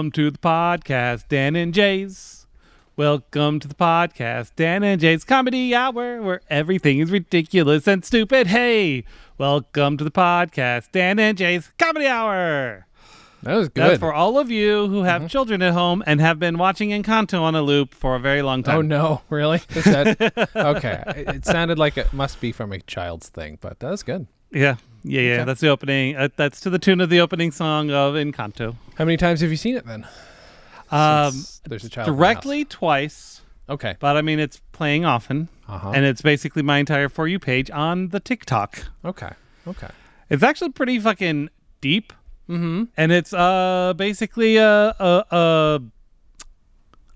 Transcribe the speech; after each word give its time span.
Welcome 0.00 0.12
to 0.12 0.30
the 0.30 0.38
podcast, 0.38 1.28
Dan 1.28 1.54
and 1.56 1.74
Jay's. 1.74 2.46
Welcome 2.96 3.60
to 3.60 3.68
the 3.68 3.74
podcast, 3.74 4.52
Dan 4.56 4.82
and 4.82 4.98
Jay's 4.98 5.24
Comedy 5.24 5.74
Hour, 5.74 6.22
where 6.22 6.40
everything 6.48 7.00
is 7.00 7.10
ridiculous 7.10 7.86
and 7.86 8.02
stupid. 8.02 8.46
Hey, 8.46 9.04
welcome 9.36 9.98
to 9.98 10.04
the 10.04 10.10
podcast, 10.10 10.90
Dan 10.92 11.18
and 11.18 11.36
Jay's 11.36 11.70
Comedy 11.78 12.06
Hour. 12.06 12.86
That 13.42 13.56
was 13.56 13.68
good. 13.68 13.90
That's 13.90 13.98
for 13.98 14.14
all 14.14 14.38
of 14.38 14.50
you 14.50 14.86
who 14.86 15.02
have 15.02 15.20
mm-hmm. 15.20 15.28
children 15.28 15.60
at 15.60 15.74
home 15.74 16.02
and 16.06 16.18
have 16.18 16.38
been 16.38 16.56
watching 16.56 16.88
Encanto 16.88 17.42
on 17.42 17.54
a 17.54 17.60
loop 17.60 17.92
for 17.92 18.16
a 18.16 18.18
very 18.18 18.40
long 18.40 18.62
time. 18.62 18.78
oh 18.78 18.80
no, 18.80 19.20
really? 19.28 19.58
That 19.68 20.48
okay? 20.56 21.02
It 21.08 21.28
it 21.28 21.44
sounded 21.44 21.78
like 21.78 21.98
it 21.98 22.10
must 22.14 22.40
be 22.40 22.52
from 22.52 22.72
a 22.72 22.80
child's 22.80 23.28
thing, 23.28 23.58
but 23.60 23.80
that 23.80 23.90
was 23.90 24.02
good. 24.02 24.26
Yeah, 24.50 24.76
yeah, 25.02 25.20
yeah. 25.20 25.34
Okay. 25.34 25.44
That's 25.44 25.60
the 25.60 25.68
opening. 25.68 26.16
Uh, 26.16 26.28
that's 26.36 26.60
to 26.60 26.70
the 26.70 26.78
tune 26.78 27.00
of 27.00 27.10
the 27.10 27.20
opening 27.20 27.50
song 27.50 27.90
of 27.90 28.14
Encanto. 28.14 28.76
How 28.96 29.04
many 29.04 29.16
times 29.16 29.40
have 29.40 29.50
you 29.50 29.56
seen 29.56 29.76
it 29.76 29.86
then? 29.86 30.06
Um, 30.90 31.44
there's 31.68 31.84
a 31.84 31.88
child. 31.88 32.06
directly 32.06 32.64
twice. 32.64 33.42
Okay. 33.68 33.96
but 34.00 34.16
I 34.16 34.22
mean 34.22 34.40
it's 34.40 34.60
playing 34.72 35.04
often, 35.04 35.48
Uh-huh. 35.68 35.92
and 35.94 36.04
it's 36.04 36.22
basically 36.22 36.62
my 36.62 36.78
entire 36.78 37.08
for 37.08 37.28
you 37.28 37.38
page 37.38 37.70
on 37.70 38.08
the 38.08 38.18
TikTok. 38.18 38.84
okay. 39.04 39.30
Okay. 39.68 39.88
It's 40.28 40.42
actually 40.42 40.70
pretty 40.70 40.98
fucking 40.98 41.50
deep, 41.80 42.12
Mm-hmm. 42.48 42.84
and 42.96 43.12
it's 43.12 43.32
uh 43.32 43.94
basically 43.96 44.56
a 44.56 44.88
a 44.98 45.24
a, 45.30 45.80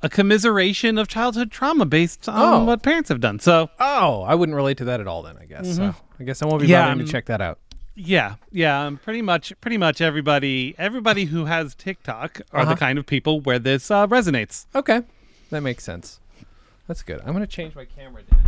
a 0.03 0.09
commiseration 0.09 0.97
of 0.99 1.09
childhood 1.09 1.51
trauma 1.51 1.85
based 1.87 2.29
on 2.29 2.63
Oh. 2.63 2.65
what 2.65 2.83
parents 2.83 3.09
have 3.09 3.21
done. 3.21 3.41
So 3.41 3.69
Oh, 3.81 4.23
I 4.23 4.37
wouldn't 4.37 4.55
relate 4.55 4.79
to 4.79 4.85
that 4.85 5.01
at 5.01 5.09
all 5.09 5.23
then. 5.23 5.37
I 5.39 5.47
guess. 5.47 5.75
So 5.75 5.93
I 6.21 6.23
guess 6.25 6.41
I 6.43 6.47
won't 6.47 6.61
be 6.61 6.67
Mm-hmm. 6.67 6.71
Yeah, 6.71 6.83
bothering 6.83 7.01
um, 7.01 7.07
to 7.07 7.11
check 7.13 7.27
that 7.27 7.41
out. 7.41 7.59
Yeah, 7.95 8.35
yeah, 8.51 8.85
um, 8.87 8.97
pretty 8.99 9.23
much 9.23 9.53
pretty 9.61 9.77
much 9.79 10.01
everybody 10.01 10.75
everybody 10.79 11.27
who 11.27 11.45
has 11.47 11.75
TikTok 11.75 12.41
are 12.53 12.61
Uh-huh. 12.63 12.75
the 12.75 12.77
kind 12.79 12.99
of 12.99 13.07
people 13.07 13.41
where 13.41 13.59
this 13.59 13.91
uh, 13.91 14.07
resonates. 14.07 14.67
Okay, 14.75 15.03
that 15.51 15.61
makes 15.63 15.85
sense. 15.85 16.21
That's 16.89 17.03
good. 17.03 17.21
I'm 17.25 17.33
gonna 17.33 17.47
change 17.47 17.75
my 17.75 17.85
camera, 17.85 18.23
Dan. 18.31 18.41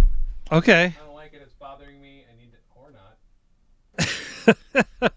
Okay. 0.53 0.85
I 0.85 1.05
don't 1.07 1.15
like 1.15 1.33
it. 1.33 1.41
It's 1.43 1.55
bothering 1.55 2.01
me. 2.01 2.25
I 2.31 2.37
need 2.39 2.51
it 2.53 2.63
or 2.75 2.91
not. 2.93 4.57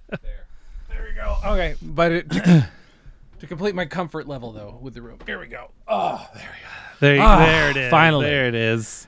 there. 0.22 0.46
There 0.90 1.04
we 1.08 1.14
go. 1.16 1.36
Okay, 1.54 1.76
but 1.82 2.12
it, 2.12 2.30
to 2.30 3.48
complete 3.48 3.76
my 3.76 3.86
comfort 3.86 4.28
level 4.28 4.52
though 4.52 4.78
with 4.82 4.94
the 4.94 5.02
room. 5.02 5.20
Here 5.26 5.40
we 5.40 5.48
go. 5.48 5.72
Oh, 5.88 6.28
there 6.34 6.44
we 6.44 6.62
go. 6.62 6.70
There, 7.02 7.22
Ah, 7.22 7.40
there 7.46 7.70
it 7.72 7.78
is. 7.78 7.92
finally. 7.92 8.26
there 8.26 8.48
it 8.48 8.56
is. 8.56 9.08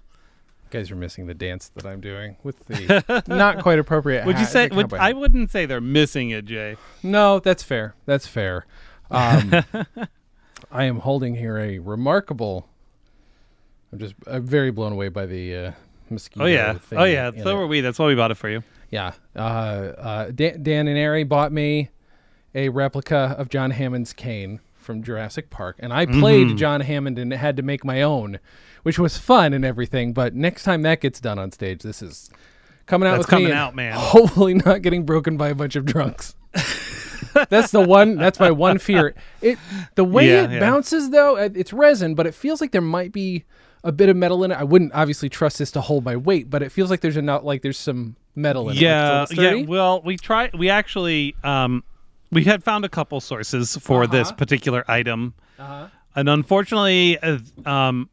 guys 0.71 0.89
are 0.91 0.95
missing 0.95 1.27
the 1.27 1.33
dance 1.33 1.69
that 1.75 1.85
I'm 1.85 2.01
doing 2.01 2.37
with 2.43 2.65
the 2.65 3.23
not 3.27 3.59
quite 3.61 3.77
appropriate. 3.79 4.25
Would 4.25 4.39
you 4.39 4.45
say? 4.45 4.69
Would, 4.69 4.93
I 4.93 5.13
wouldn't 5.13 5.51
say 5.51 5.65
they're 5.65 5.79
missing 5.81 6.31
it, 6.31 6.45
Jay. 6.45 6.77
No, 7.03 7.39
that's 7.39 7.63
fair. 7.63 7.95
That's 8.05 8.25
fair. 8.27 8.65
Um, 9.09 9.63
I 10.71 10.85
am 10.85 10.99
holding 10.99 11.35
here 11.35 11.57
a 11.57 11.79
remarkable. 11.79 12.67
I'm 13.91 13.99
just 13.99 14.15
I'm 14.25 14.45
very 14.45 14.71
blown 14.71 14.93
away 14.93 15.09
by 15.09 15.25
the 15.25 15.55
uh, 15.55 15.71
mosquito. 16.09 16.45
Oh 16.45 16.47
yeah. 16.47 16.73
thing 16.77 16.97
Oh 16.99 17.03
yeah. 17.03 17.31
So 17.31 17.49
it. 17.49 17.59
were 17.59 17.67
we. 17.67 17.81
That's 17.81 17.99
why 17.99 18.07
we 18.07 18.15
bought 18.15 18.31
it 18.31 18.35
for 18.35 18.49
you. 18.49 18.63
Yeah. 18.89 19.13
Uh, 19.35 19.39
uh, 19.39 20.31
Dan, 20.31 20.63
Dan 20.63 20.87
and 20.87 20.97
Ari 20.97 21.23
bought 21.25 21.51
me 21.51 21.89
a 22.55 22.69
replica 22.69 23.35
of 23.37 23.49
John 23.49 23.71
Hammond's 23.71 24.13
cane 24.13 24.59
from 24.75 25.03
Jurassic 25.03 25.49
Park, 25.49 25.77
and 25.79 25.93
I 25.93 26.05
played 26.05 26.47
Mm-hmm. 26.47 26.55
John 26.57 26.81
Hammond 26.81 27.19
and 27.19 27.31
had 27.31 27.55
to 27.57 27.63
make 27.63 27.85
my 27.85 28.01
own, 28.01 28.39
which 28.83 28.97
was 28.99 29.17
fun 29.17 29.53
and 29.53 29.63
everything. 29.65 30.13
But 30.13 30.33
next 30.35 30.63
time 30.63 30.81
that 30.83 31.01
gets 31.01 31.19
done 31.19 31.39
on 31.39 31.51
stage, 31.51 31.81
this 31.83 32.01
is 32.01 32.29
coming 32.85 33.07
out 33.07 33.13
That's 33.17 33.27
with 33.27 33.31
me 33.31 33.35
coming 33.37 33.51
and 33.51 33.59
out, 33.59 33.75
man. 33.75 33.93
Hopefully, 33.97 34.53
not 34.55 34.81
getting 34.81 35.05
broken 35.05 35.37
by 35.37 35.49
a 35.49 35.55
bunch 35.55 35.75
of 35.75 35.85
drunks. 35.85 36.35
that's 37.49 37.71
the 37.71 37.81
one. 37.81 38.15
That's 38.15 38.39
my 38.39 38.51
one 38.51 38.77
fear. 38.77 39.15
It 39.41 39.57
the 39.95 40.03
way 40.03 40.27
Yeah, 40.27 40.43
it 40.43 40.51
yeah. 40.51 40.59
bounces 40.59 41.09
though, 41.09 41.35
it's 41.37 41.73
resin, 41.73 42.15
but 42.15 42.27
it 42.27 42.33
feels 42.35 42.61
like 42.61 42.71
there 42.71 42.81
might 42.81 43.11
be 43.11 43.45
a 43.83 43.91
bit 43.91 44.09
of 44.09 44.15
metal 44.17 44.43
in 44.43 44.51
it. 44.51 44.55
I 44.55 44.63
wouldn't 44.63 44.93
obviously 44.93 45.29
trust 45.29 45.57
this 45.59 45.71
to 45.71 45.81
hold 45.81 46.03
my 46.05 46.15
weight, 46.15 46.49
but 46.49 46.61
it 46.61 46.71
feels 46.71 46.89
like 46.89 47.01
there's 47.01 47.17
enough 47.17 47.43
like 47.43 47.61
there's 47.61 47.77
some 47.79 48.15
metal 48.35 48.69
in 48.69 48.75
Yeah, 48.77 49.21
it. 49.23 49.31
It's 49.31 49.33
yeah. 49.39 49.55
Well, 49.65 50.01
we 50.03 50.17
tried. 50.17 50.53
We 50.53 50.69
actually, 50.69 51.35
um, 51.43 51.83
we 52.31 52.43
had 52.43 52.63
found 52.63 52.85
a 52.85 52.89
couple 52.89 53.19
sources 53.21 53.75
for 53.77 54.07
this 54.07 54.27
Uh-huh. 54.29 54.37
particular 54.37 54.85
item, 54.89 55.33
Uh-huh. 55.57 55.87
and 56.15 56.29
unfortunately, 56.29 57.17
uh, 57.19 57.39
um, 57.65 58.09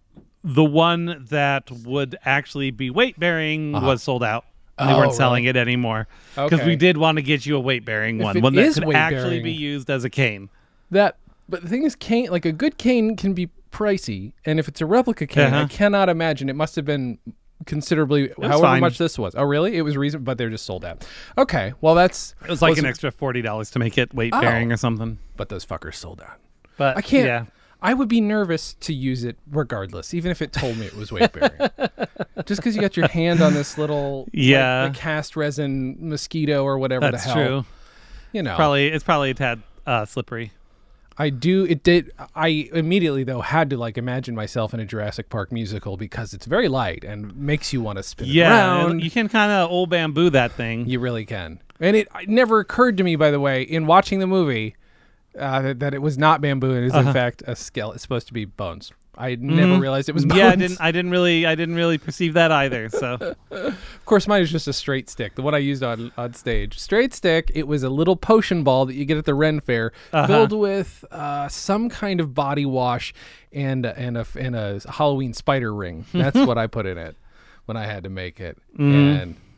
the 0.49 0.65
one 0.65 1.27
that 1.31 1.71
would 1.71 2.17
actually 2.25 2.71
be 2.71 2.89
weight 2.91 3.19
bearing 3.21 3.73
was 3.73 4.03
sold 4.03 4.23
out. 4.25 4.45
They 4.79 4.85
Uh-huh. 4.85 4.95
Oh, 4.95 4.99
weren't 5.01 5.13
selling 5.15 5.45
it 5.45 5.57
anymore 5.57 6.07
because 6.35 6.61
Okay. 6.61 6.67
we 6.67 6.77
did 6.77 6.97
want 6.97 7.17
to 7.17 7.23
get 7.23 7.45
you 7.45 7.57
a 7.57 7.61
weight 7.61 7.85
bearing 7.85 8.19
one, 8.19 8.41
one 8.41 8.55
that 8.55 8.75
could 8.75 8.95
actually 8.95 9.41
be 9.41 9.53
used 9.53 9.91
as 9.91 10.05
a 10.05 10.11
cane. 10.11 10.49
That, 10.91 11.17
but 11.49 11.63
the 11.63 11.69
thing 11.69 11.83
is, 11.83 11.95
cane 11.97 12.31
like 12.31 12.45
a 12.47 12.53
good 12.53 12.79
cane 12.79 13.17
can 13.17 13.35
be 13.35 13.51
pricey, 13.73 14.33
and 14.47 14.59
if 14.59 14.69
it's 14.69 14.81
a 14.81 14.87
replica 14.87 15.27
cane, 15.27 15.53
I 15.53 15.59
Uh-huh. 15.63 15.69
cannot 15.69 16.09
imagine 16.09 16.49
it 16.49 16.57
must 16.57 16.77
have 16.77 16.85
been 16.87 17.19
considerably 17.67 18.31
however 18.41 18.63
fine. 18.63 18.81
much 18.81 18.99
this 18.99 19.19
was. 19.19 19.35
Oh, 19.37 19.43
really? 19.45 19.77
It 19.77 19.83
was 19.83 19.97
reason, 19.97 20.23
but 20.25 20.39
they're 20.39 20.49
just 20.49 20.65
sold 20.65 20.85
out. 20.85 21.05
Okay, 21.37 21.75
well 21.81 21.95
that's 21.95 22.35
It 22.45 22.49
was 22.51 22.63
like 22.63 22.71
was 22.71 22.79
an 22.79 22.87
extra 22.87 23.11
forty 23.11 23.43
dollars 23.43 23.71
to 23.73 23.79
make 23.79 23.99
it 23.99 24.15
weight 24.15 24.33
Oh. 24.35 24.41
bearing 24.41 24.73
or 24.73 24.77
something. 24.77 25.19
but 25.37 25.49
those 25.51 25.67
fuckers 25.67 25.95
sold 25.97 26.21
out. 26.21 26.39
But 26.79 26.97
I 26.97 27.01
can't. 27.03 27.27
Yeah. 27.27 27.45
I 27.81 27.95
would 27.95 28.09
be 28.09 28.21
nervous 28.21 28.75
to 28.81 28.93
use 28.93 29.23
it 29.25 29.37
regardless, 29.51 30.13
even 30.15 30.31
if 30.31 30.43
it 30.43 30.53
told 30.53 30.77
me 30.79 30.87
it 30.87 30.97
was 30.97 31.13
weight 31.13 31.33
bearing. 31.33 31.53
Just 32.47 32.61
because 32.61 32.75
you 32.75 32.81
got 32.81 32.97
your 32.97 33.09
hand 33.09 33.41
on 33.41 33.55
this 33.55 33.79
little 33.79 34.29
Yeah. 34.33 34.89
the 34.89 34.95
cast 34.99 35.37
resin 35.37 35.97
mosquito 36.01 36.65
or 36.65 36.79
whatever 36.79 37.11
That's 37.11 37.25
the 37.25 37.31
hell. 37.33 37.47
true. 37.47 37.65
You 38.33 38.43
know, 38.43 38.57
Probably 38.57 38.89
it's 38.89 39.05
probably 39.05 39.31
a 39.31 39.35
tad 39.35 39.63
uh, 39.87 40.05
slippery. 40.07 40.53
I 41.21 41.31
do. 41.31 41.65
It 41.65 41.83
did. 41.83 42.13
I 42.37 42.69
immediately 42.73 43.25
though 43.25 43.41
had 43.41 43.71
to 43.71 43.77
like 43.77 43.99
imagine 43.99 44.35
myself 44.37 44.73
in 44.73 44.79
a 44.81 44.85
Jurassic 44.85 45.29
Park 45.31 45.51
musical 45.51 45.97
because 45.97 46.33
it's 46.33 46.47
very 46.47 46.69
light 46.69 47.03
and 47.05 47.35
makes 47.37 47.73
you 47.73 47.81
want 47.81 47.97
to 47.99 48.03
spin 48.05 48.29
Yeah, 48.29 48.85
around. 48.87 49.03
you 49.03 49.11
can 49.11 49.29
kind 49.29 49.51
of 49.51 49.69
old 49.71 49.91
bamboo 49.91 50.31
that 50.31 50.53
thing. 50.53 50.89
You 50.89 51.01
really 51.01 51.25
can. 51.25 51.61
And 51.81 51.97
it, 51.97 52.09
it 52.21 52.29
never 52.29 52.61
occurred 52.61 52.97
to 52.99 53.05
me, 53.05 53.17
by 53.17 53.31
the 53.33 53.41
way, 53.41 53.63
in 53.63 53.87
watching 53.87 54.19
the 54.21 54.27
movie, 54.29 54.77
uh, 55.39 55.63
that, 55.63 55.81
that 55.81 55.95
it 55.95 56.03
was 56.03 56.19
not 56.19 56.41
bamboo 56.41 56.73
and 56.75 56.85
is 56.85 56.95
in 56.95 57.13
fact 57.13 57.43
a 57.47 57.55
skeleton. 57.57 57.97
It's 57.97 58.03
supposed 58.03 58.27
to 58.29 58.33
be 58.33 58.45
bones. 58.45 58.93
I 59.21 59.35
never 59.35 59.81
realized 59.81 60.09
it 60.09 60.13
was 60.15 60.25
bones. 60.25 60.39
Mm-hmm. 60.41 60.47
Yeah, 60.47 60.53
I 60.53 60.57
didn't. 60.57 60.81
I 60.81 60.93
didn't 60.93 61.11
really. 61.11 61.45
I 61.47 61.57
didn't 61.57 61.75
really 61.75 61.99
perceive 61.99 62.35
that 62.35 62.53
either. 62.53 62.89
So 62.89 63.35
Of 63.51 64.05
course, 64.05 64.29
mine 64.29 64.43
is 64.43 64.51
just 64.53 64.69
a 64.69 64.73
straight 64.73 65.11
stick. 65.11 65.35
The 65.35 65.43
one 65.43 65.55
I 65.57 65.59
used 65.59 65.83
on 65.83 66.13
on 66.17 66.35
stage, 66.35 66.79
straight 66.79 67.13
stick. 67.13 67.51
It 67.55 67.67
was 67.67 67.83
a 67.83 67.89
little 67.91 68.15
potion 68.15 68.63
ball 68.63 68.87
that 68.87 68.95
you 68.95 69.05
get 69.05 69.17
at 69.17 69.25
the 69.25 69.35
Ren 69.35 69.59
Fair, 69.61 69.93
Uh-huh. 70.13 70.27
filled 70.29 70.53
with 70.53 71.05
uh, 71.11 71.49
some 71.49 71.89
kind 71.89 72.21
of 72.21 72.33
body 72.33 72.65
wash 72.65 73.13
and 73.53 73.85
and 73.87 74.17
a 74.17 74.27
and 74.39 74.55
a 74.55 74.81
Halloween 74.89 75.33
spider 75.35 75.75
ring. 75.75 76.05
That's 76.15 76.37
what 76.47 76.57
I 76.59 76.69
put 76.69 76.87
in 76.87 76.97
it 76.97 77.17
when 77.67 77.77
I 77.77 77.87
had 77.87 78.05
to 78.05 78.11
make 78.11 78.39
it, 78.39 78.57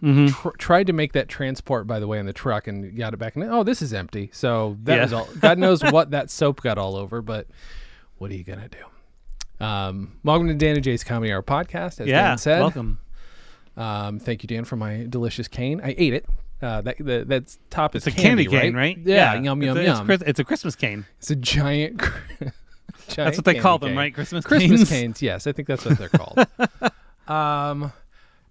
Mm-hmm. 0.02 0.26
tr- 0.28 0.56
tried 0.56 0.86
to 0.86 0.92
make 0.92 1.12
that 1.12 1.28
transport. 1.28 1.86
By 1.86 2.00
the 2.00 2.06
way, 2.06 2.18
in 2.18 2.26
the 2.26 2.32
truck, 2.32 2.66
and 2.66 2.96
got 2.96 3.12
it 3.14 3.18
back. 3.18 3.36
And 3.36 3.44
oh, 3.44 3.62
this 3.62 3.82
is 3.82 3.92
empty. 3.92 4.30
So 4.32 4.76
that 4.84 4.96
Yeah. 4.96 5.02
was 5.02 5.12
all. 5.12 5.28
God 5.40 5.58
knows 5.58 5.82
what 5.82 6.10
that 6.12 6.30
soap 6.30 6.62
got 6.62 6.78
all 6.78 6.96
over, 6.96 7.20
but 7.22 7.46
what 8.18 8.30
are 8.30 8.34
you 8.34 8.44
gonna 8.44 8.68
do? 8.68 9.64
Um, 9.64 10.12
welcome 10.24 10.48
to 10.48 10.54
Dan 10.54 10.76
and 10.76 10.84
Jay's 10.84 11.04
Comedy 11.04 11.32
Hour 11.32 11.42
podcast. 11.42 12.00
As 12.00 12.06
yeah, 12.06 12.28
Dan 12.28 12.38
said, 12.38 12.60
welcome. 12.60 12.98
um, 13.76 14.18
thank 14.18 14.42
you, 14.42 14.46
Dan, 14.46 14.64
for 14.64 14.76
my 14.76 15.06
delicious 15.08 15.48
cane. 15.48 15.80
I 15.84 15.94
ate 15.98 16.14
it. 16.14 16.26
Uh, 16.62 16.80
that 16.82 16.98
the, 16.98 17.24
that 17.26 17.56
top 17.70 17.96
is 17.96 18.06
It's 18.06 18.16
a 18.16 18.20
candy, 18.20 18.44
cane, 18.46 18.74
right? 18.74 18.96
right? 18.96 18.98
Yeah, 19.06 19.34
yum 19.34 19.62
it's 19.62 19.66
yum 19.66 19.76
a, 19.78 19.82
yum. 19.82 20.10
It's, 20.10 20.22
it's 20.26 20.38
a 20.40 20.44
Christmas 20.44 20.76
cane. 20.76 21.06
It's 21.18 21.30
a 21.30 21.36
giant. 21.36 22.00
giant 22.40 22.52
That's 23.16 23.38
what 23.38 23.44
they 23.46 23.54
call 23.58 23.78
candy 23.78 23.92
them, 23.92 23.98
right? 23.98 24.14
Christmas, 24.14 24.44
Christmas 24.44 24.80
canes. 24.80 24.88
canes. 24.88 25.22
Yes, 25.22 25.46
I 25.46 25.52
think 25.52 25.68
that's 25.68 25.84
what 25.86 25.96
they're 25.98 26.08
called. 26.10 26.46
um, 27.28 27.92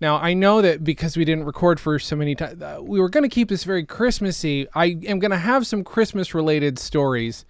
now 0.02 0.18
I 0.18 0.34
know 0.34 0.62
that 0.62 0.84
because 0.84 1.18
we 1.18 1.26
didn't 1.26 1.46
record 1.46 1.80
for 1.80 2.00
so 2.00 2.16
many 2.16 2.36
times, 2.36 2.62
uh, 2.62 2.80
we 2.82 3.00
were 3.00 3.10
going 3.10 3.24
to 3.24 3.30
keep 3.30 3.50
this 3.50 3.64
very 3.64 3.86
Christmassy. 3.86 4.68
I 4.74 4.98
am 5.06 5.20
going 5.20 5.32
to 5.32 5.38
have 5.38 5.66
some 5.68 5.84
Christmas 5.84 6.34
related 6.34 6.80
stories, 6.80 7.46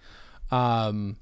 um, 0.50 1.16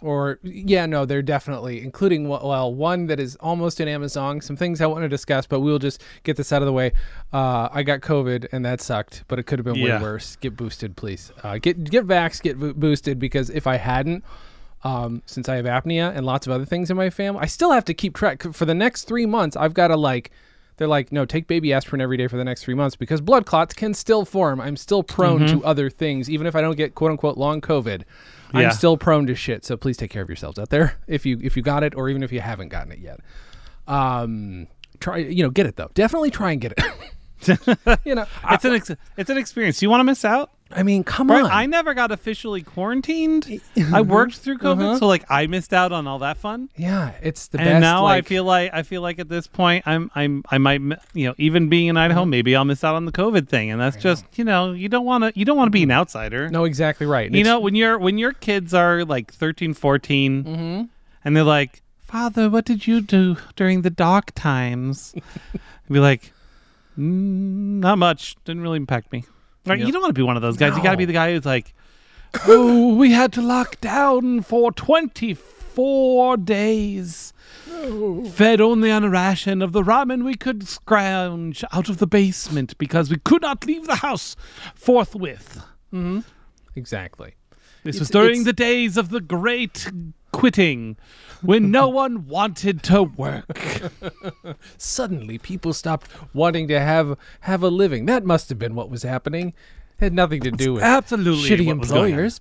or 0.00 0.38
yeah, 0.42 0.84
no, 0.86 1.04
they're 1.06 1.22
definitely 1.22 1.80
including 1.82 2.28
well, 2.28 2.74
one 2.74 3.06
that 3.06 3.18
is 3.20 3.36
almost 3.36 3.80
an 3.80 3.88
Amazon. 3.88 4.40
Some 4.40 4.56
things 4.56 4.80
I 4.80 4.86
want 4.86 5.02
to 5.02 5.08
discuss, 5.08 5.46
but 5.46 5.60
we'll 5.60 5.78
just 5.78 6.02
get 6.24 6.36
this 6.36 6.52
out 6.52 6.60
of 6.60 6.66
the 6.66 6.72
way. 6.72 6.92
Uh, 7.32 7.68
I 7.72 7.82
got 7.82 8.00
COVID 8.00 8.48
and 8.52 8.64
that 8.64 8.80
sucked, 8.80 9.24
but 9.28 9.38
it 9.38 9.44
could 9.44 9.58
have 9.58 9.64
been 9.64 9.76
Yeah. 9.76 9.96
way 9.98 10.02
worse. 10.02 10.36
Get 10.36 10.56
boosted, 10.56 10.96
please. 10.96 11.32
Uh, 11.42 11.58
get 11.58 11.84
get 11.84 12.06
vax, 12.06 12.42
get 12.42 12.58
bo- 12.58 12.74
boosted 12.74 13.18
because 13.18 13.50
if 13.50 13.66
I 13.66 13.76
hadn't. 13.76 14.24
Um, 14.86 15.22
since 15.24 15.48
I 15.48 15.56
have 15.56 15.64
apnea 15.64 16.14
and 16.14 16.26
lots 16.26 16.46
of 16.46 16.52
other 16.52 16.66
things 16.66 16.90
in 16.90 16.96
my 16.98 17.08
family, 17.08 17.40
I 17.40 17.46
still 17.46 17.72
have 17.72 17.86
to 17.86 17.94
keep 17.94 18.14
track 18.14 18.42
for 18.52 18.66
the 18.66 18.74
next 18.74 19.04
three 19.04 19.24
months. 19.24 19.56
I've 19.56 19.72
got 19.72 19.88
to 19.88 19.96
like, 19.96 20.30
they're 20.76 20.88
like, 20.88 21.12
no, 21.12 21.24
take 21.24 21.46
baby 21.46 21.72
aspirin 21.72 22.00
every 22.00 22.16
day 22.16 22.26
for 22.26 22.36
the 22.36 22.44
next 22.44 22.64
three 22.64 22.74
months 22.74 22.96
because 22.96 23.20
blood 23.20 23.46
clots 23.46 23.74
can 23.74 23.94
still 23.94 24.24
form. 24.24 24.60
I'm 24.60 24.76
still 24.76 25.02
prone 25.02 25.46
to 25.46 25.64
other 25.64 25.88
things, 25.90 26.28
even 26.28 26.46
if 26.46 26.56
I 26.56 26.60
don't 26.60 26.76
get 26.76 26.94
quote 26.94 27.10
unquote 27.10 27.36
long 27.36 27.60
COVID. 27.60 28.02
I'm 28.52 28.70
still 28.70 28.96
prone 28.96 29.26
to 29.26 29.34
shit. 29.34 29.64
So 29.64 29.76
please 29.76 29.96
take 29.96 30.10
care 30.10 30.22
of 30.22 30.28
yourselves 30.28 30.58
out 30.58 30.70
there 30.70 30.96
if 31.08 31.26
you 31.26 31.38
if 31.42 31.56
you 31.56 31.62
got 31.62 31.82
it 31.82 31.94
or 31.96 32.08
even 32.08 32.22
if 32.22 32.30
you 32.32 32.40
haven't 32.40 32.68
gotten 32.68 32.92
it 32.92 32.98
yet. 32.98 33.20
Um, 33.86 34.68
try 35.00 35.18
you 35.18 35.42
know 35.42 35.50
get 35.50 35.66
it 35.66 35.76
though. 35.76 35.90
Definitely 35.94 36.30
try 36.30 36.52
and 36.52 36.60
get 36.60 36.72
it. 36.72 36.80
you 38.04 38.14
know, 38.14 38.26
I, 38.42 38.54
It's 38.54 38.64
an 38.64 38.74
ex- 38.74 38.90
it's 39.16 39.30
an 39.30 39.36
experience. 39.36 39.82
You 39.82 39.90
want 39.90 40.00
to 40.00 40.04
miss 40.04 40.24
out? 40.24 40.50
I 40.70 40.82
mean, 40.82 41.04
come 41.04 41.30
Right, 41.30 41.44
on. 41.44 41.50
I 41.52 41.66
never 41.66 41.94
got 41.94 42.10
officially 42.10 42.62
quarantined. 42.62 43.60
I 43.92 44.00
worked 44.00 44.36
through 44.36 44.58
COVID, 44.58 44.98
so 44.98 45.06
like 45.06 45.24
I 45.30 45.46
missed 45.46 45.72
out 45.72 45.92
on 45.92 46.06
all 46.08 46.18
that 46.20 46.36
fun. 46.36 46.68
yeah, 46.76 47.12
it's 47.22 47.46
the 47.48 47.58
and 47.58 47.64
best. 47.66 47.72
And 47.74 47.80
now 47.82 48.02
like, 48.04 48.24
I 48.24 48.28
feel 48.28 48.44
like 48.44 48.70
I 48.72 48.82
feel 48.82 49.00
like 49.02 49.18
at 49.18 49.28
this 49.28 49.46
point 49.46 49.86
I'm 49.86 50.10
I'm 50.14 50.42
I 50.50 50.58
might 50.58 50.80
you 51.12 51.28
know 51.28 51.34
even 51.38 51.68
being 51.68 51.88
in 51.88 51.96
Idaho 51.96 52.24
maybe 52.24 52.56
I'll 52.56 52.64
miss 52.64 52.82
out 52.82 52.94
on 52.96 53.04
the 53.04 53.12
COVID 53.12 53.48
thing 53.48 53.70
and 53.70 53.80
that's 53.80 53.96
just 53.96 54.24
you 54.36 54.44
know 54.44 54.72
you 54.72 54.88
don't 54.88 55.04
want 55.04 55.22
to 55.24 55.38
you 55.38 55.44
don't 55.44 55.56
want 55.56 55.68
to 55.68 55.72
be 55.72 55.82
an 55.84 55.90
outsider. 55.92 56.48
no, 56.48 56.64
exactly 56.64 57.06
right. 57.06 57.30
you 57.30 57.44
know 57.44 57.60
when 57.60 57.74
your 57.76 57.98
when 57.98 58.18
your 58.18 58.32
kids 58.32 58.74
are 58.74 59.04
like 59.04 59.32
13 59.32 59.74
14 59.74 60.44
Mm-hmm. 60.44 60.82
and 61.24 61.36
they're 61.36 61.44
like 61.44 61.82
father 62.00 62.48
what 62.50 62.64
did 62.64 62.86
you 62.86 63.00
do 63.00 63.36
during 63.54 63.82
the 63.82 63.90
dark 63.90 64.32
times 64.34 65.14
I'd 65.54 65.60
be 65.92 66.00
like 66.00 66.32
mm, 66.98 67.80
not 67.80 67.98
much 67.98 68.36
didn't 68.44 68.62
really 68.62 68.76
impact 68.78 69.12
me 69.12 69.24
Right, 69.66 69.78
Yep. 69.78 69.86
you 69.86 69.92
don't 69.92 70.02
want 70.02 70.10
to 70.14 70.18
be 70.18 70.22
one 70.22 70.36
of 70.36 70.42
those 70.42 70.56
guys. 70.56 70.76
You 70.76 70.82
got 70.82 70.90
to 70.92 70.96
be 70.96 71.04
the 71.06 71.12
guy 71.12 71.32
who's 71.32 71.46
like 71.46 71.74
oh 72.46 72.94
we 72.94 73.12
had 73.12 73.32
to 73.34 73.40
lock 73.42 73.80
down 73.80 74.42
for 74.42 74.72
24 74.72 76.36
days. 76.38 77.32
Fed 78.32 78.60
only 78.60 78.90
on 78.90 79.04
a 79.04 79.10
ration 79.10 79.60
of 79.62 79.72
the 79.72 79.82
ramen 79.82 80.24
we 80.24 80.34
could 80.34 80.66
scrounge 80.68 81.64
out 81.72 81.88
of 81.88 81.98
the 81.98 82.06
basement 82.06 82.76
because 82.78 83.10
we 83.10 83.18
could 83.18 83.42
not 83.42 83.66
leave 83.66 83.86
the 83.86 83.96
house 83.96 84.36
forthwith. 84.74 85.62
Mm-hmm. 85.92 86.20
Exactly. 86.76 87.34
this 87.84 87.96
It's- 87.96 88.00
was 88.00 88.10
during 88.10 88.44
the 88.44 88.52
days 88.52 88.96
of 88.96 89.10
the 89.10 89.20
great 89.20 89.90
quitting 90.38 90.96
when 91.42 91.70
no 91.70 91.88
one 92.02 92.26
wanted 92.26 92.82
to 92.84 93.02
work. 93.02 93.58
Suddenly, 94.78 95.38
people 95.38 95.72
stopped 95.72 96.08
wanting 96.34 96.68
to 96.68 96.80
have 96.80 97.16
have 97.40 97.62
a 97.62 97.68
living. 97.68 98.06
That 98.06 98.24
must 98.24 98.48
have 98.48 98.58
been 98.58 98.74
what 98.74 98.90
was 98.90 99.02
happening. 99.02 99.48
It 99.98 100.04
had 100.04 100.12
nothing 100.12 100.40
to 100.42 100.50
do 100.50 100.74
with 100.74 100.82
Absolutely. 100.82 101.48
shitty 101.48 101.66
what 101.66 101.78
was 101.78 101.90
going 101.90 102.14
on. 102.14 102.20
employers. 102.20 102.40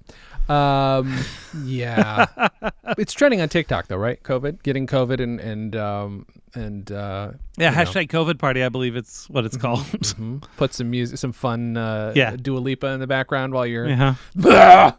Um, 0.49 1.19
yeah, 1.63 2.25
it's 2.97 3.13
trending 3.13 3.39
on 3.39 3.47
TikTok 3.47 3.87
though, 3.87 3.95
right? 3.97 4.21
COVID, 4.23 4.61
getting 4.63 4.87
COVID, 4.87 5.21
and 5.21 5.39
and 5.39 5.75
um, 5.75 6.25
and 6.53 6.91
uh, 6.91 7.31
Yeah, 7.57 7.69
you 7.69 7.75
know, 7.77 7.81
hashtag 7.83 8.09
COVID 8.09 8.39
party, 8.39 8.61
I 8.63 8.69
believe 8.69 8.95
it's 8.97 9.29
what 9.29 9.45
it's 9.45 9.55
called. 9.55 9.79
mhm. 9.85 10.43
put 10.57 10.73
some 10.73 10.89
music, 10.89 11.17
some 11.17 11.31
fun, 11.31 11.77
uh, 11.77 12.11
Yeah. 12.15 12.35
Dua 12.35 12.57
Lipa 12.59 12.87
in 12.87 12.99
the 12.99 13.07
background 13.07 13.53
while 13.53 13.65
you're. 13.65 13.87
yeah. 13.87 14.15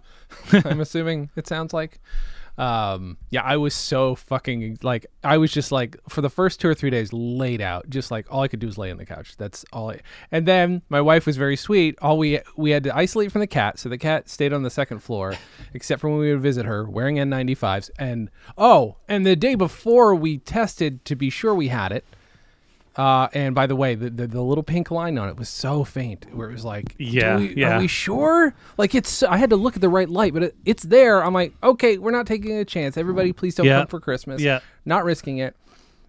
I'm 0.64 0.80
assuming 0.80 1.30
it 1.36 1.46
sounds 1.46 1.72
like. 1.74 2.00
Um, 2.56 3.16
yeah, 3.30 3.42
I 3.42 3.56
was 3.56 3.74
so 3.74 4.14
fucking 4.14 4.78
like 4.82 5.06
I 5.24 5.38
was 5.38 5.52
just 5.52 5.72
like 5.72 5.96
for 6.08 6.20
the 6.20 6.30
first 6.30 6.60
two 6.60 6.68
or 6.68 6.74
three 6.74 6.90
days 6.90 7.12
laid 7.12 7.60
out, 7.60 7.88
just 7.90 8.10
like 8.10 8.26
all 8.30 8.42
I 8.42 8.48
could 8.48 8.60
do 8.60 8.66
was 8.66 8.78
lay 8.78 8.90
on 8.90 8.98
the 8.98 9.06
couch. 9.06 9.36
That's 9.36 9.64
all. 9.72 9.90
I, 9.90 10.00
and 10.30 10.46
then 10.46 10.82
my 10.88 11.00
wife 11.00 11.26
was 11.26 11.36
very 11.36 11.56
sweet. 11.56 11.98
All 12.00 12.16
we 12.16 12.40
we 12.56 12.70
had 12.70 12.84
to 12.84 12.96
isolate 12.96 13.32
from 13.32 13.40
the 13.40 13.46
cat, 13.46 13.78
so 13.78 13.88
the 13.88 13.98
cat 13.98 14.28
stayed 14.28 14.52
on 14.52 14.62
the 14.62 14.70
second 14.70 15.00
floor, 15.00 15.34
except 15.74 16.00
for 16.00 16.08
when 16.08 16.18
we 16.18 16.30
would 16.32 16.42
visit 16.42 16.66
her 16.66 16.88
wearing 16.88 17.16
N95s. 17.16 17.90
And 17.98 18.30
oh, 18.56 18.96
and 19.08 19.26
the 19.26 19.36
day 19.36 19.56
before 19.56 20.14
we 20.14 20.38
tested 20.38 21.04
to 21.06 21.16
be 21.16 21.30
sure 21.30 21.54
we 21.54 21.68
had 21.68 21.92
it. 21.92 22.04
Uh, 22.96 23.26
and 23.32 23.56
by 23.56 23.66
the 23.66 23.74
way, 23.74 23.96
the, 23.96 24.08
the 24.08 24.26
the 24.28 24.40
little 24.40 24.62
pink 24.62 24.90
line 24.90 25.18
on 25.18 25.28
it 25.28 25.36
was 25.36 25.48
so 25.48 25.82
faint, 25.82 26.32
where 26.32 26.48
it 26.48 26.52
was 26.52 26.64
like, 26.64 26.94
Yeah, 26.98 27.38
we- 27.38 27.54
yeah. 27.56 27.76
are 27.76 27.80
we 27.80 27.88
sure? 27.88 28.54
Like 28.78 28.94
it's, 28.94 29.22
I 29.24 29.36
had 29.36 29.50
to 29.50 29.56
look 29.56 29.74
at 29.74 29.80
the 29.80 29.88
right 29.88 30.08
light, 30.08 30.32
but 30.32 30.44
it, 30.44 30.56
it's 30.64 30.84
there. 30.84 31.24
I'm 31.24 31.34
like, 31.34 31.54
okay, 31.62 31.98
we're 31.98 32.12
not 32.12 32.26
taking 32.26 32.52
a 32.52 32.64
chance. 32.64 32.96
Everybody, 32.96 33.32
please 33.32 33.56
don't 33.56 33.66
Yeah. 33.66 33.78
come 33.80 33.88
for 33.88 33.98
Christmas. 34.00 34.40
Yeah. 34.40 34.60
not 34.84 35.04
risking 35.04 35.38
it. 35.38 35.56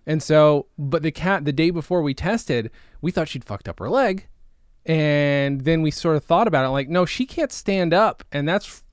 And 0.06 0.22
so, 0.22 0.68
but 0.78 1.02
the 1.02 1.10
cat, 1.12 1.46
the 1.46 1.52
day 1.52 1.72
before 1.72 2.04
we 2.04 2.14
tested, 2.14 2.70
we 3.02 3.10
thought 3.10 3.28
she'd 3.30 3.44
fucked 3.44 3.68
up 3.68 3.80
her 3.80 3.90
leg, 3.90 4.28
and 4.86 5.62
then 5.62 5.81
we 5.81 5.90
sort 5.90 6.16
of 6.16 6.24
thought 6.24 6.48
about 6.48 6.66
it, 6.66 6.70
like, 6.70 6.90
no, 6.90 7.06
she 7.06 7.26
can't 7.26 7.52
stand 7.52 7.94
up, 7.94 8.24
and 8.31 8.48
that's 8.48 8.84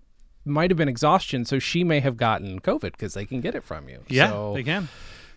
might 0.45 0.71
have 0.71 0.79
been 0.79 0.89
exhaustion, 0.89 1.45
so 1.45 1.59
she 1.61 1.85
may 1.85 2.01
have 2.01 2.17
gotten 2.17 2.59
COVID 2.61 2.93
because 2.93 3.15
they 3.15 3.25
can 3.27 3.41
get 3.41 3.55
it 3.55 3.63
from 3.63 3.89
you. 3.89 4.01
Yeah, 4.09 4.31
so, 4.31 4.55
they 4.55 4.65
can. 4.65 4.89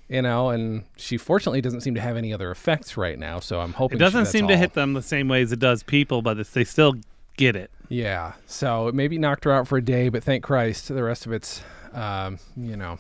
You 0.09 0.21
know, 0.21 0.49
and 0.49 0.83
she 0.97 1.17
fortunately 1.17 1.61
doesn't 1.61 1.81
seem 1.81 1.95
to 1.95 2.01
have 2.01 2.15
any 2.17 2.33
other 2.33 2.51
effects 2.51 2.95
right 2.97 3.17
now. 3.17 3.39
So 3.39 3.59
I'm 3.59 3.73
hoping 3.73 3.97
It 3.97 3.99
doesn't 3.99 4.21
that's 4.25 4.31
seem 4.31 4.47
to 4.47 4.53
all- 4.53 4.59
hit 4.59 4.73
them 4.73 4.93
the 4.93 5.01
same 5.01 5.27
way 5.27 5.41
as 5.41 5.51
it 5.51 5.59
does 5.59 5.83
people, 5.83 6.21
but 6.21 6.37
it's, 6.39 6.51
they 6.51 6.63
still 6.63 6.95
get 7.37 7.55
it. 7.55 7.71
Yeah, 7.89 8.33
so 8.47 8.87
it 8.87 8.95
maybe 8.95 9.17
knocked 9.19 9.43
her 9.43 9.51
out 9.51 9.67
for 9.67 9.77
a 9.77 9.81
day, 9.81 10.09
but 10.09 10.23
thank 10.23 10.43
Christ, 10.43 10.87
the 10.87 11.03
rest 11.03 11.25
of 11.27 11.31
it's, 11.33 11.61
um, 11.93 12.39
you 12.57 12.75
know. 12.75 12.97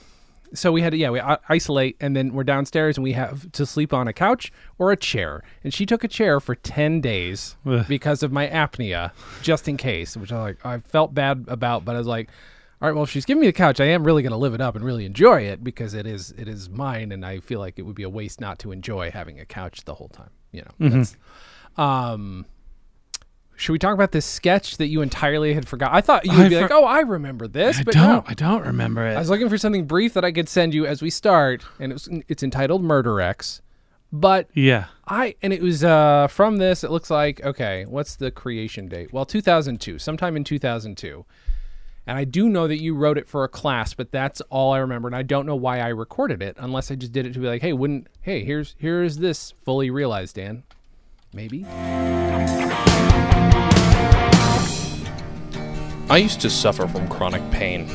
So 0.53 0.71
we 0.71 0.83
had 0.83 0.91
to, 0.91 0.97
yeah, 0.97 1.09
we 1.09 1.19
isolate, 1.49 1.97
and 1.99 2.15
then 2.15 2.31
we're 2.33 2.43
downstairs, 2.43 2.95
and 2.95 3.03
we 3.03 3.13
have 3.13 3.51
to 3.53 3.65
sleep 3.65 3.93
on 3.93 4.07
a 4.07 4.13
couch 4.13 4.53
or 4.77 4.91
a 4.91 4.95
chair. 4.95 5.43
And 5.63 5.73
she 5.73 5.85
took 5.87 6.03
a 6.03 6.07
chair 6.07 6.39
for 6.39 6.53
ten 6.53 7.01
days 7.01 7.57
Ugh. 7.65 7.83
because 7.89 8.21
of 8.23 8.31
my 8.31 8.47
apnea, 8.47 9.11
just 9.41 9.67
in 9.67 9.75
case, 9.75 10.15
which 10.15 10.31
I 10.31 10.39
like. 10.39 10.63
I 10.65 10.77
felt 10.79 11.13
bad 11.15 11.45
about, 11.47 11.83
but 11.83 11.95
I 11.95 11.97
was 11.97 12.07
like, 12.07 12.29
all 12.81 12.87
right, 12.89 12.93
well, 12.95 13.03
if 13.05 13.09
she's 13.09 13.25
giving 13.25 13.41
me 13.41 13.47
the 13.47 13.53
couch, 13.53 13.79
I 13.79 13.85
am 13.85 14.03
really 14.03 14.21
going 14.21 14.31
to 14.31 14.37
live 14.37 14.53
it 14.53 14.61
up 14.61 14.75
and 14.75 14.83
really 14.83 15.05
enjoy 15.05 15.41
it 15.43 15.63
because 15.63 15.93
it 15.93 16.05
is 16.05 16.31
it 16.37 16.47
is 16.47 16.69
mine, 16.69 17.11
and 17.11 17.25
I 17.25 17.39
feel 17.39 17.59
like 17.59 17.79
it 17.79 17.83
would 17.83 17.95
be 17.95 18.03
a 18.03 18.09
waste 18.09 18.41
not 18.41 18.59
to 18.59 18.71
enjoy 18.71 19.11
having 19.11 19.39
a 19.39 19.45
couch 19.45 19.85
the 19.85 19.95
whole 19.95 20.09
time. 20.09 20.29
You 20.51 20.63
know, 20.79 20.89
that's, 20.89 21.17
um. 21.77 22.45
Should 23.57 23.71
we 23.71 23.79
talk 23.79 23.93
about 23.93 24.11
this 24.11 24.25
sketch 24.25 24.75
that 24.77 24.87
you 24.87 25.01
entirely 25.01 25.53
had 25.53 25.65
forgot? 25.65 25.93
I 25.93 26.01
thought 26.01 26.25
you 26.25 26.33
would 26.33 26.47
I 26.47 26.49
be 26.49 26.55
for- 26.55 26.61
like, 26.63 26.71
"Oh, 26.71 26.83
I 26.83 26.99
remember 26.99 27.47
this," 27.47 27.79
I 27.79 27.83
but 27.83 27.93
don't. 27.93 28.07
no. 28.07 28.23
I 28.27 28.33
don't 28.33 28.65
remember 28.65 29.07
it. 29.07 29.15
I 29.15 29.19
was 29.19 29.29
looking 29.29 29.47
for 29.47 29.57
something 29.57 29.85
brief 29.85 30.13
that 30.13 30.25
I 30.25 30.33
could 30.33 30.49
send 30.49 30.73
you 30.73 30.85
as 30.85 31.01
we 31.01 31.09
start, 31.09 31.63
and 31.79 31.93
it 31.93 31.95
was, 31.95 32.09
it's 32.27 32.43
entitled 32.43 32.83
Murder 32.83 33.21
X. 33.21 33.61
But 34.11 34.49
yeah. 34.53 34.87
I 35.07 35.35
and 35.41 35.53
it 35.53 35.61
was 35.61 35.85
uh, 35.85 36.27
from 36.27 36.57
this. 36.57 36.83
It 36.83 36.91
looks 36.91 37.09
like 37.09 37.41
okay. 37.45 37.85
What's 37.85 38.17
the 38.17 38.29
creation 38.29 38.89
date? 38.89 39.13
Well, 39.13 39.25
2002, 39.25 39.99
sometime 39.99 40.35
in 40.35 40.43
2002. 40.43 41.25
And 42.07 42.19
I 42.19 42.23
do 42.23 42.47
know 42.49 42.67
that 42.67 42.79
you 42.79 42.93
wrote 42.93 43.17
it 43.17 43.27
for 43.27 43.43
a 43.43 43.47
class, 43.47 43.95
but 43.95 44.11
that's 44.11 44.39
all 44.51 44.73
I 44.73 44.77
remember. 44.77 45.07
And 45.07 45.15
I 45.15 45.23
don't 45.23 45.47
know 45.47 45.55
why 45.55 45.79
I 45.79 45.87
recorded 45.87 46.41
it, 46.43 46.55
unless 46.59 46.91
I 46.91 46.95
just 46.95 47.11
did 47.11 47.25
it 47.25 47.33
to 47.33 47.39
be 47.39 47.47
like, 47.47 47.63
hey, 47.63 47.73
wouldn't 47.73 48.07
hey, 48.21 48.43
here's 48.43 48.75
here 48.77 49.01
is 49.01 49.17
this 49.17 49.53
fully 49.63 49.89
realized, 49.89 50.35
Dan. 50.35 50.63
Maybe. 51.33 51.65
I 56.07 56.17
used 56.17 56.41
to 56.41 56.49
suffer 56.51 56.87
from 56.87 57.07
chronic 57.07 57.41
pain, 57.49 57.89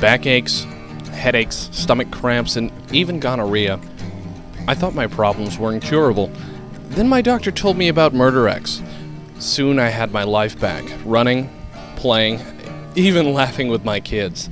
backaches, 0.00 0.64
headaches, 1.12 1.68
stomach 1.70 2.10
cramps, 2.10 2.56
and 2.56 2.72
even 2.92 3.20
gonorrhea. 3.20 3.80
I 4.66 4.74
thought 4.74 4.96
my 4.96 5.06
problems 5.06 5.56
were 5.56 5.72
incurable. 5.72 6.32
Then 6.90 7.08
my 7.08 7.22
doctor 7.22 7.52
told 7.52 7.76
me 7.76 7.86
about 7.86 8.12
Murder 8.12 8.48
X. 8.48 8.82
Soon 9.38 9.78
I 9.78 9.88
had 9.88 10.10
my 10.10 10.24
life 10.24 10.58
back, 10.58 10.84
running, 11.04 11.48
playing, 11.94 12.40
even 12.94 13.32
laughing 13.32 13.68
with 13.68 13.84
my 13.84 14.00
kids. 14.00 14.48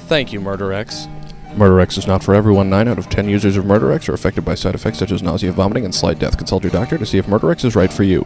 Thank 0.00 0.32
you, 0.32 0.40
Murder 0.40 0.72
X. 0.72 1.06
Murder 1.56 1.80
X 1.80 1.98
is 1.98 2.06
not 2.06 2.22
for 2.22 2.34
everyone. 2.34 2.70
9 2.70 2.88
out 2.88 2.98
of 2.98 3.08
10 3.08 3.28
users 3.28 3.56
of 3.56 3.64
Murder 3.66 3.92
X 3.92 4.08
are 4.08 4.14
affected 4.14 4.44
by 4.44 4.54
side 4.54 4.74
effects 4.74 4.98
such 4.98 5.10
as 5.10 5.22
nausea, 5.22 5.52
vomiting, 5.52 5.84
and 5.84 5.94
slight 5.94 6.18
death. 6.18 6.36
Consult 6.38 6.62
your 6.62 6.70
doctor 6.70 6.98
to 6.98 7.06
see 7.06 7.18
if 7.18 7.28
Murder 7.28 7.50
X 7.50 7.64
is 7.64 7.74
right 7.74 7.92
for 7.92 8.04
you. 8.04 8.24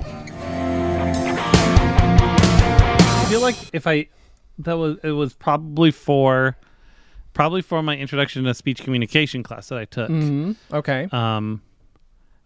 I 2.85 3.27
feel 3.29 3.41
like 3.41 3.57
if 3.73 3.87
I 3.87 4.09
that 4.59 4.75
was 4.75 4.99
it 5.03 5.13
was 5.13 5.33
probably 5.35 5.91
for 5.91 6.57
probably 7.33 7.63
for 7.63 7.83
my 7.83 7.97
introduction 7.97 8.45
to 8.45 8.55
speech 8.55 8.83
communication 8.83 9.43
class 9.43 9.69
that 9.69 9.79
I 9.79 9.87
took. 9.87 10.11
Mm-hmm. 10.11 10.53
Okay. 10.75 11.09
Um 11.11 11.63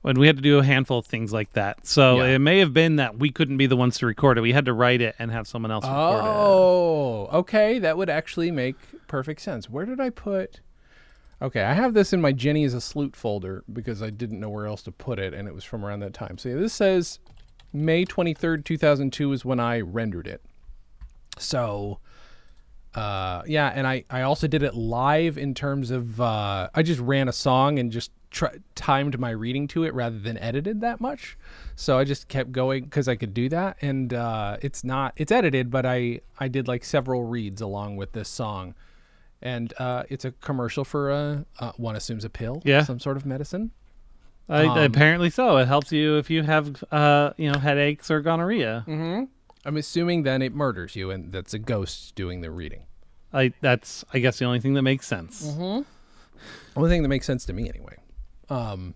when 0.07 0.21
we 0.21 0.29
had 0.29 0.37
to 0.37 0.43
do 0.43 0.61
a 0.61 0.63
handful 0.63 1.01
of 1.01 1.07
things 1.07 1.33
like 1.33 1.53
that. 1.55 1.85
So 1.85 2.19
Yeah. 2.23 2.37
it 2.37 2.39
may 2.39 2.61
have 2.61 2.73
been 2.73 2.95
that 2.95 3.19
we 3.19 3.33
couldn't 3.33 3.57
be 3.57 3.67
the 3.67 3.77
ones 3.77 3.99
to 3.99 4.07
record 4.07 4.39
it. 4.39 4.41
We 4.41 4.53
had 4.53 4.67
to 4.67 4.73
write 4.73 5.01
it 5.01 5.17
and 5.19 5.33
have 5.33 5.49
someone 5.49 5.73
else 5.73 5.85
record 5.85 6.19
it. 6.21 6.23
Oh, 6.29 7.29
okay. 7.33 7.81
That 7.81 7.97
would 7.99 8.09
actually 8.09 8.53
make 8.53 8.77
perfect 9.09 9.41
sense. 9.41 9.69
Where 9.69 9.85
did 9.85 9.99
I 9.99 10.11
put? 10.11 10.61
Okay, 11.43 11.61
I 11.63 11.75
have 11.75 11.93
this 11.93 12.13
in 12.13 12.21
my 12.21 12.31
Jenny 12.31 12.63
is 12.63 12.73
a 12.73 12.81
Sloot 12.81 13.17
folder 13.17 13.65
because 13.73 14.01
I 14.01 14.11
didn't 14.11 14.39
know 14.39 14.49
where 14.49 14.67
else 14.67 14.81
to 14.85 14.93
put 14.93 15.19
it, 15.19 15.35
and 15.35 15.49
it 15.49 15.55
was 15.55 15.65
from 15.65 15.85
around 15.85 15.99
that 16.01 16.15
time. 16.15 16.39
So 16.39 16.51
yeah, 16.51 16.55
this 16.55 16.73
says 16.73 17.19
May 17.73 18.05
23rd, 18.05 18.65
2002 18.65 19.33
is 19.33 19.45
when 19.45 19.59
I 19.59 19.81
rendered 19.81 20.29
it. 20.29 20.41
So 21.37 21.99
uh, 22.95 23.43
yeah, 23.45 23.73
and 23.75 23.89
I 23.89 24.05
I 24.09 24.23
also 24.23 24.47
did 24.47 24.63
it 24.63 24.75
live 24.77 25.37
in 25.37 25.53
terms 25.53 25.91
of 25.91 26.21
uh, 26.21 26.69
I 26.73 26.85
just 26.85 27.01
ran 27.01 27.29
a 27.29 27.33
song 27.33 27.81
and 27.81 27.91
just 27.91 28.13
tr- 28.37 28.57
timed 28.75 29.19
my 29.19 29.31
reading 29.31 29.67
to 29.69 29.85
it 29.85 29.95
rather 29.95 30.19
than 30.19 30.37
edited 30.39 30.81
that 30.83 31.01
much. 31.01 31.37
So 31.75 31.99
I 31.99 32.05
just 32.05 32.29
kept 32.29 32.53
going 32.53 32.85
because 32.85 33.09
I 33.09 33.17
could 33.17 33.33
do 33.35 33.49
that, 33.49 33.77
and 33.81 34.13
uh, 34.13 34.59
it's 34.63 34.85
not 34.85 35.13
it's 35.17 35.33
edited, 35.33 35.71
but 35.71 35.85
I 35.87 36.21
I 36.39 36.49
did 36.49 36.69
like 36.69 36.85
several 36.85 37.25
reads 37.25 37.61
along 37.61 37.97
with 37.97 38.13
this 38.13 38.29
song, 38.29 38.75
and 39.43 39.73
uh, 39.79 40.05
it's 40.09 40.25
a 40.25 40.33
commercial 40.33 40.85
for 40.85 41.11
uh, 41.11 41.39
uh, 41.59 41.73
one 41.77 41.97
assumes 41.97 42.25
a 42.25 42.31
pill, 42.31 42.63
Yeah. 42.65 42.83
some 42.85 43.01
sort 43.01 43.17
of 43.17 43.25
medicine. 43.27 43.71
I, 44.49 44.67
Um, 44.67 44.79
apparently 44.79 45.31
so. 45.31 45.57
It 45.57 45.67
helps 45.67 45.91
you 45.91 46.19
if 46.19 46.31
you 46.31 46.43
have, 46.45 46.85
uh, 46.93 47.33
you 47.37 47.51
know, 47.51 47.59
headaches 47.59 48.11
or 48.13 48.21
gonorrhea. 48.21 48.85
I'm 49.65 49.77
assuming 49.77 50.23
then 50.23 50.41
it 50.43 50.55
murders 50.55 50.95
you, 50.95 51.11
and 51.11 51.33
that's 51.33 51.53
a 51.53 51.59
ghost 51.59 52.15
doing 52.15 52.43
the 52.43 52.51
reading. 52.53 52.83
I 53.33 53.53
that's 53.61 54.05
I 54.15 54.21
guess 54.21 54.39
the 54.39 54.45
only 54.45 54.61
thing 54.61 54.75
that 54.75 54.83
makes 54.83 55.07
sense. 55.07 55.45
Mm-hmm. 55.49 55.83
Only 56.77 56.91
thing 56.91 57.03
that 57.03 57.09
makes 57.09 57.27
sense 57.27 57.45
to 57.47 57.53
me, 57.53 57.69
anyway. 57.69 57.97
Um, 58.49 58.95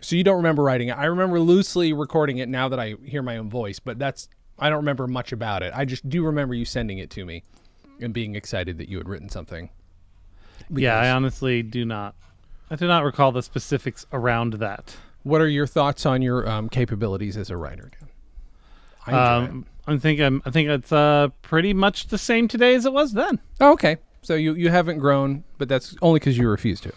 so 0.00 0.16
you 0.16 0.24
don't 0.24 0.36
remember 0.36 0.62
writing 0.62 0.88
it? 0.88 0.98
I 0.98 1.04
remember 1.06 1.40
loosely 1.40 1.92
recording 1.92 2.38
it 2.38 2.48
now 2.48 2.68
that 2.68 2.80
I 2.80 2.96
hear 3.04 3.22
my 3.22 3.36
own 3.36 3.48
voice, 3.48 3.78
but 3.78 3.98
that's 3.98 4.28
I 4.58 4.68
don't 4.68 4.78
remember 4.78 5.06
much 5.06 5.32
about 5.32 5.62
it. 5.62 5.72
I 5.74 5.84
just 5.84 6.08
do 6.08 6.24
remember 6.24 6.54
you 6.54 6.64
sending 6.64 6.98
it 6.98 7.10
to 7.10 7.24
me 7.24 7.44
and 8.00 8.12
being 8.12 8.34
excited 8.34 8.78
that 8.78 8.88
you 8.88 8.98
had 8.98 9.08
written 9.08 9.28
something. 9.28 9.70
Yeah, 10.70 10.98
I 10.98 11.10
honestly 11.10 11.62
do 11.62 11.84
not. 11.84 12.14
I 12.70 12.76
do 12.76 12.86
not 12.86 13.04
recall 13.04 13.32
the 13.32 13.42
specifics 13.42 14.06
around 14.12 14.54
that. 14.54 14.96
What 15.24 15.40
are 15.40 15.48
your 15.48 15.66
thoughts 15.66 16.06
on 16.06 16.22
your 16.22 16.48
um, 16.48 16.68
capabilities 16.68 17.36
as 17.36 17.50
a 17.50 17.56
writer, 17.56 17.90
Dan? 17.98 18.08
I. 19.06 19.36
Um, 19.36 19.66
I 19.86 19.98
think 19.98 20.20
I'm. 20.20 20.42
I 20.46 20.50
think 20.50 20.68
it's 20.68 20.92
uh 20.92 21.28
pretty 21.42 21.74
much 21.74 22.06
the 22.08 22.18
same 22.18 22.46
today 22.46 22.74
as 22.74 22.86
it 22.86 22.92
was 22.92 23.12
then. 23.12 23.40
Oh, 23.60 23.72
okay. 23.72 23.96
So 24.22 24.34
you 24.34 24.54
you 24.54 24.70
haven't 24.70 24.98
grown, 24.98 25.42
but 25.58 25.68
that's 25.68 25.96
only 26.02 26.20
because 26.20 26.38
you 26.38 26.48
refuse 26.48 26.80
to. 26.82 26.92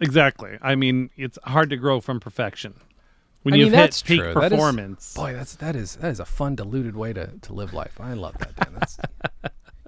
Exactly. 0.00 0.58
I 0.60 0.74
mean, 0.74 1.10
it's 1.16 1.38
hard 1.44 1.70
to 1.70 1.76
grow 1.76 2.00
from 2.00 2.20
perfection. 2.20 2.74
When 3.42 3.54
I 3.54 3.58
you've 3.58 3.72
mean, 3.72 3.80
hit 3.80 4.02
peak 4.06 4.20
true. 4.20 4.34
That 4.34 4.44
is- 4.44 4.50
performance. 4.52 5.14
Boy, 5.14 5.32
that's 5.34 5.56
that 5.56 5.76
is 5.76 5.96
that 5.96 6.10
is 6.10 6.20
a 6.20 6.24
fun 6.24 6.56
diluted 6.56 6.96
way 6.96 7.12
to, 7.12 7.26
to 7.42 7.52
live 7.52 7.72
life. 7.74 8.00
I 8.00 8.14
love 8.14 8.36
that, 8.38 8.56
Dan. 8.56 8.74
That's, 8.78 8.98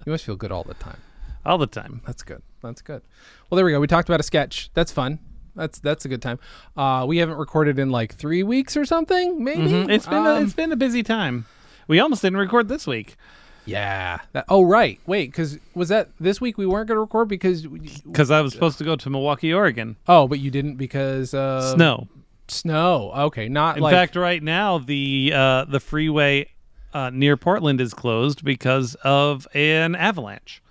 you 0.07 0.13
must 0.13 0.25
feel 0.25 0.37
good 0.37 0.53
all 0.53 0.63
the 0.63 0.75
time. 0.75 0.99
all 1.45 1.59
the 1.59 1.67
time. 1.67 2.03
That's 2.07 2.23
good. 2.23 2.43
That's 2.63 2.83
good. 2.83 3.03
Well, 3.49 3.57
there 3.57 3.65
we 3.65 3.73
go. 3.73 3.81
We 3.81 3.87
talked 3.87 4.09
about 4.09 4.21
a 4.21 4.25
sketch. 4.25 4.71
That's 4.75 4.93
fun. 4.93 5.19
That's 5.55 5.79
that's 5.79 6.05
a 6.05 6.09
good 6.09 6.21
time. 6.21 6.39
Uh, 6.77 7.07
we 7.09 7.17
haven't 7.17 7.39
recorded 7.39 7.79
in 7.79 7.91
like 7.91 8.15
three 8.15 8.43
weeks 8.43 8.77
or 8.77 8.85
something. 8.85 9.43
Maybe 9.43 9.63
Mhm. 9.63 9.91
It's 9.91 10.07
been 10.07 10.27
a, 10.27 10.35
Um, 10.35 10.45
it's 10.45 10.53
been 10.53 10.71
a 10.71 10.77
busy 10.77 11.03
time. 11.03 11.47
We 11.89 11.99
almost 11.99 12.21
didn't 12.21 12.39
record 12.39 12.69
this 12.69 12.87
week 12.87 13.17
yeah. 13.66 14.20
That, 14.32 14.44
oh 14.49 14.62
right. 14.62 14.99
Wait, 15.06 15.30
because 15.30 15.58
was 15.75 15.88
that 15.90 16.08
this 16.18 16.40
week 16.40 16.56
we 16.58 16.66
weren't 16.66 16.88
going 16.88 16.96
to 16.96 17.00
record 17.00 17.28
because 17.28 17.66
because 17.66 18.30
I 18.30 18.40
was 18.40 18.52
supposed 18.52 18.78
to 18.78 18.85
go 18.85 18.96
to 18.96 19.11
Milwaukie, 19.11 19.54
Oregon. 19.54 19.96
oh, 20.08 20.26
but 20.28 20.38
you 20.38 20.50
didn't 20.50 20.76
because 20.76 21.35
uh, 21.35 21.75
Snow. 21.75 22.08
Snow. 22.49 23.12
Okay, 23.14 23.49
not 23.49 23.76
In 23.76 23.82
like 23.82 23.92
fact, 23.92 24.16
right 24.16 24.42
now 24.42 24.78
the 24.78 25.32
uh, 25.35 25.64
the 25.64 25.80
freeway 25.80 26.49
uh, 26.94 27.11
near 27.11 27.37
Portland 27.37 27.80
is 27.80 27.92
closed 27.92 28.44
because 28.44 28.94
of 29.02 29.46
an 29.54 29.94
avalanche. 29.94 30.62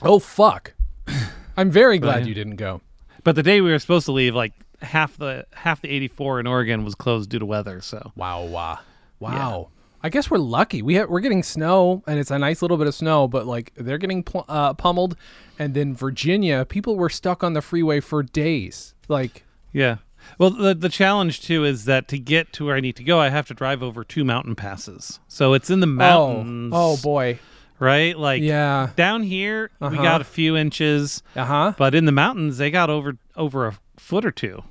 oh 0.00 0.18
fuck. 0.18 0.74
I'm 1.56 1.70
very 1.70 1.98
glad 1.98 2.18
Right. 2.18 2.26
you 2.26 2.34
didn't 2.34 2.56
go. 2.56 2.80
But 3.24 3.34
the 3.36 3.42
day 3.42 3.60
we 3.60 3.70
were 3.70 3.78
supposed 3.78 4.06
to 4.06 4.12
leave, 4.12 4.34
like 4.34 4.52
half 4.80 5.16
the 5.16 5.44
half 5.52 5.82
the 5.82 5.88
84 5.90 6.40
in 6.40 6.46
Oregon 6.46 6.84
was 6.84 6.94
closed 6.94 7.30
due 7.30 7.38
to 7.40 7.46
weather. 7.46 7.80
So 7.80 8.12
Wow, 8.16 8.44
wow, 8.44 8.78
wow. 9.20 9.68
I 10.02 10.08
guess 10.08 10.30
we're 10.30 10.38
lucky. 10.38 10.82
We 10.82 10.94
have, 10.94 11.08
we're 11.08 11.20
getting 11.20 11.42
snow, 11.42 12.02
and 12.06 12.18
it's 12.18 12.30
a 12.30 12.38
nice 12.38 12.60
little 12.62 12.76
bit 12.76 12.86
of 12.88 12.94
snow. 12.94 13.28
But 13.28 13.46
like 13.46 13.72
they're 13.76 13.98
getting 13.98 14.22
pl- 14.22 14.44
uh, 14.48 14.74
pummeled, 14.74 15.16
and 15.58 15.74
then 15.74 15.94
Virginia, 15.94 16.64
people 16.64 16.96
were 16.96 17.08
stuck 17.10 17.44
on 17.44 17.52
the 17.52 17.62
freeway 17.62 18.00
for 18.00 18.22
days. 18.22 18.94
Like, 19.08 19.44
yeah. 19.72 19.96
Well, 20.38 20.50
the 20.50 20.74
the 20.74 20.88
challenge 20.88 21.40
too 21.42 21.64
is 21.64 21.84
that 21.86 22.06
to 22.08 22.18
get 22.18 22.52
to 22.54 22.66
where 22.66 22.76
I 22.76 22.80
need 22.80 22.96
to 22.96 23.04
go, 23.04 23.18
I 23.18 23.28
have 23.28 23.46
to 23.48 23.54
drive 23.54 23.82
over 23.82 24.04
two 24.04 24.24
mountain 24.24 24.54
passes. 24.54 25.18
So 25.28 25.52
it's 25.52 25.68
in 25.70 25.80
the 25.80 25.86
mountains. 25.86 26.72
oh, 26.74 26.92
oh 26.92 26.96
boy, 27.02 27.38
right? 27.80 28.16
Like 28.16 28.40
yeah, 28.42 28.90
down 28.94 29.24
here 29.24 29.70
we 29.80 29.86
Uh-huh. 29.88 30.02
got 30.02 30.20
a 30.20 30.24
few 30.24 30.56
inches, 30.56 31.22
uh 31.34 31.44
huh. 31.44 31.72
but 31.76 31.94
in 31.94 32.04
the 32.06 32.12
mountains 32.12 32.58
they 32.58 32.70
got 32.70 32.88
over 32.88 33.16
over 33.36 33.66
a 33.66 33.78
foot 33.98 34.24
or 34.24 34.30
two. 34.30 34.62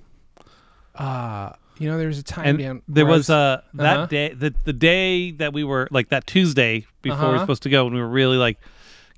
Uh, 0.95 1.53
you 1.81 1.89
know, 1.89 1.97
there's 1.97 2.19
a 2.19 2.23
time 2.23 2.45
And 2.45 2.57
Dan, 2.59 2.81
there 2.87 3.05
was 3.05 3.29
uh 3.29 3.61
that 3.73 3.97
Uh-huh. 3.97 4.05
day 4.07 4.33
the 4.33 4.53
the 4.65 4.73
day 4.73 5.31
that 5.31 5.51
we 5.53 5.63
were 5.63 5.87
like 5.91 6.09
that 6.09 6.27
Tuesday 6.27 6.85
before 7.01 7.17
we 7.19 7.25
were 7.25 7.35
Uh-huh. 7.35 7.43
supposed 7.43 7.63
to 7.63 7.69
go 7.69 7.85
and 7.85 7.95
we 7.95 8.01
were 8.01 8.07
really 8.07 8.37
like 8.37 8.57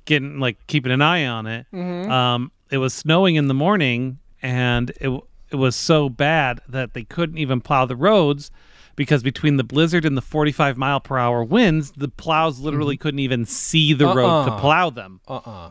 getting 0.06 0.40
like 0.40 0.58
keeping 0.68 0.92
an 0.92 1.02
eye 1.02 1.26
on 1.28 1.46
it. 1.48 1.66
Mm-hmm. 1.74 2.10
Um 2.12 2.52
it 2.72 2.78
was 2.78 2.94
snowing 2.94 3.36
in 3.36 3.48
the 3.48 3.54
morning 3.54 4.20
and 4.42 4.92
it 5.02 5.10
it 5.52 5.56
was 5.58 5.76
so 5.76 6.10
bad 6.10 6.62
that 6.68 6.94
they 6.94 7.04
couldn't 7.04 7.38
even 7.38 7.62
plow 7.62 7.86
the 7.86 7.96
roads 7.96 8.50
because 8.96 9.22
between 9.24 9.58
the 9.58 9.64
blizzard 9.64 10.06
and 10.06 10.16
the 10.18 10.22
45 10.22 10.78
mile 10.78 11.00
per 11.00 11.18
hour 11.18 11.44
winds, 11.44 11.92
the 11.98 12.08
plows 12.08 12.60
literally 12.60 12.96
couldn't 12.98 13.20
even 13.20 13.46
see 13.46 13.94
the 13.94 14.06
road 14.08 14.46
to 14.46 14.52
Mm-hmm. 14.52 14.54
Uh-uh. 14.54 14.60
plow 14.62 14.90
them. 14.90 15.20
uh 15.28 15.70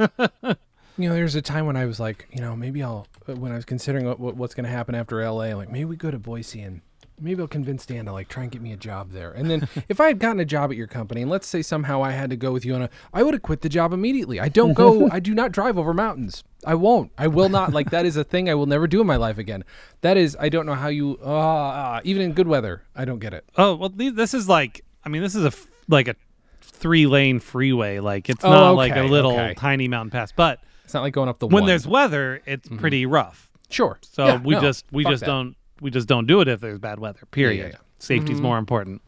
uh 0.00 0.54
you 1.02 1.08
know, 1.08 1.14
there's 1.14 1.34
a 1.34 1.42
time 1.42 1.66
when 1.66 1.76
I 1.76 1.86
was 1.86 1.98
like, 2.00 2.26
you 2.32 2.40
know, 2.40 2.54
maybe 2.56 2.82
I'll 2.82 3.06
uh, 3.28 3.34
when 3.34 3.52
I 3.52 3.56
was 3.56 3.64
considering 3.64 4.06
what, 4.06 4.18
what, 4.20 4.36
what's 4.36 4.54
going 4.54 4.64
to 4.64 4.70
happen 4.70 4.94
after 4.94 5.22
LA, 5.22 5.54
like 5.54 5.70
maybe 5.70 5.84
we 5.84 5.96
go 5.96 6.10
to 6.10 6.18
Boise 6.18 6.60
and 6.62 6.80
maybe 7.22 7.42
I'll 7.42 7.48
convince 7.48 7.84
Dan 7.84 8.06
to 8.06 8.12
like 8.12 8.28
try 8.28 8.44
and 8.44 8.52
get 8.52 8.62
me 8.62 8.72
a 8.72 8.76
job 8.76 9.10
there. 9.12 9.30
And 9.32 9.50
then 9.50 9.68
if 9.88 10.00
I 10.00 10.06
had 10.08 10.18
gotten 10.18 10.40
a 10.40 10.44
job 10.44 10.70
at 10.70 10.76
your 10.76 10.86
company, 10.86 11.22
and 11.22 11.30
let's 11.30 11.46
say 11.46 11.60
somehow 11.62 12.02
I 12.02 12.12
had 12.12 12.30
to 12.30 12.36
go 12.36 12.50
with 12.52 12.64
you 12.64 12.74
on 12.74 12.82
a, 12.82 12.90
I 13.12 13.22
would 13.22 13.34
have 13.34 13.42
quit 13.42 13.60
the 13.60 13.68
job 13.68 13.92
immediately. 13.92 14.40
I 14.40 14.48
don't 14.48 14.72
go, 14.72 15.08
I 15.12 15.20
do 15.20 15.34
not 15.34 15.52
drive 15.52 15.76
over 15.76 15.92
mountains. 15.92 16.44
I 16.64 16.74
won't. 16.74 17.12
I 17.18 17.26
will 17.26 17.48
not. 17.48 17.72
Like 17.72 17.90
that 17.90 18.06
is 18.06 18.16
a 18.16 18.24
thing 18.24 18.48
I 18.50 18.54
will 18.54 18.66
never 18.66 18.86
do 18.86 19.00
in 19.00 19.06
my 19.06 19.16
life 19.16 19.38
again. 19.38 19.64
That 20.00 20.16
is, 20.16 20.36
I 20.40 20.48
don't 20.48 20.66
know 20.66 20.74
how 20.74 20.88
you, 20.88 21.16
uh, 21.18 22.00
even 22.04 22.22
in 22.22 22.32
good 22.32 22.48
weather, 22.48 22.82
I 22.94 23.04
don't 23.04 23.18
get 23.18 23.32
it. 23.34 23.44
Oh, 23.56 23.74
well 23.76 23.90
this 23.90 24.34
is 24.34 24.48
like 24.48 24.84
I 25.04 25.08
mean 25.08 25.22
this 25.22 25.34
is 25.34 25.44
a 25.44 25.52
like 25.88 26.08
a 26.08 26.16
three 26.62 27.06
lane 27.06 27.38
freeway. 27.40 27.98
Like 27.98 28.28
it's 28.28 28.44
Oh, 28.44 28.50
not 28.50 28.70
like 28.72 28.96
a 28.96 29.02
little 29.02 29.32
okay. 29.32 29.54
tiny 29.54 29.88
mountain 29.88 30.10
pass, 30.10 30.32
but 30.32 30.60
It's 30.90 30.94
not 30.96 31.02
like 31.02 31.12
going 31.14 31.28
up 31.28 31.38
the 31.38 31.46
when 31.46 31.62
one. 31.62 31.66
there's 31.68 31.86
weather, 31.86 32.42
it's 32.46 32.68
pretty 32.68 33.06
rough. 33.06 33.48
sure. 33.68 34.00
So 34.02 34.26
Yeah, 34.26 34.40
we 34.42 34.54
no, 34.56 34.60
just 34.60 34.84
we 34.90 35.04
just 35.04 35.20
that. 35.20 35.26
don't 35.26 35.54
we 35.80 35.88
just 35.88 36.08
don't 36.08 36.26
do 36.26 36.40
it 36.40 36.48
if 36.48 36.60
there's 36.60 36.80
bad 36.80 36.98
weather. 36.98 37.20
Period. 37.30 37.74
yeah. 37.74 37.78
Safety's 38.00 38.40
more 38.40 38.58
important. 38.58 39.00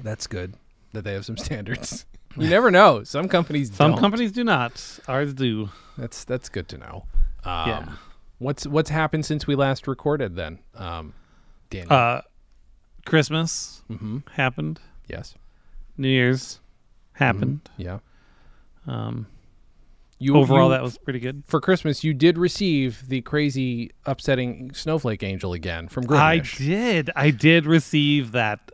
That's 0.00 0.28
good 0.28 0.54
that 0.92 1.02
they 1.02 1.12
have 1.12 1.24
some 1.24 1.36
standards. 1.46 2.06
You 2.36 2.48
never 2.48 2.70
know. 2.70 3.02
Some 3.04 3.28
companies 3.28 3.72
Some 3.74 3.92
don't. 3.92 4.00
companies 4.00 4.30
do 4.32 4.42
not. 4.44 4.98
Ours 5.08 5.34
do. 5.34 5.70
That's 5.98 6.22
that's 6.24 6.48
good 6.48 6.68
to 6.68 6.78
know. 6.78 7.04
Um, 7.44 7.68
Yeah. 7.68 7.92
What's 8.38 8.64
what's 8.64 8.90
happened 8.90 9.26
since 9.26 9.46
we 9.48 9.56
last 9.56 9.88
recorded 9.88 10.36
then? 10.36 10.60
Um, 10.76 11.14
Daniel. 11.70 11.92
Uh, 11.92 12.22
Christmas 13.06 13.82
mm-hmm. 13.90 14.18
happened. 14.32 14.78
Yes. 15.08 15.34
New 15.96 16.08
Year's 16.08 16.60
happened. 17.14 17.68
Yeah. 17.76 17.98
Um, 18.86 19.26
You 20.18 20.36
overall, 20.36 20.68
you- 20.68 20.74
that 20.74 20.82
was 20.82 20.96
pretty 20.98 21.18
good. 21.20 21.42
for 21.46 21.60
Christmas. 21.60 22.04
You 22.04 22.14
did 22.14 22.38
receive 22.38 23.08
the 23.08 23.20
crazy, 23.22 23.90
upsetting 24.06 24.72
snowflake 24.72 25.22
angel 25.22 25.52
again 25.52 25.88
from 25.88 26.06
Greg. 26.06 26.20
I 26.20 26.38
did. 26.38 27.10
I 27.16 27.30
did 27.30 27.66
receive 27.66 28.32
that. 28.32 28.70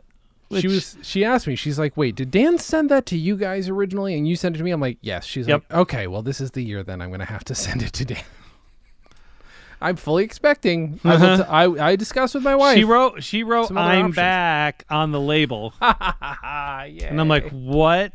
She 0.59 0.67
was. 0.67 0.97
She 1.01 1.23
asked 1.23 1.47
me. 1.47 1.55
She's 1.55 1.79
like, 1.79 1.95
"Wait, 1.95 2.15
did 2.15 2.29
Dan 2.29 2.57
send 2.57 2.89
that 2.89 3.05
to 3.07 3.17
you 3.17 3.37
guys 3.37 3.69
originally, 3.69 4.15
and 4.15 4.27
you 4.27 4.35
sent 4.35 4.55
it 4.55 4.57
to 4.59 4.63
me?" 4.65 4.71
I'm 4.71 4.81
like, 4.81 4.97
"Yes." 5.01 5.25
She's 5.25 5.47
Yep. 5.47 5.63
like, 5.69 5.79
"Okay, 5.79 6.07
well, 6.07 6.21
this 6.21 6.41
is 6.41 6.51
the 6.51 6.61
year. 6.61 6.83
Then 6.83 7.01
I'm 7.01 7.09
going 7.09 7.21
to 7.21 7.25
have 7.25 7.45
to 7.45 7.55
send 7.65 7.81
it 7.81 7.93
to 7.93 8.05
Dan." 8.05 8.23
I'm 9.83 9.95
fully 9.95 10.23
expecting. 10.23 10.99
I, 11.03 11.15
will 11.15 11.23
uh-huh. 11.23 11.37
t- 11.43 11.49
I, 11.79 11.91
I 11.91 11.95
discussed 11.95 12.35
with 12.35 12.43
my 12.43 12.55
wife. 12.55 12.77
She 12.77 12.83
wrote. 12.83 13.23
She 13.23 13.43
wrote. 13.43 13.71
I'm 13.71 13.77
options." 13.77 14.15
back 14.15 14.85
on 14.89 15.11
the 15.11 15.19
label, 15.21 15.73
yeah. 15.81 16.85
and 17.07 17.19
I'm 17.19 17.29
like, 17.29 17.49
what? 17.49 18.11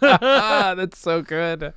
that's 0.00 0.98
so 0.98 1.22
good. 1.22 1.72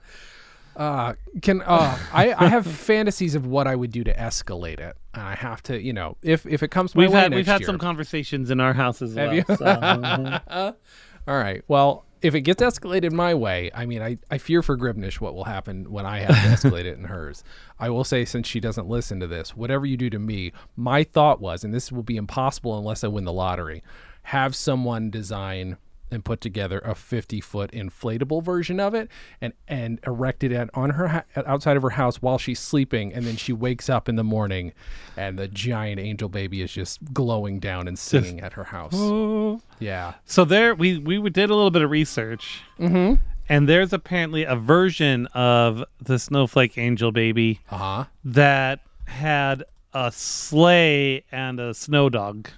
Uh, 0.75 1.13
can 1.41 1.61
uh, 1.61 1.97
I? 2.13 2.33
I 2.33 2.47
have 2.47 2.65
fantasies 2.67 3.35
of 3.35 3.45
what 3.45 3.67
I 3.67 3.75
would 3.75 3.91
do 3.91 4.03
to 4.03 4.13
escalate 4.13 4.79
it, 4.79 4.97
and 5.13 5.23
I 5.23 5.35
have 5.35 5.61
to, 5.63 5.81
you 5.81 5.93
know, 5.93 6.17
if 6.21 6.45
if 6.45 6.63
it 6.63 6.69
comes 6.69 6.95
my 6.95 7.01
we've 7.03 7.11
way 7.11 7.19
had 7.21 7.31
next 7.31 7.37
we've 7.37 7.47
had 7.47 7.61
year. 7.61 7.67
some 7.67 7.77
conversations 7.77 8.51
in 8.51 8.59
our 8.59 8.73
house 8.73 9.01
as 9.01 9.15
Have 9.15 9.27
well. 9.27 9.35
you? 9.35 9.43
so, 9.47 9.55
mhm. 9.55 10.75
All 11.27 11.37
right. 11.37 11.63
Well, 11.67 12.05
if 12.21 12.35
it 12.35 12.41
gets 12.41 12.61
escalated 12.61 13.11
my 13.11 13.33
way, 13.33 13.71
I 13.73 13.85
mean, 13.85 14.01
I, 14.01 14.17
I 14.31 14.37
fear 14.37 14.61
for 14.61 14.75
Gribnish 14.77 15.19
what 15.21 15.33
will 15.35 15.43
happen 15.43 15.91
when 15.91 16.05
I 16.05 16.19
have 16.19 16.29
to 16.61 16.67
escalate 16.69 16.85
it 16.85 16.97
in 16.97 17.05
hers. 17.05 17.43
I 17.79 17.89
will 17.89 18.03
say, 18.03 18.25
since 18.25 18.47
she 18.47 18.59
doesn't 18.59 18.87
listen 18.87 19.19
to 19.19 19.27
this, 19.27 19.55
whatever 19.55 19.85
you 19.85 19.97
do 19.97 20.09
to 20.09 20.19
me, 20.19 20.51
my 20.75 21.03
thought 21.03 21.39
was, 21.39 21.63
and 21.63 21.73
this 21.73 21.91
will 21.91 22.03
be 22.03 22.17
impossible 22.17 22.77
unless 22.77 23.03
I 23.03 23.07
win 23.09 23.25
the 23.25 23.33
lottery, 23.33 23.83
have 24.23 24.55
someone 24.55 25.09
design 25.11 25.77
and 26.11 26.23
put 26.23 26.39
together 26.39 26.79
a 26.79 26.93
50 26.95 27.41
foot 27.41 27.71
inflatable 27.71 28.43
version 28.43 28.79
of 28.79 28.93
it 28.93 29.09
and 29.41 29.53
and 29.67 29.99
erect 30.05 30.43
it 30.43 30.69
on 30.73 30.91
her 30.91 31.07
ha- 31.07 31.23
outside 31.45 31.75
of 31.77 31.83
her 31.83 31.91
house 31.91 32.21
while 32.21 32.37
she's 32.37 32.59
sleeping 32.59 33.13
and 33.13 33.25
then 33.25 33.35
she 33.35 33.51
wakes 33.51 33.89
up 33.89 34.07
in 34.07 34.15
the 34.15 34.23
morning 34.23 34.71
and 35.17 35.37
the 35.39 35.47
giant 35.47 35.99
angel 35.99 36.29
baby 36.29 36.61
is 36.61 36.71
just 36.71 37.13
glowing 37.13 37.59
down 37.59 37.87
and 37.87 37.97
singing 37.97 38.39
at 38.39 38.53
her 38.53 38.65
house 38.65 38.93
Oh. 38.95 39.59
yeah 39.79 40.13
So 40.25 40.45
there, 40.45 40.75
we 40.75 40.99
we 40.99 41.17
did 41.29 41.49
a 41.49 41.55
little 41.55 41.71
bit 41.71 41.81
of 41.81 41.89
research, 41.89 42.61
mm-hmm. 42.79 43.15
and 43.49 43.67
there's 43.67 43.91
apparently 43.91 44.43
a 44.43 44.55
version 44.55 45.25
of 45.33 45.83
the 46.01 46.17
snowflake 46.19 46.77
angel 46.77 47.11
baby 47.11 47.59
Uh 47.69 47.77
huh. 47.77 48.05
that 48.23 48.79
had 49.07 49.63
a 49.93 50.11
sleigh 50.11 51.23
and 51.31 51.59
a 51.59 51.73
snow 51.73 52.09
dog. 52.09 52.49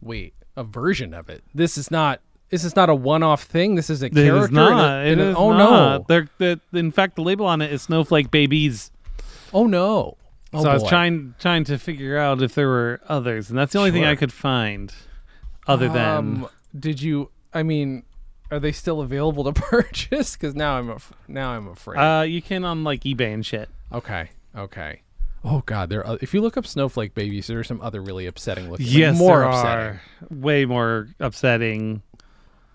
Wait, 0.00 0.34
a 0.56 0.64
version 0.64 1.12
of 1.14 1.28
it. 1.28 1.42
This 1.54 1.76
is 1.78 1.90
not. 1.90 2.20
This 2.48 2.62
is 2.62 2.76
not 2.76 2.88
a 2.88 2.94
one-off 2.94 3.42
thing. 3.42 3.74
This 3.74 3.90
is 3.90 4.02
a 4.02 4.06
It 4.06 4.14
character. 4.14 4.44
is 4.44 4.48
in 4.50 4.56
a- 4.56 4.70
not. 4.70 5.06
in 5.06 5.18
It 5.18 5.22
a- 5.22 5.28
is 5.30 5.36
oh 5.36 5.52
not. 5.52 5.58
no. 5.58 6.04
They're, 6.08 6.28
the 6.70 6.78
in 6.78 6.92
fact, 6.92 7.16
the 7.16 7.22
label 7.22 7.44
on 7.46 7.60
it 7.60 7.72
is 7.72 7.82
snowflake 7.82 8.30
babies. 8.30 8.90
Oh 9.52 9.66
no. 9.66 10.16
Oh, 10.52 10.62
so 10.62 10.70
I 10.70 10.74
was 10.74 10.84
trying 10.84 11.34
trying 11.40 11.64
to 11.64 11.76
figure 11.78 12.16
out 12.16 12.40
if 12.42 12.54
there 12.54 12.68
were 12.68 13.00
others, 13.08 13.50
and 13.50 13.58
that's 13.58 13.72
the 13.72 13.78
only 13.80 13.90
thing 13.90 14.04
I 14.04 14.14
could 14.14 14.32
find. 14.32 14.92
Other 15.66 15.88
than 15.88 16.16
Um, 16.16 16.48
did 16.78 17.02
you? 17.02 17.30
I 17.52 17.64
mean, 17.64 18.04
are 18.52 18.60
they 18.60 18.70
still 18.72 19.00
available 19.00 19.42
to 19.44 19.52
purchase? 19.60 20.36
Because 20.36 20.54
now 20.54 20.78
I'm 20.78 20.88
af- 20.88 21.12
now 21.26 21.50
I'm 21.50 21.66
afraid. 21.66 21.98
uh, 21.98 22.22
you 22.22 22.40
can 22.40 22.64
on 22.64 22.84
like 22.84 23.00
eBay 23.02 23.34
and 23.34 23.44
shit. 23.44 23.68
okay. 23.92 24.30
Okay. 24.56 25.00
Oh 25.48 25.62
God, 25.64 25.88
there. 25.90 26.04
Are, 26.04 26.18
if 26.20 26.34
you 26.34 26.40
look 26.40 26.56
up 26.56 26.66
snowflake 26.66 27.14
babies, 27.14 27.46
there 27.46 27.58
are 27.60 27.64
some 27.64 27.80
other 27.80 28.00
really 28.02 28.26
upsetting 28.26 28.68
looking. 28.68 28.84
like, 28.86 28.94
Yes, 28.94 29.16
more 29.16 29.38
there 29.40 29.48
upsetting. 29.48 29.84
are 29.84 30.00
way 30.30 30.64
more 30.64 31.08
upsetting. 31.20 32.02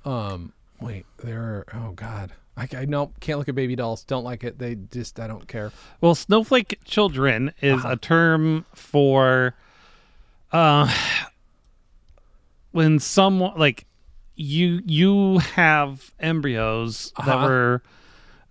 Um, 0.05 0.53
wait, 0.79 1.05
there 1.21 1.41
are. 1.41 1.65
Oh 1.73 1.91
God, 1.91 2.31
I, 2.55 2.67
I 2.75 2.85
no 2.85 3.11
can't 3.19 3.39
look 3.39 3.49
at 3.49 3.55
baby 3.55 3.75
dolls. 3.75 4.03
Don't 4.05 4.23
like 4.23 4.43
it. 4.45 4.57
They 4.57 4.75
just 4.75 5.19
I 5.19 5.27
don't 5.27 5.47
care. 5.47 5.71
Well, 5.99 6.15
snowflake 6.15 6.79
children 6.85 7.53
is 7.61 7.73
Uh-huh. 7.83 7.89
a 7.91 7.97
term 7.97 8.65
for 8.73 9.53
uh 10.53 10.89
when 12.71 12.99
someone 12.99 13.57
like 13.57 13.85
you 14.35 14.81
you 14.85 15.39
have 15.39 16.13
embryos 16.19 17.11
that 17.17 17.27
Uh-huh. 17.35 17.47
were 17.47 17.83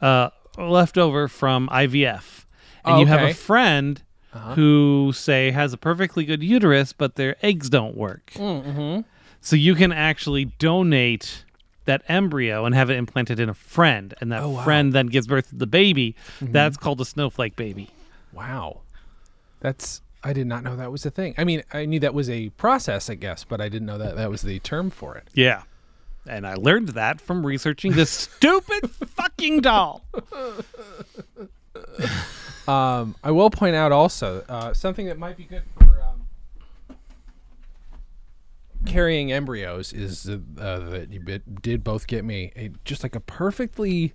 uh 0.00 0.30
left 0.58 0.98
over 0.98 1.26
from 1.28 1.68
IVF 1.68 2.44
and 2.84 3.00
you 3.00 3.06
have 3.06 3.22
a 3.22 3.32
friend 3.34 4.02
Uh-huh. 4.32 4.54
who 4.54 5.10
say 5.14 5.50
has 5.50 5.72
a 5.72 5.76
perfectly 5.76 6.24
good 6.24 6.40
uterus 6.42 6.92
but 6.92 7.16
their 7.16 7.34
eggs 7.44 7.68
don't 7.68 7.96
work. 7.96 8.30
Mm-hmm. 8.36 9.00
So 9.40 9.56
you 9.56 9.74
can 9.74 9.90
actually 9.90 10.44
donate 10.44 11.44
that 11.86 12.02
embryo 12.08 12.64
and 12.64 12.74
have 12.74 12.90
it 12.90 12.96
implanted 12.96 13.40
in 13.40 13.48
a 13.48 13.54
friend 13.54 14.14
and 14.20 14.30
that 14.30 14.42
Oh, 14.42 14.50
wow. 14.50 14.54
Mm-hmm. 14.56 14.64
friend 14.64 14.92
then 14.92 15.06
gives 15.08 15.26
birth 15.26 15.48
to 15.48 15.56
the 15.56 15.66
baby. 15.66 16.14
That's 16.40 16.76
called 16.76 17.00
a 17.00 17.04
snowflake 17.04 17.56
baby. 17.56 17.88
Wow, 18.32 18.82
that's. 19.58 20.02
I 20.22 20.32
did 20.34 20.46
not 20.46 20.62
know 20.62 20.76
that 20.76 20.92
was 20.92 21.04
a 21.06 21.10
thing. 21.10 21.34
I 21.38 21.44
mean, 21.44 21.62
I 21.72 21.86
knew 21.86 21.98
that 22.00 22.12
was 22.14 22.28
a 22.30 22.50
process, 22.50 23.08
I 23.10 23.14
guess, 23.14 23.42
but 23.42 23.60
I 23.60 23.68
didn't 23.70 23.86
know 23.86 23.96
that 23.98 24.14
that 24.16 24.30
was 24.30 24.42
the 24.42 24.58
term 24.60 24.90
for 24.90 25.16
it. 25.16 25.28
Yeah. 25.34 25.62
And 26.28 26.46
I 26.46 26.54
learned 26.54 26.90
that 26.90 27.20
from 27.22 27.44
researching 27.46 27.92
this 27.92 28.10
stupid 28.28 28.90
fucking 28.90 29.62
doll. 29.62 30.04
Um, 32.70 33.16
I 33.24 33.30
will 33.32 33.50
point 33.50 33.74
out 33.74 33.90
also 33.90 34.44
uh, 34.48 34.72
something 34.74 35.06
that 35.06 35.18
might 35.18 35.36
be 35.36 35.44
good 35.44 35.62
for 35.76 35.84
um, 36.02 36.96
carrying 38.86 39.32
embryos 39.32 39.92
is 39.92 40.28
uh, 40.28 40.38
that 40.56 41.08
you 41.10 41.20
did 41.62 41.82
both 41.82 42.06
get 42.06 42.24
me 42.24 42.52
a, 42.56 42.70
just 42.84 43.02
like 43.02 43.16
a 43.16 43.20
perfectly 43.20 44.14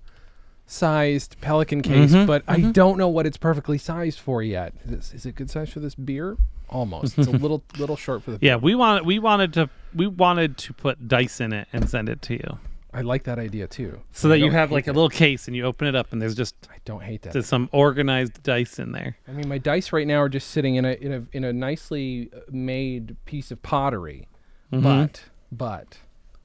sized 0.68 1.40
pelican 1.42 1.82
case, 1.82 2.14
but 2.14 2.44
I 2.48 2.62
don't 2.62 2.98
know 2.98 3.10
what 3.10 3.26
it's 3.26 3.38
perfectly 3.38 3.78
sized 3.78 4.20
for 4.20 4.42
yet. 4.42 4.74
Is, 4.86 5.14
is 5.14 5.26
it 5.26 5.36
good 5.36 5.50
size 5.50 5.70
for 5.70 5.80
this 5.82 5.96
beer? 5.96 6.38
Almost. 6.70 7.18
It's 7.18 7.28
a 7.28 7.32
little 7.46 7.64
little 7.78 7.98
short 7.98 8.24
for 8.24 8.32
the. 8.32 8.40
Beer. 8.40 8.52
Yeah, 8.52 8.56
we 8.56 8.74
wanted 8.74 9.06
we 9.06 9.20
wanted 9.20 9.54
to 9.54 9.70
we 9.94 10.08
wanted 10.08 10.58
to 10.60 10.74
put 10.74 11.08
dice 11.08 11.42
in 11.42 11.52
it 11.54 11.68
and 11.74 11.90
send 11.90 12.10
it 12.10 12.22
to 12.24 12.34
you. 12.36 12.60
I 12.96 13.02
like 13.02 13.24
that 13.24 13.38
idea 13.40 13.68
too. 13.68 14.00
So 14.14 14.30
that 14.30 14.40
you 14.40 14.52
have 14.52 14.72
like 14.72 14.88
a 14.88 14.94
little 14.94 15.10
case 15.10 15.48
and 15.48 15.56
you 15.56 15.66
open 15.66 15.86
it 15.88 15.96
up 15.96 16.14
and 16.14 16.22
there's 16.22 16.34
just 16.36 16.56
I 16.72 16.78
don't 16.86 17.04
hate 17.04 17.24
that. 17.24 17.34
there's 17.34 17.46
some 17.48 17.68
organized 17.74 18.42
dice 18.44 18.80
in 18.80 18.94
there. 18.94 19.18
I 19.28 19.32
mean, 19.32 19.50
my 19.50 19.58
dice 19.58 19.92
right 19.92 20.08
now 20.08 20.22
are 20.22 20.30
just 20.30 20.52
sitting 20.52 20.76
in 20.76 20.86
a 20.86 20.94
in 20.94 21.12
a 21.14 21.24
in 21.34 21.44
a 21.44 21.52
nicely 21.52 22.30
uh, 22.34 22.40
made 22.52 23.18
piece 23.26 23.52
of 23.52 23.62
pottery, 23.62 24.28
but 24.72 25.26
but 25.52 25.98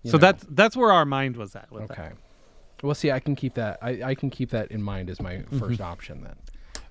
you 0.02 0.10
So 0.10 0.16
know, 0.16 0.20
that's 0.22 0.44
that's 0.50 0.76
where 0.76 0.90
our 0.92 1.04
mind 1.04 1.36
was 1.36 1.54
at 1.54 1.70
with 1.70 1.86
that. 1.88 1.98
okay. 1.98 2.10
Well, 2.82 2.94
see, 2.94 3.10
I 3.12 3.20
can 3.20 3.36
keep 3.36 3.54
that. 3.54 3.78
I, 3.82 4.02
I 4.02 4.14
can 4.14 4.30
keep 4.30 4.50
that 4.50 4.70
in 4.72 4.82
mind 4.82 5.10
as 5.10 5.20
my 5.20 5.42
first 5.58 5.80
option 5.80 6.22
then. 6.22 6.34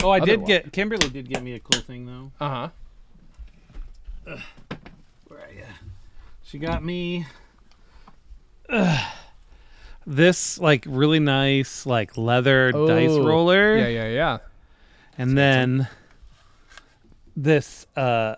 Oh, 0.03 0.11
I 0.11 0.19
did 0.19 0.45
get 0.45 0.71
Kimberly 0.71 1.09
did 1.09 1.27
get 1.27 1.43
me 1.43 1.53
a 1.55 1.59
cool 1.59 1.81
thing 1.81 2.05
though. 2.05 2.31
Uh 2.39 2.49
huh. 2.49 4.37
Where 5.27 5.39
are 5.41 5.51
you? 5.53 5.63
She 6.43 6.59
got 6.59 6.83
me 6.83 7.25
Ugh. 8.69 9.11
This 10.07 10.59
like 10.59 10.85
really 10.87 11.19
nice 11.19 11.85
like 11.85 12.17
leather 12.17 12.71
dice 12.71 13.09
roller. 13.11 13.73
Oh, 13.73 13.77
Yeah, 13.81 13.87
yeah, 13.87 14.07
yeah. 14.09 14.37
and 15.17 15.37
then 15.37 15.87
this 17.35 17.85
uh 17.95 18.35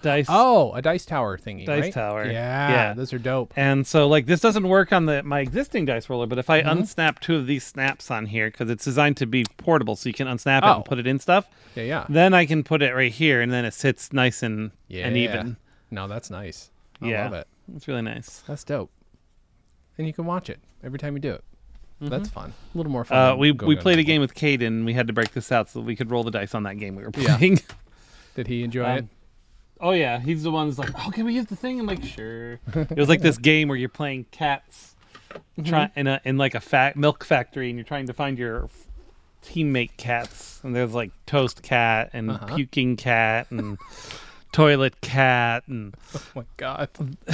dice 0.00 0.26
Oh, 0.28 0.72
a 0.72 0.80
dice 0.82 1.04
tower 1.04 1.36
thingy. 1.36 1.66
Dice 1.66 1.82
right? 1.82 1.92
tower. 1.92 2.24
Yeah, 2.24 2.70
Yeah. 2.70 2.92
those 2.94 3.12
are 3.12 3.18
dope. 3.18 3.52
and 3.56 3.84
so 3.86 4.06
like 4.06 4.26
this 4.26 4.40
doesn't 4.40 4.68
work 4.68 4.92
on 4.92 5.06
the 5.06 5.22
my 5.24 5.40
existing 5.40 5.84
dice 5.84 6.08
roller 6.08 6.26
but 6.26 6.38
if 6.38 6.48
i 6.48 6.62
Mm-hmm. 6.62 6.80
unsnap 6.82 7.18
two 7.18 7.34
of 7.36 7.46
these 7.48 7.64
snaps 7.64 8.10
on 8.10 8.26
here 8.26 8.48
because 8.50 8.70
it's 8.70 8.84
designed 8.84 9.16
to 9.16 9.26
be 9.26 9.44
portable 9.56 9.96
so 9.96 10.08
you 10.08 10.14
can 10.14 10.28
unsnap 10.28 10.58
it 10.58 10.64
Oh. 10.64 10.76
and 10.76 10.84
put 10.84 10.98
it 11.00 11.06
in 11.08 11.18
stuff 11.18 11.46
Yeah, 11.74 11.82
yeah, 11.82 12.06
then 12.08 12.34
i 12.34 12.46
can 12.46 12.62
put 12.62 12.82
it 12.82 12.94
right 12.94 13.10
here 13.12 13.40
and 13.40 13.52
then 13.52 13.64
it 13.64 13.74
sits 13.74 14.12
nice 14.12 14.42
and 14.44 14.70
yeah. 14.88 15.06
and 15.08 15.16
even 15.16 15.56
No, 15.90 16.06
that's 16.06 16.30
nice. 16.30 16.70
I 17.02 17.08
Yeah. 17.08 17.24
love 17.24 17.32
it. 17.34 17.48
it's 17.74 17.88
really 17.88 18.02
nice 18.02 18.44
That's 18.46 18.62
dope. 18.62 18.90
And 20.00 20.06
you 20.06 20.14
can 20.14 20.24
watch 20.24 20.48
it 20.48 20.58
every 20.82 20.98
time 20.98 21.12
you 21.14 21.20
do 21.20 21.32
it. 21.32 21.44
That's 22.00 22.30
fun. 22.30 22.54
A 22.74 22.78
little 22.78 22.90
more 22.90 23.04
fun. 23.04 23.18
uh, 23.32 23.36
we 23.36 23.52
we 23.52 23.76
played 23.76 23.98
a 23.98 24.02
game 24.02 24.22
with 24.22 24.34
Caden. 24.34 24.86
We 24.86 24.94
had 24.94 25.06
to 25.08 25.12
break 25.12 25.32
this 25.34 25.52
out 25.52 25.68
so 25.68 25.80
that 25.80 25.84
we 25.84 25.94
could 25.94 26.10
roll 26.10 26.24
the 26.24 26.30
dice 26.30 26.54
on 26.54 26.62
that 26.62 26.78
game 26.78 26.96
we 26.96 27.02
were 27.02 27.10
Yeah. 27.14 27.36
playing. 27.36 27.60
Did 28.34 28.46
he 28.46 28.62
enjoy 28.64 28.84
Um, 28.84 28.96
it? 28.98 29.04
Oh 29.82 29.90
yeah, 29.90 30.18
he's 30.18 30.42
the 30.42 30.50
one 30.50 30.66
who's 30.68 30.78
like, 30.78 30.90
"Oh, 31.06 31.10
can 31.10 31.26
we 31.26 31.34
use 31.34 31.44
the 31.46 31.56
thing?" 31.56 31.78
I'm 31.78 31.84
like, 31.86 32.02
"Sure." 32.02 32.52
it 32.74 32.96
was 32.96 33.10
like 33.10 33.20
this 33.20 33.36
game 33.36 33.68
where 33.68 33.76
you're 33.76 33.90
playing 33.90 34.24
cats, 34.30 34.94
try 35.62 35.88
Mm-hmm. 35.88 35.98
in 36.00 36.06
a 36.06 36.20
in 36.24 36.38
like 36.38 36.54
a 36.54 36.60
fa- 36.60 36.94
milk 36.96 37.22
factory, 37.22 37.68
and 37.68 37.78
you're 37.78 37.84
trying 37.84 38.06
to 38.06 38.14
find 38.14 38.38
your 38.38 38.64
f- 38.64 38.86
teammate 39.44 39.96
cats. 39.98 40.60
And 40.64 40.74
there's 40.74 40.94
like 40.94 41.10
toast 41.26 41.62
cat 41.62 42.08
and 42.14 42.30
Uh-huh. 42.30 42.56
puking 42.56 42.96
cat 42.96 43.48
and 43.50 43.76
toilet 44.52 45.00
cat, 45.00 45.64
and 45.66 45.94
Oh 46.14 46.22
my 46.34 46.44
god. 46.56 46.88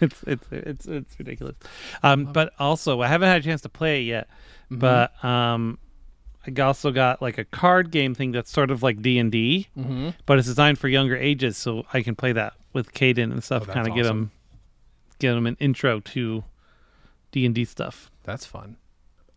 it's 0.00 0.22
it's 0.26 0.46
it's 0.50 0.86
it's 0.86 1.18
ridiculous. 1.18 1.56
Um, 2.02 2.24
but 2.26 2.52
also 2.58 3.00
I 3.00 3.08
haven't 3.08 3.28
had 3.28 3.40
a 3.40 3.44
chance 3.44 3.60
to 3.62 3.68
play 3.68 4.02
it 4.02 4.04
yet. 4.04 4.28
Mm-hmm. 4.70 4.78
But 4.78 5.24
um, 5.24 5.78
I 6.46 6.60
also 6.62 6.90
got 6.90 7.20
like 7.22 7.38
a 7.38 7.44
card 7.44 7.90
game 7.90 8.14
thing 8.14 8.32
that's 8.32 8.50
sort 8.50 8.70
of 8.70 8.82
like 8.82 9.00
D 9.02 9.18
and 9.18 9.30
D, 9.30 9.68
Mm-hmm. 9.78 10.10
but 10.26 10.38
it's 10.38 10.48
designed 10.48 10.78
for 10.78 10.88
younger 10.88 11.16
ages, 11.16 11.56
so 11.56 11.84
I 11.92 12.02
can 12.02 12.14
play 12.16 12.32
that 12.32 12.54
with 12.72 12.92
Caden 12.92 13.30
and 13.32 13.44
stuff. 13.44 13.66
Oh, 13.68 13.72
kind 13.72 13.86
of 13.86 13.92
awesome. 13.94 14.06
him 14.18 14.30
give 15.18 15.36
him 15.36 15.46
an 15.46 15.56
intro 15.60 16.00
to 16.00 16.42
D 17.30 17.46
and 17.46 17.54
D 17.54 17.64
stuff. 17.64 18.10
That's 18.24 18.44
fun. 18.46 18.76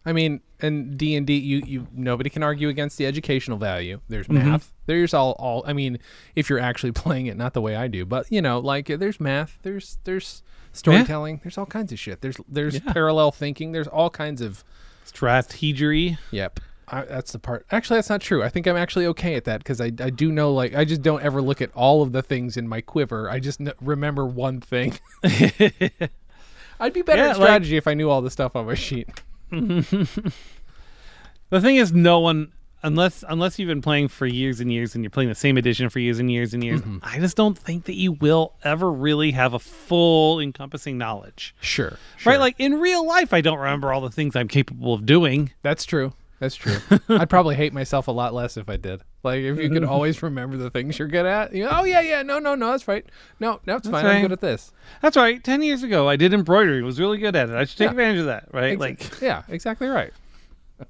I 0.06 0.14
mean, 0.14 0.42
and 0.62 0.98
D 0.98 1.16
and 1.16 1.26
D, 1.26 1.36
you 1.38 1.64
you 1.66 1.88
nobody 1.92 2.30
can 2.30 2.44
argue 2.44 2.70
against 2.70 2.98
the 2.98 3.06
educational 3.06 3.58
value. 3.58 4.02
There's 4.08 4.28
Mm-hmm. 4.28 4.50
math. 4.52 4.72
There's 4.86 5.14
all 5.14 5.32
all. 5.40 5.64
I 5.66 5.74
mean, 5.74 5.98
if 6.36 6.50
you're 6.50 6.60
actually 6.60 6.92
playing 7.04 7.26
it, 7.28 7.38
not 7.38 7.54
the 7.54 7.62
way 7.62 7.76
I 7.76 7.88
do, 7.88 8.06
but 8.06 8.32
you 8.32 8.42
know, 8.42 8.60
like 8.60 8.86
there's 8.88 9.20
math. 9.20 9.58
There's 9.64 9.98
there's 10.04 10.44
storytelling. 10.74 11.40
There's 11.44 11.58
all 11.58 11.66
kinds 11.66 11.92
of 11.92 12.00
shit. 12.00 12.22
There's 12.22 12.38
there's 12.48 12.76
Yeah. 12.76 12.94
parallel 12.94 13.32
thinking. 13.32 13.72
There's 13.72 13.88
all 13.88 14.10
kinds 14.10 14.42
of. 14.42 14.64
Strategery. 15.06 16.18
Yep. 16.32 16.60
I, 16.88 17.02
that's 17.04 17.32
the 17.32 17.40
part. 17.40 17.66
Actually, 17.72 17.98
that's 17.98 18.10
not 18.10 18.22
true. 18.22 18.44
I 18.44 18.50
think 18.50 18.68
I'm 18.68 18.76
actually 18.76 19.08
okay 19.08 19.34
at 19.36 19.46
that 19.46 19.60
because 19.60 19.82
I, 19.82 19.86
I 19.86 20.10
do 20.12 20.32
know 20.32 20.54
like 20.54 20.76
I 20.76 20.86
just 20.86 21.02
don't 21.02 21.22
ever 21.24 21.42
look 21.42 21.62
at 21.62 21.72
all 21.74 22.02
of 22.04 22.12
the 22.12 22.22
things 22.22 22.58
in 22.58 22.68
my 22.68 22.82
quiver. 22.82 23.28
I 23.30 23.40
just 23.40 23.58
kn- 23.60 23.74
remember 23.82 24.26
one 24.26 24.62
thing. 24.62 25.00
I'd 25.24 26.94
be 26.94 27.02
better 27.02 27.22
Yeah, 27.24 27.30
at 27.32 27.38
like- 27.40 27.48
strategy 27.48 27.78
if 27.78 27.88
I 27.88 27.94
knew 27.94 28.10
all 28.10 28.22
the 28.22 28.30
stuff 28.30 28.56
on 28.56 28.66
my 28.66 28.76
sheet. 28.76 29.10
The 31.52 31.62
thing 31.62 31.76
is, 31.76 31.94
no 31.94 32.20
one, 32.20 32.52
unless 32.82 33.24
unless 33.28 33.60
you've 33.60 33.68
been 33.68 33.82
playing 33.82 34.08
for 34.08 34.26
years 34.26 34.60
and 34.60 34.74
years, 34.74 34.96
and 34.96 35.04
you're 35.04 35.12
playing 35.12 35.30
the 35.30 35.36
same 35.36 35.58
edition 35.58 35.90
for 35.90 36.00
years 36.00 36.18
and 36.20 36.30
years 36.32 36.54
and 36.56 36.64
years, 36.64 36.82
Mm-hmm. 36.82 36.98
I 37.04 37.20
just 37.20 37.38
don't 37.38 37.58
think 37.58 37.86
that 37.86 37.94
you 37.96 38.14
will 38.14 38.54
ever 38.64 38.92
really 38.92 39.32
have 39.32 39.54
a 39.54 39.60
full 39.60 40.40
encompassing 40.40 40.98
knowledge. 40.98 41.56
Sure. 41.62 41.98
Right? 42.26 42.40
Like 42.40 42.56
in 42.58 42.80
real 42.80 43.06
life, 43.06 43.32
I 43.32 43.42
don't 43.42 43.60
remember 43.60 43.94
all 43.94 44.02
the 44.02 44.10
things 44.10 44.36
I'm 44.36 44.48
capable 44.48 44.94
of 44.94 45.06
doing. 45.06 45.52
That's 45.62 45.86
true. 45.86 46.14
That's 46.46 46.56
true. 46.56 46.78
I'd 47.10 47.28
probably 47.30 47.56
hate 47.56 47.74
myself 47.74 48.08
a 48.08 48.12
lot 48.12 48.32
less 48.36 48.56
if 48.56 48.70
I 48.70 48.78
did. 48.78 49.02
Like 49.24 49.40
if 49.40 49.58
you 49.60 49.68
could 49.72 49.84
always 49.84 50.22
remember 50.22 50.58
the 50.58 50.70
things 50.70 51.00
you're 51.00 51.08
good 51.08 51.26
at. 51.26 51.56
You 51.56 51.64
know, 51.64 51.72
oh 51.72 51.84
yeah, 51.86 52.02
yeah, 52.02 52.22
no, 52.22 52.38
no, 52.38 52.54
no, 52.54 52.70
that's 52.70 52.88
right. 52.88 53.04
No, 53.40 53.60
no, 53.66 53.78
it's 53.78 53.90
fine. 53.90 54.06
I'm 54.06 54.22
good 54.22 54.32
at 54.32 54.42
this. 54.42 54.72
That's 55.02 55.18
right. 55.18 55.44
Ten 55.44 55.64
years 55.64 55.82
ago, 55.82 56.08
I 56.08 56.18
did 56.18 56.36
embroidery. 56.36 56.84
Was 56.84 57.00
really 57.00 57.18
good 57.18 57.36
at 57.36 57.50
it. 57.50 57.56
I 57.56 57.64
should 57.64 57.80
take 57.80 57.86
Yeah. 57.86 57.92
advantage 57.92 58.20
of 58.20 58.26
that. 58.28 58.50
Right? 58.54 58.78
Like, 58.78 59.20
yeah, 59.22 59.42
exactly 59.50 59.88
right. 59.88 60.14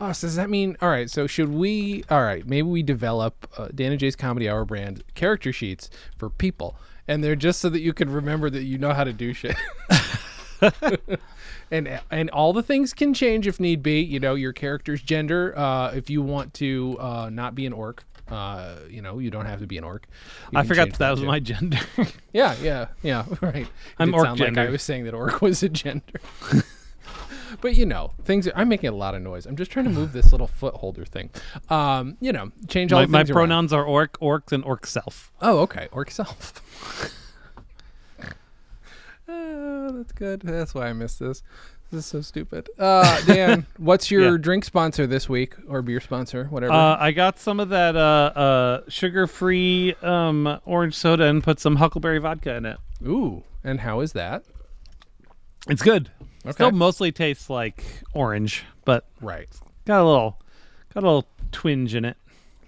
oh, 0.00 0.12
so 0.12 0.26
does 0.26 0.36
that 0.36 0.50
mean 0.50 0.76
all 0.82 0.90
right? 0.90 1.08
So 1.10 1.26
should 1.26 1.48
we? 1.54 2.04
All 2.10 2.22
right, 2.22 2.46
maybe 2.46 2.68
we 2.68 2.82
develop 2.82 3.48
uh, 3.56 3.68
Dan 3.74 3.92
and 3.92 3.98
Jay's 4.00 4.16
Comedy 4.16 4.50
Hour 4.50 4.66
brand 4.66 5.02
character 5.14 5.52
sheets 5.54 5.88
for 6.18 6.28
people, 6.28 6.76
and 7.08 7.24
they're 7.24 7.36
just 7.36 7.60
so 7.62 7.70
that 7.70 7.80
you 7.80 7.94
can 7.94 8.10
remember 8.12 8.50
that 8.50 8.64
you 8.64 8.76
know 8.76 8.92
how 8.92 9.04
to 9.04 9.14
do 9.14 9.32
shit. 9.32 9.56
and 11.70 12.00
and 12.10 12.30
all 12.30 12.52
the 12.52 12.62
things 12.62 12.92
can 12.92 13.14
change 13.14 13.46
if 13.46 13.60
need 13.60 13.82
be. 13.82 14.00
You 14.00 14.20
know, 14.20 14.34
your 14.34 14.52
character's 14.52 15.02
gender. 15.02 15.56
Uh, 15.56 15.90
if 15.92 16.10
you 16.10 16.22
want 16.22 16.54
to 16.54 16.96
uh, 17.00 17.30
not 17.30 17.54
be 17.54 17.66
an 17.66 17.72
orc, 17.72 18.04
uh, 18.28 18.76
you 18.90 19.02
know, 19.02 19.18
you 19.18 19.30
don't 19.30 19.46
have 19.46 19.60
to 19.60 19.66
be 19.66 19.78
an 19.78 19.84
orc. 19.84 20.06
You 20.52 20.58
I 20.58 20.64
forgot 20.64 20.84
change 20.86 20.98
that 20.98 21.10
was 21.10 21.22
my 21.22 21.40
gender. 21.40 21.78
Yeah, 22.32 22.54
yeah, 22.60 22.88
yeah. 23.02 23.24
Right. 23.40 23.62
It 23.66 23.68
I'm 23.98 24.14
orc 24.14 24.26
sound 24.26 24.40
Like 24.40 24.58
I 24.58 24.68
was 24.68 24.82
saying 24.82 25.04
that 25.04 25.14
orc 25.14 25.40
was 25.40 25.62
a 25.62 25.68
gender. 25.68 26.20
but 27.60 27.76
you 27.76 27.86
know, 27.86 28.12
things. 28.24 28.48
I'm 28.54 28.68
making 28.68 28.90
a 28.90 28.94
lot 28.94 29.14
of 29.14 29.22
noise. 29.22 29.46
I'm 29.46 29.56
just 29.56 29.70
trying 29.70 29.86
to 29.86 29.90
move 29.90 30.12
this 30.12 30.32
little 30.32 30.48
foot 30.48 30.74
holder 30.74 31.04
thing. 31.04 31.30
Um, 31.70 32.16
you 32.20 32.32
know, 32.32 32.52
change 32.68 32.92
all 32.92 33.00
my 33.00 33.06
the 33.06 33.12
my 33.12 33.18
things 33.20 33.30
around. 33.30 33.34
pronouns 33.36 33.72
are 33.72 33.84
orc, 33.84 34.18
orcs, 34.20 34.52
and 34.52 34.64
orc 34.64 34.86
self. 34.86 35.32
Oh, 35.40 35.60
okay. 35.60 35.88
Orc 35.92 36.10
self. 36.10 36.62
Oh, 39.28 39.92
that's 39.92 40.12
good. 40.12 40.40
That's 40.42 40.74
why 40.74 40.88
I 40.88 40.92
missed 40.92 41.18
this. 41.18 41.42
This 41.90 42.00
is 42.00 42.06
so 42.06 42.20
stupid. 42.20 42.68
Uh, 42.78 43.20
Dan, 43.26 43.64
what's 43.76 44.10
your 44.10 44.32
Yeah. 44.32 44.36
drink 44.38 44.64
sponsor 44.64 45.06
this 45.06 45.28
week 45.28 45.54
or 45.68 45.82
beer 45.82 46.00
sponsor, 46.00 46.46
whatever? 46.46 46.72
Uh, 46.72 46.96
I 46.98 47.12
got 47.12 47.38
some 47.38 47.60
of 47.60 47.68
that 47.68 47.94
uh, 47.96 47.98
uh, 48.34 48.80
sugar-free 48.88 49.94
um, 50.02 50.58
orange 50.64 50.94
soda 50.94 51.24
and 51.24 51.42
put 51.44 51.60
some 51.60 51.76
huckleberry 51.76 52.18
vodka 52.18 52.54
in 52.56 52.66
it. 52.66 52.78
Ooh, 53.06 53.44
and 53.62 53.80
how 53.80 54.00
is 54.00 54.12
that? 54.14 54.42
It's 55.68 55.82
good. 55.82 56.10
Okay. 56.44 56.52
Still 56.52 56.72
mostly 56.72 57.12
tastes 57.12 57.50
like 57.50 57.84
orange, 58.14 58.64
but 58.84 59.04
Right. 59.20 59.48
got 59.84 60.00
a 60.02 60.04
little, 60.06 60.40
got 60.94 61.02
a 61.02 61.06
little 61.06 61.28
twinge 61.52 61.94
in 61.94 62.04
it. 62.04 62.16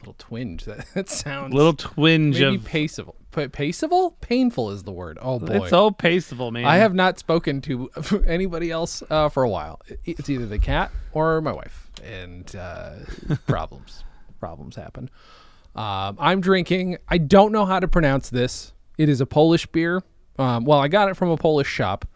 Little 0.01 0.15
twinge. 0.19 0.65
That, 0.65 0.87
that 0.95 1.09
sounds 1.09 1.55
little 1.55 1.75
twinge 1.75 2.41
maybe 2.41 2.57
of. 2.57 2.65
paceable. 2.65 3.17
Pa- 3.31 3.49
paceable? 3.49 4.17
Painful 4.21 4.71
is 4.71 4.85
the 4.85 4.93
word. 4.93 5.19
Oh 5.21 5.39
boy. 5.39 5.63
It's 5.63 5.71
so 5.71 5.91
paceable, 5.91 6.51
man. 6.51 6.65
I 6.65 6.77
have 6.77 6.95
not 6.95 7.19
spoken 7.19 7.61
to 7.63 7.91
anybody 8.27 8.71
else 8.71 9.03
uh, 9.11 9.29
for 9.29 9.43
a 9.43 9.49
while. 9.49 9.81
It's 10.05 10.29
either 10.31 10.47
the 10.47 10.59
cat 10.59 10.91
or 11.13 11.41
my 11.41 11.53
wife, 11.53 11.91
and 12.03 12.55
uh, 12.57 12.95
problems 13.47 14.05
problems 14.39 14.77
happen. 14.77 15.11
Um, 15.75 16.17
I'm 16.19 16.41
drinking. 16.41 16.99
I 17.09 17.19
don't 17.19 17.53
know 17.53 17.65
how 17.65 17.81
to 17.81 17.89
pronounce 17.89 18.31
this. 18.31 18.73
It 18.97 19.09
is 19.09 19.21
a 19.21 19.27
Polish 19.27 19.67
beer. 19.67 20.03
Um, 20.39 20.65
well, 20.65 20.79
I 20.79 20.89
got 20.89 21.09
it 21.09 21.17
from 21.17 21.31
a 21.31 21.37
Polish 21.37 21.69
shop, 21.69 22.07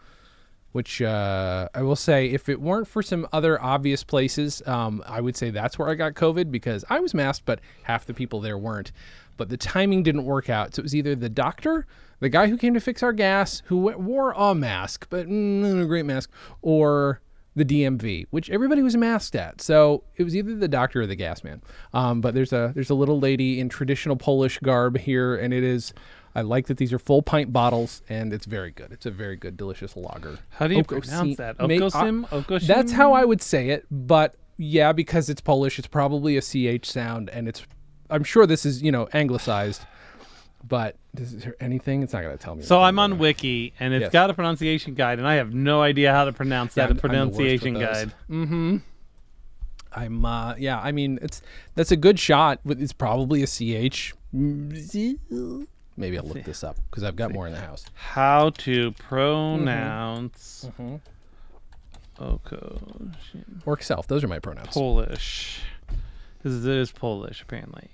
which 0.73 1.03
uh, 1.03 1.69
I 1.75 1.83
will 1.83 1.97
say, 1.97 2.27
if 2.27 2.49
it 2.49 2.61
weren't 2.61 2.89
for 2.89 3.03
some 3.03 3.27
other 3.33 3.61
obvious 3.61 4.05
places, 4.05 4.63
um, 4.67 5.03
I 5.07 5.21
would 5.21 5.37
say 5.37 5.51
that's 5.51 5.79
where 5.79 5.89
I 5.89 5.95
got 5.95 6.15
COVID 6.15 6.51
because 6.51 6.85
I 6.89 7.01
was 7.01 7.15
masked, 7.15 7.45
but 7.45 7.61
half 7.83 8.07
the 8.07 8.15
people 8.15 8.41
there 8.41 8.59
weren't. 8.59 8.93
But 9.37 9.49
the 9.49 9.57
timing 9.57 10.03
didn't 10.03 10.25
work 10.25 10.51
out. 10.51 10.75
So 10.75 10.81
it 10.81 10.85
was 10.85 10.95
either 10.95 11.15
the 11.15 11.29
doctor, 11.29 11.87
the 12.21 12.29
guy 12.29 12.49
who 12.49 12.57
came 12.57 12.75
to 12.75 12.81
fix 12.81 13.03
our 13.03 13.13
gas, 13.13 13.63
who 13.67 13.77
wore 13.77 14.33
a 14.33 14.55
mask, 14.55 15.07
but 15.11 15.27
mm, 15.27 15.83
a 15.83 15.87
great 15.87 16.05
mask, 16.07 16.31
or 16.61 17.21
the 17.55 17.65
DMV, 17.65 18.27
which 18.31 18.49
everybody 18.51 18.83
was 18.83 18.97
masked 18.97 19.35
at. 19.35 19.61
So 19.61 20.05
it 20.17 20.25
was 20.25 20.35
either 20.35 20.55
the 20.55 20.69
doctor 20.69 21.03
or 21.03 21.07
the 21.07 21.17
gas 21.17 21.45
man. 21.45 21.63
Um, 21.93 22.21
but 22.21 22.35
there's 22.35 22.53
a 22.53 22.73
there's 22.75 22.91
a 22.91 22.95
little 22.95 23.21
lady 23.21 23.61
in 23.61 23.69
traditional 23.69 24.17
Polish 24.17 24.59
garb 24.61 24.99
here, 24.99 25.37
and 25.37 25.53
it 25.53 25.63
is. 25.63 25.93
I 26.35 26.41
like 26.41 26.67
that 26.69 26.79
these 26.79 26.95
are 26.95 26.99
full 26.99 27.21
pint 27.21 27.53
bottles, 27.53 28.01
and 28.09 28.33
it's 28.33 28.47
very 28.47 28.71
good. 28.71 28.91
It's 28.91 29.05
a 29.05 29.11
very 29.11 29.37
good, 29.37 29.59
delicious 29.59 29.97
lager. 29.97 30.39
How 30.49 30.67
do 30.67 30.75
you 30.75 30.83
pronounce 30.83 31.37
that? 31.37 31.59
Okosim? 31.59 32.27
Okosim? 32.31 32.67
That's 32.67 32.93
how 32.93 33.13
I 33.13 33.27
would 33.27 33.43
say 33.43 33.69
it, 33.69 33.85
but 33.91 34.37
yeah, 34.57 34.93
because 34.93 35.29
it's 35.29 35.43
Polish, 35.43 35.79
it's 35.79 35.89
probably 35.89 36.39
a 36.39 36.41
ch 36.41 36.91
sound, 36.91 37.29
and 37.31 37.49
it's. 37.49 37.67
I'm 38.13 38.25
sure 38.25 38.47
this 38.47 38.65
is 38.67 38.83
you 38.83 38.93
know 38.93 39.09
anglicized, 39.13 39.83
but 40.69 40.97
is 41.17 41.43
there 41.45 41.57
anything? 41.61 42.03
It's 42.03 42.13
not 42.13 42.23
going 42.23 42.37
to 42.37 42.43
tell 42.43 42.55
me. 42.55 42.63
So 42.63 42.83
I'm 42.83 42.99
on? 42.99 43.19
Wiki, 43.19 43.73
and 43.81 43.93
it's 43.95 44.03
Yes. 44.05 44.13
got 44.13 44.31
a 44.31 44.35
pronunciation 44.35 44.95
guide, 44.95 45.19
and 45.19 45.27
I 45.27 45.35
have 45.35 45.53
no 45.55 45.83
idea 45.83 46.13
how 46.13 46.25
to 46.27 46.33
pronounce 46.33 46.77
Yeah, 46.77 46.87
that 46.87 47.03
I'm- 47.05 47.11
I'm 47.11 47.11
the 47.11 47.27
worst 47.27 47.37
with 47.39 47.61
pronunciation 47.63 47.75
those. 47.75 47.83
guide. 47.83 48.13
Mm-hmm. 48.31 48.77
I'm 49.95 50.25
uh 50.25 50.55
yeah, 50.57 50.81
I 50.81 50.91
mean 50.93 51.19
it's 51.21 51.43
that's 51.75 51.91
a 51.93 51.97
good 51.97 52.19
shot. 52.19 52.61
but 52.65 52.79
It's 52.81 52.95
probably 52.95 53.43
a 53.43 53.47
ch. 53.47 54.15
Maybe 54.33 55.19
I'll 56.19 56.25
look 56.25 56.45
this 56.45 56.65
up 56.65 56.77
because 56.91 57.05
I've 57.05 57.17
got 57.17 57.33
more 57.33 57.47
in 57.47 57.53
the 57.53 57.61
house. 57.61 57.85
How 57.95 58.51
to 58.51 58.93
pronounce 58.93 60.67
Mm-hmm. 60.79 60.97
Okosim 62.21 63.13
Orc 63.67 63.83
self. 63.83 64.07
Those 64.07 64.25
are 64.25 64.29
my 64.29 64.39
pronouns. 64.39 64.69
Polish? 64.69 65.61
Because 66.43 66.67
it 66.67 66.77
is 66.77 66.91
Polish, 66.91 67.41
apparently. 67.41 67.89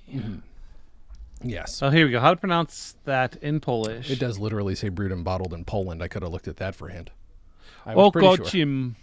yes. 1.43 1.83
Oh, 1.83 1.91
here 1.91 2.07
we 2.07 2.13
go. 2.13 2.21
How 2.21 2.31
to 2.31 2.41
pronounce 2.41 2.97
that 3.05 3.37
in 3.37 3.61
Polish? 3.61 4.11
It 4.11 4.19
does 4.19 4.39
literally 4.39 4.75
say 4.75 4.89
brewed 4.89 5.13
and 5.13 5.23
bottled 5.25 5.53
in 5.53 5.65
Poland. 5.65 6.03
I 6.03 6.09
could 6.09 6.23
have 6.23 6.33
looked 6.33 6.49
at 6.49 6.57
that 6.57 6.75
for 6.75 6.89
a 6.89 6.93
hint. 6.93 7.11
I 7.85 7.95
was 7.95 8.11
pretty 8.13 8.27
sure. 8.37 8.45
Okochim. 8.47 8.95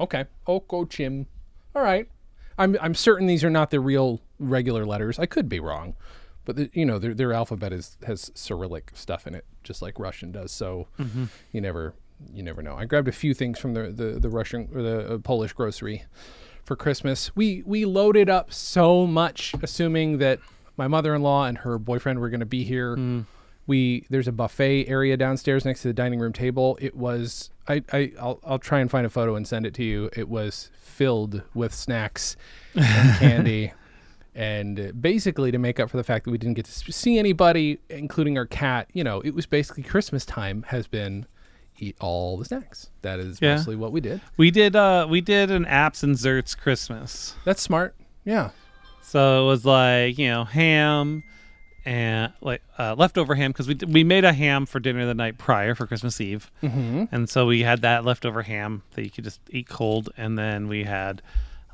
Okay. 0.00 0.24
Okochim. 0.46 1.26
All 1.74 1.82
right. 1.82 2.08
I'm 2.56 2.76
I'm 2.80 2.94
certain 2.94 3.26
these 3.26 3.44
are 3.44 3.50
not 3.50 3.70
the 3.70 3.78
real 3.80 4.20
regular 4.38 4.84
letters. 4.84 5.18
I 5.18 5.26
could 5.26 5.48
be 5.48 5.60
wrong, 5.60 5.94
but 6.44 6.56
the, 6.56 6.70
you 6.72 6.84
know 6.84 6.98
their 6.98 7.14
their 7.14 7.32
alphabet 7.32 7.72
is 7.72 7.96
has 8.04 8.32
Cyrillic 8.34 8.90
stuff 8.94 9.26
in 9.26 9.34
it, 9.34 9.44
just 9.62 9.80
like 9.80 9.98
Russian 9.98 10.32
does. 10.32 10.50
So 10.50 10.88
you 11.52 11.60
never 11.60 11.94
you 12.32 12.42
never 12.42 12.62
know. 12.62 12.74
I 12.74 12.84
grabbed 12.84 13.06
a 13.06 13.12
few 13.12 13.32
things 13.32 13.58
from 13.60 13.74
the 13.74 13.90
the, 13.90 14.18
the 14.18 14.28
Russian 14.28 14.68
or 14.74 14.82
the 14.82 15.14
uh, 15.14 15.18
Polish 15.18 15.52
grocery 15.52 16.04
for 16.68 16.76
Christmas. 16.76 17.34
We 17.34 17.62
we 17.66 17.84
loaded 17.86 18.28
up 18.28 18.52
so 18.52 19.06
much, 19.06 19.54
assuming 19.62 20.18
that 20.18 20.38
my 20.76 20.86
mother-in-law 20.86 21.46
and 21.46 21.58
her 21.58 21.78
boyfriend 21.78 22.20
were 22.20 22.28
going 22.28 22.40
to 22.40 22.46
be 22.46 22.62
here. 22.62 22.94
Hmm. 22.94 23.22
We 23.66 24.06
there's 24.10 24.28
a 24.28 24.32
buffet 24.32 24.86
area 24.86 25.16
downstairs 25.16 25.64
next 25.64 25.82
to 25.82 25.88
the 25.88 25.94
dining 25.94 26.20
room 26.20 26.32
table. 26.32 26.78
It 26.80 26.94
was 26.94 27.50
I, 27.66 27.82
I 27.92 28.12
I'll, 28.20 28.38
I'll 28.44 28.58
try 28.58 28.80
and 28.80 28.90
find 28.90 29.06
a 29.06 29.10
photo 29.10 29.34
and 29.34 29.48
send 29.48 29.66
it 29.66 29.74
to 29.74 29.82
you. 29.82 30.10
It 30.14 30.28
was 30.28 30.70
filled 30.78 31.42
with 31.54 31.74
snacks 31.74 32.36
and 32.74 33.14
candy. 33.18 33.72
And 34.34 34.92
basically, 35.00 35.50
to 35.50 35.58
make 35.58 35.80
up 35.80 35.90
for 35.90 35.96
the 35.96 36.04
fact 36.04 36.26
that 36.26 36.30
we 36.30 36.38
didn't 36.38 36.54
get 36.54 36.66
to 36.66 36.92
see 36.92 37.18
anybody, 37.18 37.80
including 37.88 38.38
our 38.38 38.46
cat, 38.46 38.88
you 38.92 39.02
know, 39.02 39.20
it 39.22 39.34
was 39.34 39.46
basically 39.46 39.82
Christmas 39.82 40.24
time 40.24 40.64
has 40.68 40.86
been 40.86 41.26
eat 41.78 41.96
all 42.00 42.36
the 42.36 42.44
snacks. 42.44 42.90
That 43.02 43.18
is 43.20 43.38
Yeah. 43.40 43.56
mostly 43.56 43.76
what 43.76 43.92
we 43.92 44.00
did. 44.00 44.20
We 44.36 44.50
did 44.50 44.74
uh 44.76 45.06
we 45.08 45.20
did 45.20 45.50
an 45.50 45.64
apps 45.64 46.02
and 46.02 46.14
zerts 46.16 46.56
Christmas. 46.56 47.34
That's 47.44 47.62
smart. 47.62 47.94
Yeah. 48.24 48.50
So 49.02 49.44
it 49.44 49.46
was 49.46 49.64
like, 49.64 50.18
you 50.18 50.28
know, 50.28 50.44
ham 50.44 51.22
and 51.86 52.32
like 52.42 52.60
uh, 52.78 52.94
leftover 52.98 53.34
ham 53.34 53.50
because 53.52 53.66
we 53.66 53.74
we 53.86 54.04
made 54.04 54.24
a 54.24 54.32
ham 54.34 54.66
for 54.66 54.78
dinner 54.80 55.06
the 55.06 55.14
night 55.14 55.38
prior 55.38 55.74
for 55.74 55.86
Christmas 55.86 56.20
Eve, 56.20 56.50
mm-hmm. 56.62 57.04
and 57.10 57.30
so 57.30 57.46
we 57.46 57.62
had 57.62 57.80
that 57.80 58.04
leftover 58.04 58.42
ham 58.42 58.82
that 58.94 59.04
you 59.04 59.10
could 59.10 59.24
just 59.24 59.40
eat 59.48 59.68
cold, 59.68 60.10
and 60.18 60.38
then 60.38 60.68
we 60.68 60.84
had, 60.84 61.22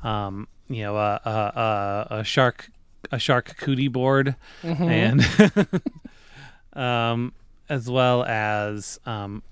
um, 0.03 0.47
you 0.69 0.83
know, 0.83 0.95
a 0.95 1.19
a, 1.25 1.29
a, 1.29 2.07
a 2.19 2.23
shark 2.23 2.69
a 3.11 3.19
shark 3.19 3.57
cootie 3.57 3.89
board, 3.89 4.37
and 4.63 5.21
um, 6.73 7.33
as 7.67 7.89
well 7.89 8.23
as 8.23 8.99
um, 9.05 9.43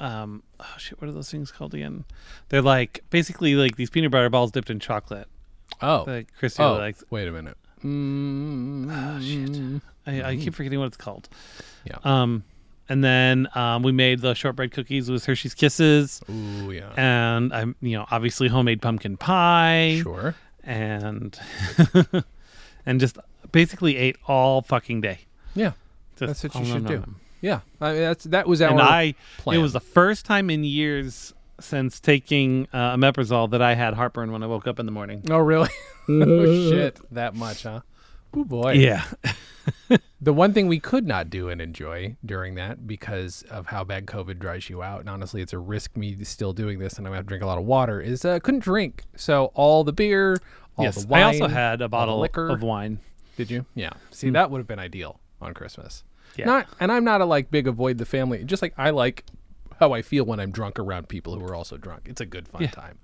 um, 0.00 0.42
oh 0.60 0.74
shit, 0.78 1.00
what 1.00 1.08
are 1.08 1.12
those 1.12 1.30
things 1.30 1.50
called 1.50 1.74
again? 1.74 2.04
They're 2.48 2.62
like 2.62 3.04
basically 3.10 3.54
like 3.54 3.76
these 3.76 3.90
peanut 3.90 4.10
butter 4.10 4.30
balls 4.30 4.50
dipped 4.50 4.70
in 4.70 4.80
chocolate. 4.80 5.28
Oh. 5.80 6.04
Like 6.06 6.28
Christy 6.38 6.62
oh. 6.62 6.74
likes. 6.74 7.04
wait 7.10 7.28
a 7.28 7.32
minute. 7.32 7.56
Mm, 7.84 8.88
Oh 8.90 9.20
shit! 9.20 9.82
I, 10.06 10.30
I 10.30 10.36
keep 10.36 10.54
forgetting 10.54 10.78
what 10.78 10.86
it's 10.86 10.96
called. 10.96 11.28
Yeah. 11.84 11.98
Um, 12.04 12.42
and 12.88 13.02
then 13.04 13.48
um, 13.54 13.82
we 13.82 13.92
made 13.92 14.20
the 14.20 14.34
shortbread 14.34 14.72
cookies 14.72 15.10
with 15.10 15.24
Hershey's 15.24 15.54
Kisses, 15.54 16.22
Ooh, 16.30 16.70
yeah. 16.70 16.92
and 16.96 17.52
I'm 17.52 17.76
you 17.80 17.98
know 17.98 18.06
obviously 18.10 18.48
homemade 18.48 18.80
pumpkin 18.80 19.16
pie, 19.16 20.00
Sure. 20.02 20.34
and 20.64 21.38
and 22.86 23.00
just 23.00 23.18
basically 23.52 23.96
ate 23.96 24.16
all 24.26 24.62
fucking 24.62 25.00
day. 25.00 25.20
Yeah. 25.54 25.72
Just 26.16 26.42
That's 26.42 26.54
what 26.54 26.64
you 26.64 26.72
should 26.72 26.86
do. 26.86 26.98
nom. 27.00 27.20
Yeah. 27.46 27.60
I 27.80 27.92
mean, 27.92 28.00
that's 28.02 28.24
that 28.24 28.48
was 28.48 28.60
our 28.60 28.70
And 28.70 28.80
I, 28.80 29.14
plan. 29.38 29.58
it 29.58 29.62
was 29.62 29.72
the 29.72 29.80
first 29.80 30.26
time 30.26 30.50
in 30.50 30.64
years 30.64 31.32
since 31.60 32.00
taking 32.00 32.66
uh, 32.72 32.96
omeprazole 32.96 33.50
that 33.52 33.62
I 33.62 33.74
had 33.74 33.94
heartburn 33.94 34.32
when 34.32 34.42
I 34.42 34.46
woke 34.46 34.66
up 34.66 34.80
in 34.80 34.86
the 34.86 34.92
morning. 34.92 35.22
Oh 35.30 35.38
really? 35.38 35.70
oh 36.08 36.70
shit. 36.70 36.98
That 37.12 37.34
much, 37.34 37.62
huh? 37.62 37.80
Oh 38.34 38.44
boy. 38.44 38.72
Yeah, 38.72 39.04
The 40.20 40.32
one 40.32 40.52
thing 40.52 40.66
we 40.66 40.80
could 40.80 41.06
not 41.06 41.30
do 41.30 41.48
and 41.48 41.60
enjoy 41.60 42.16
during 42.24 42.56
that 42.56 42.86
because 42.86 43.42
of 43.50 43.66
how 43.66 43.84
bad 43.84 44.06
COVID 44.06 44.38
dries 44.38 44.68
you 44.68 44.82
out, 44.82 45.00
and 45.00 45.08
honestly, 45.08 45.42
it's 45.42 45.52
a 45.52 45.58
risk 45.58 45.96
me 45.96 46.16
still 46.24 46.52
doing 46.52 46.78
this, 46.78 46.98
and 46.98 47.06
I'm 47.06 47.10
gonna 47.10 47.18
have 47.18 47.26
to 47.26 47.28
drink 47.28 47.44
a 47.44 47.46
lot 47.46 47.58
of 47.58 47.64
water. 47.64 48.00
Is 48.00 48.24
uh, 48.24 48.40
couldn't 48.40 48.60
drink. 48.64 49.04
So 49.14 49.52
all 49.54 49.84
the 49.84 49.92
beer, 49.92 50.38
all 50.76 50.84
yes. 50.84 51.02
the 51.02 51.08
wine. 51.08 51.22
I 51.22 51.26
also 51.26 51.48
had 51.48 51.80
a 51.80 51.88
bottle 51.88 52.18
liquor. 52.18 52.48
of 52.48 52.62
wine. 52.62 52.98
Did 53.36 53.50
you? 53.50 53.66
Yeah. 53.74 53.90
See, 54.10 54.30
that 54.30 54.50
would 54.50 54.58
have 54.58 54.66
been 54.66 54.78
ideal 54.78 55.20
on 55.40 55.54
Christmas. 55.54 56.02
Yeah. 56.38 56.46
Not, 56.46 56.66
and 56.80 56.90
I'm 56.92 57.04
not 57.04 57.20
a 57.20 57.24
like 57.24 57.50
big 57.50 57.66
avoid 57.66 57.98
the 57.98 58.04
family. 58.06 58.44
Just 58.44 58.62
like 58.62 58.74
I 58.76 58.90
like 58.90 59.24
how 59.80 59.92
I 59.92 60.02
feel 60.02 60.24
when 60.24 60.40
I'm 60.40 60.50
drunk 60.50 60.78
around 60.78 61.08
people 61.08 61.38
who 61.38 61.44
are 61.44 61.54
also 61.54 61.76
drunk. 61.76 62.02
It's 62.06 62.20
a 62.20 62.26
good 62.26 62.48
fun 62.48 62.62
Yeah. 62.62 62.70
time. 62.70 62.98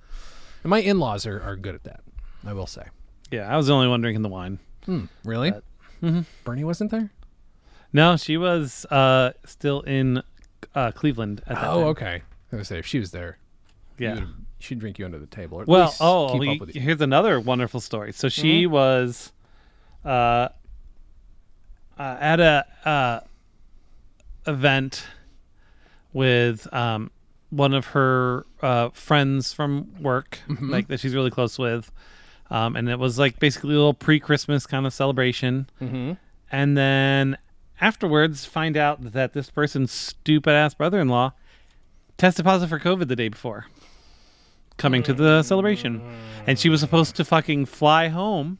And 0.62 0.70
my 0.70 0.78
in-laws 0.80 1.26
are, 1.26 1.40
are 1.42 1.56
good 1.56 1.74
at 1.74 1.84
that. 1.84 2.00
I 2.46 2.52
will 2.52 2.66
say. 2.66 2.84
Yeah, 3.30 3.52
I 3.52 3.56
was 3.56 3.66
the 3.66 3.74
only 3.74 3.88
one 3.88 4.00
drinking 4.00 4.22
the 4.22 4.28
wine. 4.28 4.58
Hmm. 4.84 5.04
Really? 5.24 5.52
Bernie 6.44 6.64
wasn't 6.64 6.90
there. 6.90 7.10
No, 7.92 8.16
she 8.16 8.36
was 8.36 8.84
uh, 8.86 9.32
still 9.44 9.82
in 9.82 10.22
uh, 10.74 10.90
Cleveland 10.92 11.42
at 11.46 11.56
that 11.56 11.68
Oh, 11.68 11.80
time. 11.80 11.86
okay. 11.88 12.22
I 12.52 12.56
was 12.56 12.68
say 12.68 12.78
if 12.78 12.86
she 12.86 12.98
was 12.98 13.10
there, 13.12 13.38
Yeah. 13.98 14.24
she'd 14.58 14.78
drink 14.78 14.98
you 14.98 15.04
under 15.04 15.18
the 15.18 15.26
table. 15.26 15.58
Or 15.60 15.64
Well, 15.66 15.94
oh, 16.00 16.30
keep 16.32 16.40
we- 16.40 16.48
up 16.54 16.60
with 16.60 16.74
you. 16.74 16.80
here's 16.80 17.00
another 17.00 17.38
wonderful 17.38 17.80
story. 17.80 18.12
So 18.12 18.28
she 18.28 18.66
was 18.66 19.32
uh, 20.04 20.48
uh, 22.02 22.16
at 22.18 22.40
a 22.40 22.66
uh, 22.84 23.20
event 24.48 25.04
with 26.12 26.72
um, 26.74 27.12
one 27.50 27.72
of 27.74 27.86
her 27.86 28.44
uh, 28.60 28.88
friends 28.90 29.52
from 29.52 30.02
work, 30.02 30.40
like 30.60 30.88
that 30.88 30.98
she's 30.98 31.14
really 31.14 31.30
close 31.30 31.60
with, 31.60 31.92
um, 32.50 32.74
and 32.74 32.88
it 32.88 32.98
was 32.98 33.20
like 33.20 33.38
basically 33.38 33.74
a 33.74 33.76
little 33.76 33.94
pre-Christmas 33.94 34.66
kind 34.66 34.84
of 34.84 34.92
celebration. 34.92 35.70
Mm-hmm. 35.80 36.14
And 36.50 36.76
then 36.76 37.38
afterwards, 37.80 38.46
find 38.46 38.76
out 38.76 39.12
that 39.12 39.32
this 39.32 39.48
person's 39.48 39.92
stupid 39.92 40.50
ass 40.50 40.74
brother-in-law 40.74 41.32
tested 42.18 42.44
positive 42.44 42.68
for 42.68 42.80
COVID 42.84 43.06
the 43.06 43.16
day 43.16 43.28
before 43.28 43.66
coming 44.76 45.04
to 45.04 45.14
the 45.14 45.44
celebration, 45.44 46.02
and 46.48 46.58
she 46.58 46.68
was 46.68 46.80
supposed 46.80 47.14
to 47.14 47.24
fucking 47.24 47.66
fly 47.66 48.08
home. 48.08 48.58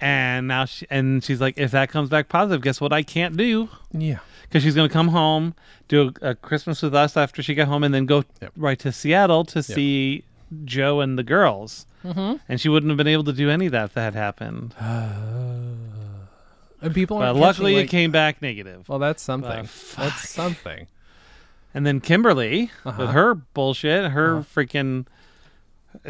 And 0.00 0.48
now 0.48 0.64
she 0.64 0.86
and 0.90 1.22
she's 1.22 1.40
like, 1.40 1.58
if 1.58 1.70
that 1.72 1.90
comes 1.90 2.08
back 2.08 2.28
positive, 2.28 2.62
guess 2.62 2.80
what? 2.80 2.92
I 2.92 3.02
can't 3.02 3.36
do 3.36 3.68
Yeah. 3.92 4.18
because 4.42 4.62
she's 4.62 4.74
gonna 4.74 4.88
come 4.88 5.08
home, 5.08 5.54
do 5.88 6.12
a, 6.22 6.30
a 6.30 6.34
Christmas 6.34 6.80
with 6.82 6.94
us 6.94 7.16
after 7.16 7.42
she 7.42 7.54
got 7.54 7.68
home, 7.68 7.84
and 7.84 7.92
then 7.92 8.06
go 8.06 8.24
Yep. 8.40 8.52
right 8.56 8.78
to 8.78 8.92
Seattle 8.92 9.44
to 9.46 9.62
see 9.62 10.24
Joe 10.64 11.00
and 11.00 11.18
the 11.18 11.22
girls. 11.22 11.86
Mm-hmm. 12.04 12.36
And 12.48 12.58
she 12.60 12.70
wouldn't 12.70 12.88
have 12.90 12.96
been 12.96 13.06
able 13.08 13.24
to 13.24 13.32
do 13.34 13.50
any 13.50 13.66
of 13.66 13.72
that 13.72 13.84
if 13.84 13.94
that 13.94 14.14
had 14.14 14.14
happened. 14.14 14.74
And 16.82 16.94
people 16.94 17.18
But 17.18 17.26
aren't 17.28 17.38
luckily, 17.38 17.72
catching, 17.72 17.76
it 17.78 17.82
like- 17.82 17.90
came 17.90 18.10
back 18.10 18.40
negative. 18.42 18.88
Well, 18.88 18.98
that's 18.98 19.22
something. 19.22 19.68
That's 19.98 20.30
something. 20.30 20.86
And 21.74 21.84
then 21.86 22.00
Kimberly 22.00 22.70
Uh-huh. 22.86 22.96
with 23.02 23.10
her 23.10 23.34
bullshit, 23.34 24.12
her 24.12 24.36
freaking 24.40 25.04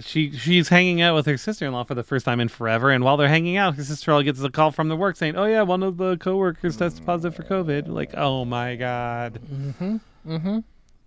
she 0.01 0.31
she's 0.33 0.69
hanging 0.69 1.01
out 1.01 1.15
with 1.15 1.27
her 1.27 1.37
sister-in-law 1.37 1.85
for 1.85 1.95
the 1.95 2.03
first 2.03 2.25
time 2.27 2.39
in 2.41 2.49
forever 2.49 2.91
and 2.91 3.03
while 3.03 3.17
they're 3.17 3.29
hanging 3.29 3.57
out 3.57 3.75
her 3.77 3.83
sister-in-law 3.85 4.23
gets 4.23 4.41
a 4.43 4.51
call 4.51 4.71
from 4.71 4.89
the 4.89 4.97
work 4.97 5.17
saying 5.17 5.37
oh 5.37 5.47
yeah 5.47 5.63
one 5.63 5.83
of 5.83 5.97
the 5.97 6.17
coworkers 6.19 6.77
tested 6.77 7.05
positive 7.07 7.35
for 7.35 7.43
covid 7.45 7.89
like 7.89 8.11
oh 8.17 8.45
my 8.45 8.77
god 8.77 9.41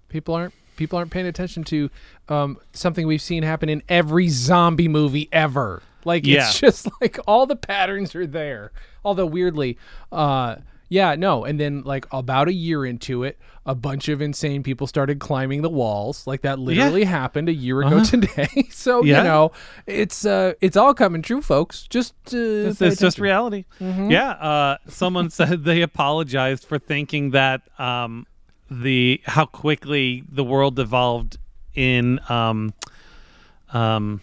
People 0.09 0.33
aren't 0.35 0.53
people 0.75 0.97
aren't 0.97 1.11
paying 1.11 1.27
attention 1.27 1.63
to 1.65 1.89
um, 2.29 2.57
something 2.73 3.05
we've 3.07 3.21
seen 3.21 3.43
happen 3.43 3.69
in 3.69 3.81
every 3.89 4.27
zombie 4.27 4.87
movie 4.87 5.29
ever. 5.31 5.81
Like 6.05 6.25
Yeah. 6.25 6.47
it's 6.47 6.59
just 6.59 6.87
like 7.01 7.19
all 7.27 7.45
the 7.45 7.55
patterns 7.55 8.15
are 8.15 8.25
there. 8.27 8.71
Although 9.05 9.25
weirdly, 9.27 9.77
uh, 10.11 10.57
yeah, 10.93 11.15
no. 11.15 11.43
And 11.43 11.59
then 11.59 11.81
like 11.81 12.05
about 12.11 12.47
a 12.47 12.53
year 12.53 12.85
into 12.85 13.23
it, 13.23 13.39
a 13.65 13.73
bunch 13.73 14.09
of 14.09 14.21
insane 14.21 14.61
people 14.61 14.85
started 14.85 15.19
climbing 15.19 15.63
the 15.63 15.69
walls. 15.69 16.27
Like 16.27 16.41
that 16.41 16.59
literally 16.59 17.03
happened 17.03 17.49
a 17.49 17.53
year 17.53 17.81
ago 17.81 18.03
today. 18.03 18.67
so 18.69 18.99
Uh-huh. 18.99 19.07
Yeah. 19.07 19.17
you 19.17 19.23
know, 19.23 19.51
it's 19.87 20.23
uh, 20.23 20.53
it's 20.61 20.77
all 20.77 20.93
coming 20.93 21.23
true, 21.23 21.41
folks. 21.41 21.87
Just 21.89 22.13
uh, 22.31 22.37
it's, 22.37 22.79
just 23.01 23.17
reality 23.17 23.65
yeah 24.11 24.29
uh 24.31 24.77
someone 24.87 25.29
said 25.39 25.63
they 25.63 25.81
apologized 25.81 26.65
for 26.65 26.77
thinking 26.77 27.31
that 27.31 27.61
um 27.79 28.27
the 28.69 29.19
how 29.25 29.45
quickly 29.45 30.23
the 30.29 30.43
world 30.43 30.77
evolved 30.79 31.39
in 31.73 32.19
um 32.29 32.71
um 33.73 34.21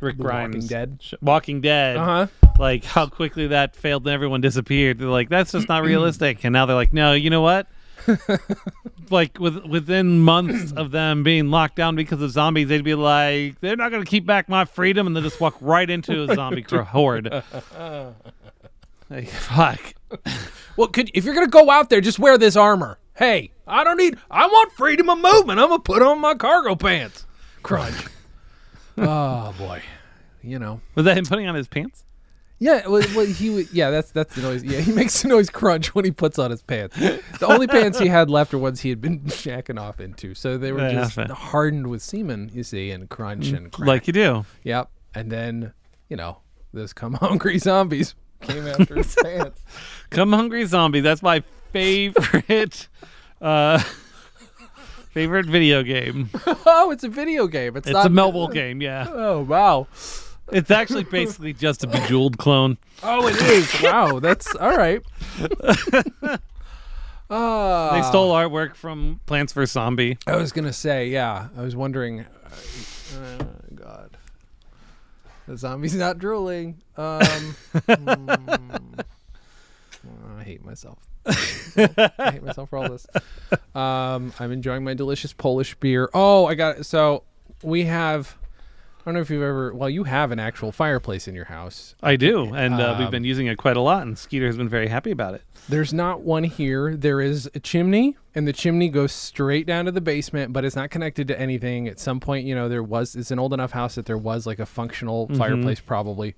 Rick 0.00 0.16
The 0.16 0.22
Grimes 0.22 0.54
Walking 0.54 0.66
Dead? 0.68 0.98
Sh- 1.00 1.14
Walking 1.20 1.60
Dead 1.60 1.96
Uh-huh. 1.96 2.26
like 2.58 2.84
how 2.84 3.06
quickly 3.06 3.48
that 3.48 3.74
failed 3.76 4.06
and 4.06 4.14
everyone 4.14 4.40
disappeared. 4.40 4.98
They're 4.98 5.08
like, 5.08 5.28
that's 5.28 5.52
just 5.52 5.68
not 5.68 5.82
realistic. 5.84 6.44
And 6.44 6.52
now 6.52 6.66
they're 6.66 6.76
like, 6.76 6.92
no, 6.92 7.12
you 7.12 7.30
know 7.30 7.40
what? 7.42 7.66
like 9.10 9.38
with 9.38 9.64
within 9.66 10.20
months 10.20 10.72
of 10.72 10.92
them 10.92 11.22
being 11.22 11.50
locked 11.50 11.76
down 11.76 11.96
because 11.96 12.22
of 12.22 12.30
zombies, 12.30 12.68
they'd 12.68 12.84
be 12.84 12.94
like, 12.94 13.60
they're 13.60 13.76
not 13.76 13.90
going 13.90 14.02
to 14.02 14.08
keep 14.08 14.24
back 14.24 14.48
my 14.48 14.64
freedom, 14.64 15.06
and 15.06 15.16
they 15.16 15.20
just 15.20 15.40
walk 15.40 15.56
right 15.60 15.88
into 15.90 16.22
a 16.30 16.34
zombie 16.34 16.62
horde. 16.70 17.30
like, 19.10 19.28
fuck. 19.28 19.94
Well, 20.76 20.88
could 20.88 21.10
if 21.12 21.24
you're 21.24 21.34
gonna 21.34 21.48
go 21.48 21.70
out 21.70 21.90
there, 21.90 22.00
just 22.00 22.18
wear 22.18 22.38
this 22.38 22.56
armor. 22.56 22.98
Hey, 23.14 23.50
I 23.66 23.82
don't 23.84 23.96
need. 23.96 24.16
I 24.30 24.46
want 24.46 24.72
freedom 24.72 25.10
of 25.10 25.18
movement. 25.18 25.58
I'm 25.60 25.68
gonna 25.68 25.80
put 25.80 26.00
on 26.02 26.20
my 26.20 26.34
cargo 26.34 26.76
pants. 26.76 27.26
Crunch. 27.62 27.96
Oh 28.98 29.54
boy, 29.58 29.82
you 30.42 30.58
know. 30.58 30.80
Was 30.94 31.04
that 31.04 31.16
him 31.16 31.24
putting 31.26 31.46
on 31.46 31.54
his 31.54 31.68
pants? 31.68 32.04
Yeah, 32.60 32.88
well, 32.88 33.04
well, 33.14 33.24
he 33.24 33.50
would. 33.50 33.72
Yeah, 33.72 33.90
that's 33.90 34.10
that's 34.10 34.34
the 34.34 34.42
noise. 34.42 34.64
Yeah, 34.64 34.80
he 34.80 34.90
makes 35.00 35.22
the 35.22 35.28
noise 35.28 35.48
crunch 35.48 35.94
when 35.94 36.04
he 36.04 36.10
puts 36.10 36.38
on 36.40 36.50
his 36.50 36.60
pants. 36.62 36.96
The 36.96 37.46
only 37.46 37.68
pants 37.68 38.00
he 38.00 38.08
had 38.08 38.28
left 38.30 38.52
are 38.52 38.58
ones 38.58 38.80
he 38.80 38.88
had 38.90 39.00
been 39.00 39.20
shacking 39.26 39.80
off 39.80 40.00
into, 40.00 40.34
so 40.34 40.58
they 40.58 40.72
were 40.72 40.80
Yeah, 40.80 41.08
just 41.08 41.16
hardened 41.30 41.86
with 41.86 42.02
semen. 42.02 42.50
You 42.52 42.64
see, 42.64 42.90
and 42.90 43.08
crunch 43.08 43.48
and 43.50 43.70
crack. 43.70 43.86
Like 43.86 44.06
you 44.08 44.12
do. 44.12 44.44
Yep. 44.64 44.90
And 45.14 45.30
then 45.30 45.72
you 46.08 46.16
know 46.16 46.38
those 46.72 46.92
come 46.92 47.12
hungry 47.20 47.58
zombies 47.58 48.14
came 48.40 48.66
after 48.66 48.96
his 48.96 49.14
pants. 49.22 49.62
Come 50.10 50.32
Hungry 50.32 50.64
Zombie. 50.64 51.00
That's 51.00 51.22
my 51.22 51.42
favorite. 51.72 52.88
uh 53.40 53.82
Favorite 55.18 55.46
video 55.46 55.82
game. 55.82 56.30
Oh, 56.64 56.92
it's 56.92 57.02
a 57.02 57.08
video 57.08 57.48
game. 57.48 57.76
It's, 57.76 57.88
It's 57.88 57.92
not 57.94 58.06
a 58.06 58.10
mobile 58.10 58.46
game, 58.46 58.80
yeah. 58.80 59.08
Oh 59.10 59.40
wow. 59.40 59.88
It's 60.52 60.70
actually 60.70 61.02
basically 61.02 61.52
just 61.52 61.82
a 61.82 61.86
bejeweled 61.88 62.38
clone. 62.38 62.78
Oh, 63.02 63.26
it 63.26 63.34
is. 63.42 63.82
wow, 63.82 64.20
that's 64.20 64.54
all 64.54 64.76
right. 64.76 65.02
Uh, 66.22 66.36
They 68.00 68.02
stole 68.02 68.32
artwork 68.32 68.76
from 68.76 69.18
Plants 69.26 69.52
vs 69.52 69.72
Zombie. 69.72 70.18
I 70.28 70.36
was 70.36 70.52
gonna 70.52 70.72
say, 70.72 71.08
yeah. 71.08 71.48
I 71.56 71.62
was 71.62 71.74
wondering. 71.74 72.20
Uh, 72.20 73.18
uh, 73.18 73.44
God, 73.74 74.16
the 75.48 75.56
zombie's 75.56 75.96
not 75.96 76.20
drooling. 76.20 76.80
Um, 76.96 77.20
mm, 77.74 79.04
I 80.38 80.44
hate 80.44 80.64
myself. 80.64 80.98
I 81.28 82.30
hate 82.32 82.42
myself 82.42 82.70
for 82.70 82.78
all 82.78 82.88
this. 82.88 83.06
Um, 83.74 84.32
I'm 84.40 84.52
enjoying 84.52 84.84
my 84.84 84.94
delicious 84.94 85.32
Polish 85.32 85.74
beer. 85.76 86.08
Oh, 86.14 86.46
I 86.46 86.54
got 86.54 86.78
it. 86.78 86.84
So 86.84 87.24
we 87.62 87.84
have. 87.84 88.36
I 89.00 89.10
don't 89.10 89.14
know 89.14 89.20
if 89.20 89.30
you've 89.30 89.42
ever. 89.42 89.72
Well, 89.74 89.88
you 89.88 90.04
have 90.04 90.32
an 90.32 90.38
actual 90.38 90.70
fireplace 90.70 91.26
in 91.28 91.34
your 91.34 91.46
house. 91.46 91.94
I 92.02 92.16
do, 92.16 92.52
and 92.54 92.74
uh, 92.74 92.96
we've 92.98 93.06
Um, 93.06 93.10
been 93.10 93.24
using 93.24 93.46
it 93.46 93.56
quite 93.56 93.76
a 93.76 93.80
lot, 93.80 94.02
and 94.02 94.18
Skeeter 94.18 94.46
has 94.46 94.58
been 94.58 94.68
very 94.68 94.88
happy 94.88 95.10
about 95.10 95.34
it. 95.34 95.42
There's 95.68 95.94
not 95.94 96.20
one 96.22 96.44
here. 96.44 96.94
There 96.94 97.20
is 97.20 97.48
a 97.54 97.60
chimney, 97.60 98.16
and 98.34 98.46
the 98.46 98.52
chimney 98.52 98.90
goes 98.90 99.12
straight 99.12 99.66
down 99.66 99.86
to 99.86 99.92
the 99.92 100.02
basement, 100.02 100.52
but 100.52 100.64
it's 100.64 100.76
not 100.76 100.90
connected 100.90 101.26
to 101.28 101.40
anything. 101.40 101.88
At 101.88 101.98
some 101.98 102.20
point, 102.20 102.44
you 102.46 102.54
know, 102.54 102.68
there 102.68 102.82
was. 102.82 103.16
It's 103.16 103.30
an 103.30 103.38
old 103.38 103.54
enough 103.54 103.70
house 103.72 103.94
that 103.94 104.04
there 104.04 104.18
was 104.18 104.46
like 104.46 104.58
a 104.58 104.66
functional 104.66 105.28
fireplace, 105.36 105.80
probably. 105.80 106.34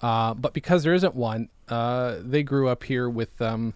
Uh, 0.00 0.34
but 0.34 0.52
because 0.52 0.84
there 0.84 0.94
isn't 0.94 1.14
one, 1.16 1.48
uh, 1.68 2.16
they 2.20 2.42
grew 2.44 2.68
up 2.68 2.84
here 2.84 3.08
with 3.08 3.40
um, 3.42 3.74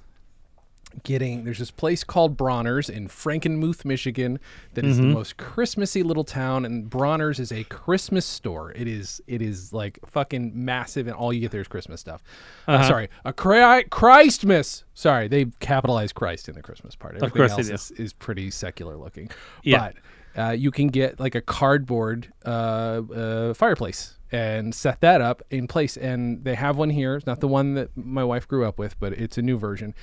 getting. 1.03 1.45
There's 1.45 1.59
this 1.59 1.71
place 1.71 2.05
called 2.05 2.37
Bronner's 2.37 2.89
in 2.89 3.09
Frankenmuth, 3.09 3.85
Michigan, 3.85 4.39
that 4.75 4.85
is 4.85 4.99
the 4.99 5.05
most 5.05 5.37
Christmassy 5.37 6.03
little 6.03 6.25
town, 6.25 6.65
and 6.65 6.89
Bronner's 6.89 7.39
is 7.39 7.53
a 7.53 7.65
Christmas 7.65 8.27
store. 8.27 8.73
It 8.73 8.89
is. 8.89 9.21
It 9.27 9.43
is 9.43 9.73
like 9.73 9.99
fucking 10.07 10.53
massive, 10.55 11.07
and 11.07 11.17
all 11.17 11.33
you 11.33 11.41
get 11.41 11.51
there 11.51 11.61
is 11.61 11.69
Christmas 11.69 12.01
stuff. 12.01 12.23
Uh, 12.67 12.87
sorry, 12.87 13.09
a 13.25 13.33
Chri- 13.33 13.89
Christmas. 13.91 14.85
Sorry, 14.95 15.29
they 15.29 15.47
capitalized 15.61 16.15
Christ 16.15 16.49
in 16.49 16.55
the 16.55 16.63
Christmas 16.63 16.95
part. 16.95 17.17
Everything 17.17 17.37
course 17.37 17.67
they 17.67 17.73
else. 17.73 17.91
Is, 17.91 17.99
is 17.99 18.13
pretty 18.13 18.51
secular 18.51 18.97
looking. 18.97 19.31
Yeah. 19.63 19.91
But 20.35 20.43
uh, 20.43 20.51
you 20.53 20.71
can 20.71 20.89
get 20.89 21.19
like 21.19 21.35
a 21.35 21.41
cardboard 21.41 22.33
uh, 22.45 23.03
uh, 23.15 23.55
fireplace 23.55 24.19
and 24.31 24.75
set 24.75 25.01
that 25.01 25.21
up 25.21 25.43
in 25.51 25.67
place. 25.67 25.97
And 25.97 26.45
they 26.45 26.55
have 26.55 26.77
one 26.77 26.91
here. 26.91 27.17
It's 27.17 27.27
not 27.27 27.41
the 27.41 27.49
one 27.49 27.75
that 27.75 27.97
my 27.97 28.25
wife 28.25 28.47
grew 28.47 28.67
up 28.67 28.79
with, 28.79 28.99
but 29.01 29.13
it's 29.15 29.39
a 29.39 29.43
new 29.43 29.59
version. 29.59 29.95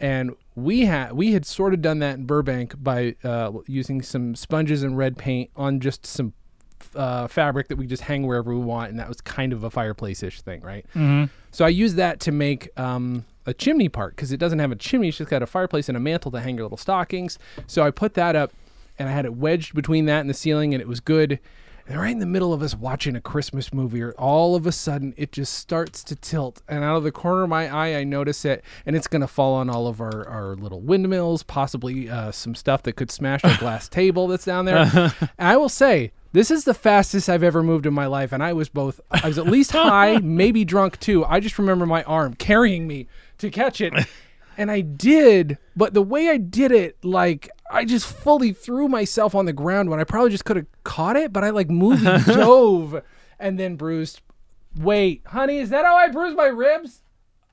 And 0.00 0.34
we 0.54 0.86
had 0.86 1.12
we 1.12 1.32
had 1.32 1.44
sort 1.44 1.74
of 1.74 1.82
done 1.82 1.98
that 1.98 2.16
in 2.16 2.24
Burbank 2.24 2.82
by 2.82 3.16
uh, 3.22 3.52
using 3.66 4.00
some 4.02 4.34
sponges 4.34 4.82
and 4.82 4.96
red 4.96 5.18
paint 5.18 5.50
on 5.56 5.80
just 5.80 6.06
some 6.06 6.32
uh, 6.94 7.26
fabric 7.26 7.68
that 7.68 7.76
we 7.76 7.86
just 7.86 8.02
hang 8.04 8.26
wherever 8.26 8.54
we 8.54 8.64
want, 8.64 8.90
and 8.90 8.98
that 8.98 9.08
was 9.08 9.20
kind 9.20 9.52
of 9.52 9.64
a 9.64 9.70
fireplace-ish 9.70 10.40
thing, 10.40 10.60
right? 10.62 10.86
Mm-hmm. 10.94 11.24
So 11.50 11.64
I 11.64 11.68
used 11.68 11.96
that 11.96 12.20
to 12.20 12.32
make 12.32 12.70
um, 12.78 13.24
a 13.46 13.54
chimney 13.54 13.88
part 13.88 14.16
because 14.16 14.32
it 14.32 14.38
doesn't 14.38 14.58
have 14.58 14.72
a 14.72 14.76
chimney; 14.76 15.08
it's 15.08 15.18
just 15.18 15.30
got 15.30 15.42
a 15.42 15.46
fireplace 15.46 15.88
and 15.88 15.96
a 15.96 16.00
mantle 16.00 16.30
to 16.30 16.40
hang 16.40 16.56
your 16.56 16.64
little 16.64 16.78
stockings. 16.78 17.38
So 17.66 17.82
I 17.82 17.90
put 17.90 18.14
that 18.14 18.34
up, 18.36 18.52
and 18.98 19.08
I 19.08 19.12
had 19.12 19.24
it 19.24 19.34
wedged 19.34 19.74
between 19.74 20.06
that 20.06 20.20
and 20.20 20.30
the 20.30 20.34
ceiling, 20.34 20.74
and 20.74 20.80
it 20.80 20.88
was 20.88 21.00
good. 21.00 21.38
And 21.90 22.00
right 22.00 22.12
in 22.12 22.20
the 22.20 22.26
middle 22.26 22.52
of 22.52 22.62
us 22.62 22.76
watching 22.76 23.16
a 23.16 23.20
Christmas 23.20 23.74
movie, 23.74 24.00
or 24.00 24.12
all 24.12 24.54
of 24.54 24.64
a 24.64 24.70
sudden 24.70 25.12
it 25.16 25.32
just 25.32 25.54
starts 25.54 26.04
to 26.04 26.14
tilt, 26.14 26.62
and 26.68 26.84
out 26.84 26.94
of 26.94 27.02
the 27.02 27.10
corner 27.10 27.42
of 27.42 27.48
my 27.48 27.68
eye, 27.68 27.98
I 27.98 28.04
notice 28.04 28.44
it, 28.44 28.62
and 28.86 28.94
it's 28.94 29.08
gonna 29.08 29.26
fall 29.26 29.54
on 29.54 29.68
all 29.68 29.88
of 29.88 30.00
our, 30.00 30.24
our 30.28 30.54
little 30.54 30.80
windmills, 30.80 31.42
possibly 31.42 32.08
uh, 32.08 32.30
some 32.30 32.54
stuff 32.54 32.84
that 32.84 32.92
could 32.92 33.10
smash 33.10 33.42
our 33.42 33.56
glass 33.56 33.88
table 33.90 34.28
that's 34.28 34.44
down 34.44 34.66
there. 34.66 34.88
and 34.94 35.30
I 35.40 35.56
will 35.56 35.68
say, 35.68 36.12
this 36.30 36.52
is 36.52 36.62
the 36.62 36.74
fastest 36.74 37.28
I've 37.28 37.42
ever 37.42 37.60
moved 37.60 37.86
in 37.86 37.92
my 37.92 38.06
life, 38.06 38.30
and 38.30 38.40
I 38.40 38.52
was 38.52 38.68
both, 38.68 39.00
I 39.10 39.26
was 39.26 39.36
at 39.36 39.46
least 39.46 39.72
high, 39.72 40.18
maybe 40.18 40.64
drunk 40.64 41.00
too. 41.00 41.24
I 41.24 41.40
just 41.40 41.58
remember 41.58 41.86
my 41.86 42.04
arm 42.04 42.34
carrying 42.34 42.86
me 42.86 43.08
to 43.38 43.50
catch 43.50 43.80
it. 43.80 43.92
and 44.56 44.70
I 44.70 44.82
did, 44.82 45.58
but 45.74 45.94
the 45.94 46.02
way 46.02 46.28
I 46.28 46.36
did 46.36 46.70
it, 46.70 47.04
like 47.04 47.50
I 47.70 47.84
just 47.84 48.06
fully 48.06 48.52
threw 48.52 48.88
myself 48.88 49.34
on 49.34 49.46
the 49.46 49.52
ground 49.52 49.90
when 49.90 50.00
I 50.00 50.04
probably 50.04 50.30
just 50.30 50.44
could 50.44 50.56
have 50.56 50.66
caught 50.84 51.16
it, 51.16 51.32
but 51.32 51.44
I 51.44 51.50
like 51.50 51.70
moved 51.70 52.04
and 52.04 52.24
dove 52.26 53.02
and 53.38 53.58
then 53.58 53.76
bruised. 53.76 54.20
Wait, 54.76 55.22
honey, 55.26 55.58
is 55.58 55.70
that 55.70 55.84
how 55.84 55.96
I 55.96 56.08
bruised 56.08 56.36
my 56.36 56.46
ribs? 56.46 57.02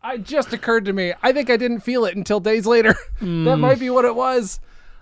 I 0.02 0.18
just 0.18 0.54
occurred 0.54 0.86
to 0.86 0.94
me. 0.94 1.14
I 1.22 1.32
think 1.32 1.50
I 1.50 1.58
didn't 1.58 1.82
feel 1.82 2.06
it 2.06 2.16
until 2.16 2.40
days 2.40 2.66
later. 2.66 2.96
that 3.22 3.58
might 3.58 3.80
be 3.80 3.90
what 3.90 4.06
it 4.06 4.16
was. 4.16 4.60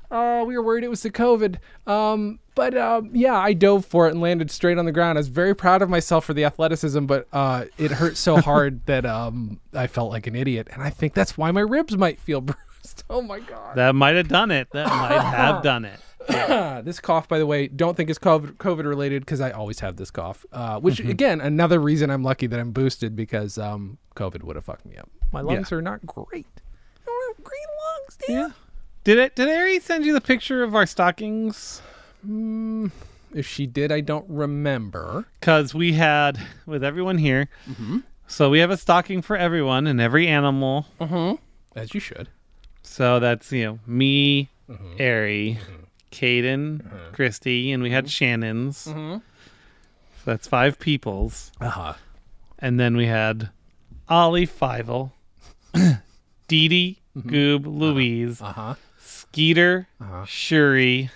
Uh, 0.10 0.44
we 0.48 0.56
were 0.56 0.64
worried 0.64 0.84
it 0.84 0.90
was 0.90 1.04
the 1.04 1.12
COVID. 1.12 1.58
Um, 1.88 2.40
but 2.54 2.78
um, 2.78 3.10
yeah, 3.14 3.36
I 3.36 3.54
dove 3.54 3.86
for 3.86 4.08
it 4.08 4.12
and 4.12 4.22
landed 4.22 4.50
straight 4.50 4.78
on 4.78 4.86
the 4.86 4.92
ground. 4.92 5.18
I 5.18 5.20
was 5.20 5.28
very 5.28 5.54
proud 5.54 5.82
of 5.82 5.90
myself 5.90 6.26
for 6.26 6.34
the 6.34 6.46
athleticism, 6.46 7.06
but 7.06 7.28
uh, 7.34 7.66
it 7.78 7.92
hurt 7.92 8.16
so 8.18 8.38
hard 8.42 8.86
that 8.86 9.06
um, 9.06 9.60
I 9.74 9.88
felt 9.88 10.12
like 10.12 10.28
an 10.28 10.36
idiot. 10.36 10.70
And 10.72 10.82
I 10.82 10.90
think 10.90 11.14
that's 11.14 11.38
why 11.38 11.52
my 11.52 11.62
ribs 11.62 11.98
might 11.98 12.20
feel 12.20 12.42
bruised. 12.42 12.60
Oh 13.10 13.22
my 13.22 13.40
god. 13.40 13.76
That 13.76 13.94
might 13.96 14.16
have 14.16 14.28
done 14.28 14.52
it. 14.52 14.70
That 14.72 14.88
might 14.88 15.20
have 15.22 15.62
done 15.64 15.86
it. 15.86 16.00
This 16.86 17.00
cough, 17.00 17.28
by 17.28 17.38
the 17.40 17.46
way, 17.46 17.68
don't 17.68 17.96
think 17.96 18.10
is 18.10 18.18
COVID, 18.18 18.54
COVID 18.58 18.86
related 18.86 19.22
because 19.24 19.40
I 19.42 19.52
always 19.52 19.80
have 19.82 19.96
this 19.98 20.10
cough. 20.12 20.46
Uh, 20.52 20.80
which 20.80 21.00
again, 21.00 21.40
another 21.40 21.80
reason 21.80 22.10
I'm 22.10 22.24
lucky 22.24 22.48
that 22.48 22.60
I'm 22.60 22.72
boosted 22.72 23.16
because 23.16 23.58
um, 23.58 23.98
COVID 24.16 24.44
would 24.44 24.56
have 24.56 24.66
fucked 24.66 24.86
me 24.86 24.98
up. 24.98 25.10
My 25.32 25.42
lungs 25.42 25.72
are 25.72 25.82
not 25.82 26.06
great. 26.06 26.48
I 27.02 27.06
don't 27.06 27.36
have 27.38 27.44
great 27.44 27.68
lungs, 27.86 28.18
Dan. 28.28 28.38
Yeah. 28.38 28.50
Did 29.04 29.18
it? 29.20 29.36
Did 29.36 29.50
Ari 29.50 29.80
send 29.80 30.04
you 30.06 30.14
the 30.14 30.22
picture 30.22 30.64
of 30.64 30.74
our 30.76 30.86
stockings? 30.88 31.82
If 33.34 33.46
she 33.48 33.68
did, 33.68 33.92
I 33.92 34.02
don't 34.02 34.26
remember. 34.28 35.26
Because 35.40 35.76
we 35.76 35.94
had 35.94 36.40
with 36.66 36.84
everyone 36.84 37.20
here. 37.20 37.50
So 38.28 38.50
we 38.50 38.60
have 38.60 38.72
a 38.72 38.78
stocking 38.78 39.22
for 39.22 39.38
everyone 39.38 39.86
and 39.86 40.02
every 40.02 40.28
animal. 40.28 40.88
As 41.76 41.94
you 41.94 42.00
should. 42.00 42.30
So 42.86 43.20
that's 43.20 43.52
you 43.52 43.66
know 43.66 43.80
me, 43.86 44.50
mm-hmm. 44.70 44.94
Ari, 45.00 45.60
mm-hmm. 45.60 45.84
Caden, 46.12 46.82
mm-hmm. 46.82 47.14
Christy, 47.14 47.72
and 47.72 47.84
we 47.84 47.92
had 47.92 48.10
Shannon's. 48.10 48.78
So 48.78 49.22
that's 50.24 50.48
five 50.48 50.80
people's. 50.80 51.52
Uh 51.60 51.70
huh. 51.70 51.94
And 52.60 52.80
then 52.80 52.96
we 52.96 53.06
had 53.06 53.50
Ollie 54.08 54.48
Fievel, 54.48 55.12
Dee 56.48 56.68
Dee, 56.68 57.00
Goob, 57.18 57.62
uh-huh. 57.62 57.70
Louise, 57.70 58.42
Uh 58.42 58.54
huh. 58.54 58.76
Skeeter, 58.98 59.88
uh-huh. 60.00 60.26
Shuri, 60.26 61.10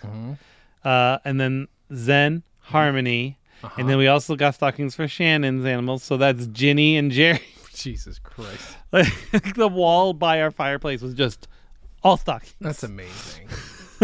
uh, 0.83 1.19
and 1.23 1.39
then 1.39 1.67
Zen, 1.93 2.43
Harmony. 2.59 3.37
Uh-huh. 3.63 3.75
And 3.77 3.89
then 3.89 3.97
we 3.97 4.07
also 4.07 4.35
got 4.35 4.55
stockings 4.55 4.95
for 4.95 5.07
Shannon's 5.07 5.65
animals. 5.65 6.03
So 6.03 6.17
that's 6.17 6.47
Ginny 6.47 6.97
and 6.97 7.11
Jerry. 7.11 7.41
Jesus 7.73 8.19
Christ. 8.19 8.75
Like, 8.91 9.53
the 9.53 9.67
wall 9.67 10.13
by 10.13 10.41
our 10.41 10.49
fireplace 10.49 11.01
was 11.03 11.13
just 11.13 11.47
all 12.03 12.17
stockings. 12.17 12.55
That's 12.61 12.83
amazing. 12.83 13.49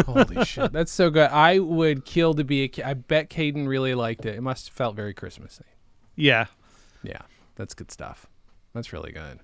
Holy 0.05 0.43
shit. 0.43 0.71
That's 0.73 0.91
so 0.91 1.09
good. 1.09 1.29
I 1.29 1.59
would 1.59 2.05
kill 2.05 2.33
to 2.33 2.43
be 2.43 2.63
a 2.63 2.67
Ca- 2.67 2.83
I 2.83 2.93
bet 2.95 3.29
Caden 3.29 3.67
really 3.67 3.95
liked 3.95 4.25
it. 4.25 4.35
It 4.35 4.41
must 4.41 4.67
have 4.67 4.75
felt 4.75 4.95
very 4.95 5.13
Christmassy. 5.13 5.63
Yeah. 6.15 6.47
Yeah, 7.03 7.21
that's 7.55 7.73
good 7.73 7.91
stuff. 7.91 8.27
That's 8.73 8.91
really 8.91 9.11
good. 9.11 9.39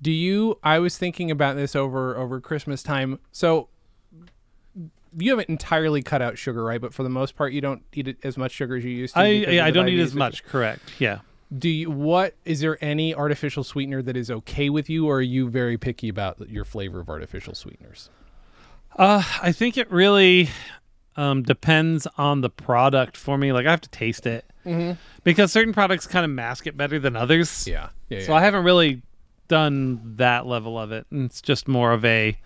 Do 0.00 0.10
you? 0.10 0.58
I 0.62 0.78
was 0.78 0.98
thinking 0.98 1.30
about 1.30 1.56
this 1.56 1.76
over 1.76 2.16
over 2.16 2.40
Christmas 2.40 2.82
time. 2.82 3.18
So 3.30 3.68
you 5.18 5.30
haven't 5.30 5.48
entirely 5.48 6.02
cut 6.02 6.20
out 6.22 6.38
sugar, 6.38 6.62
right? 6.64 6.80
But 6.80 6.92
for 6.92 7.02
the 7.02 7.08
most 7.08 7.36
part, 7.36 7.52
you 7.52 7.60
don't 7.60 7.82
eat 7.92 8.16
as 8.22 8.36
much 8.36 8.52
sugar 8.52 8.76
as 8.76 8.84
you 8.84 8.90
used 8.90 9.14
to. 9.14 9.20
I 9.20 9.26
yeah, 9.26 9.64
I 9.64 9.70
don't 9.70 9.88
eat 9.88 10.00
as 10.00 10.14
much. 10.14 10.44
Correct. 10.44 10.82
Yeah. 10.98 11.20
Do 11.56 11.68
you? 11.68 11.90
What 11.90 12.34
is 12.44 12.60
there 12.60 12.76
any 12.82 13.14
artificial 13.14 13.64
sweetener 13.64 14.02
that 14.02 14.16
is 14.16 14.30
okay 14.30 14.68
with 14.68 14.90
you, 14.90 15.06
or 15.06 15.18
are 15.18 15.22
you 15.22 15.48
very 15.48 15.78
picky 15.78 16.08
about 16.08 16.48
your 16.48 16.64
flavor 16.64 17.00
of 17.00 17.08
artificial 17.08 17.54
sweeteners? 17.54 18.10
Uh, 18.96 19.22
I 19.42 19.52
think 19.52 19.76
it 19.76 19.90
really 19.90 20.48
um, 21.16 21.42
depends 21.42 22.06
on 22.18 22.40
the 22.40 22.50
product 22.50 23.16
for 23.16 23.38
me. 23.38 23.52
Like 23.52 23.66
I 23.66 23.70
have 23.70 23.80
to 23.82 23.90
taste 23.90 24.26
it 24.26 24.44
because 25.22 25.52
certain 25.52 25.72
products 25.72 26.06
kind 26.06 26.24
of 26.24 26.30
mask 26.30 26.66
it 26.66 26.76
better 26.76 26.98
than 26.98 27.14
others. 27.16 27.66
Yeah, 27.66 27.90
yeah. 28.08 28.24
So 28.24 28.34
I 28.34 28.40
haven't 28.40 28.64
really 28.64 29.02
done 29.48 30.16
that 30.16 30.46
level 30.46 30.78
of 30.78 30.92
it. 30.92 31.06
It's 31.12 31.40
just 31.40 31.68
more 31.68 31.92
of 31.92 32.04
a 32.04 32.36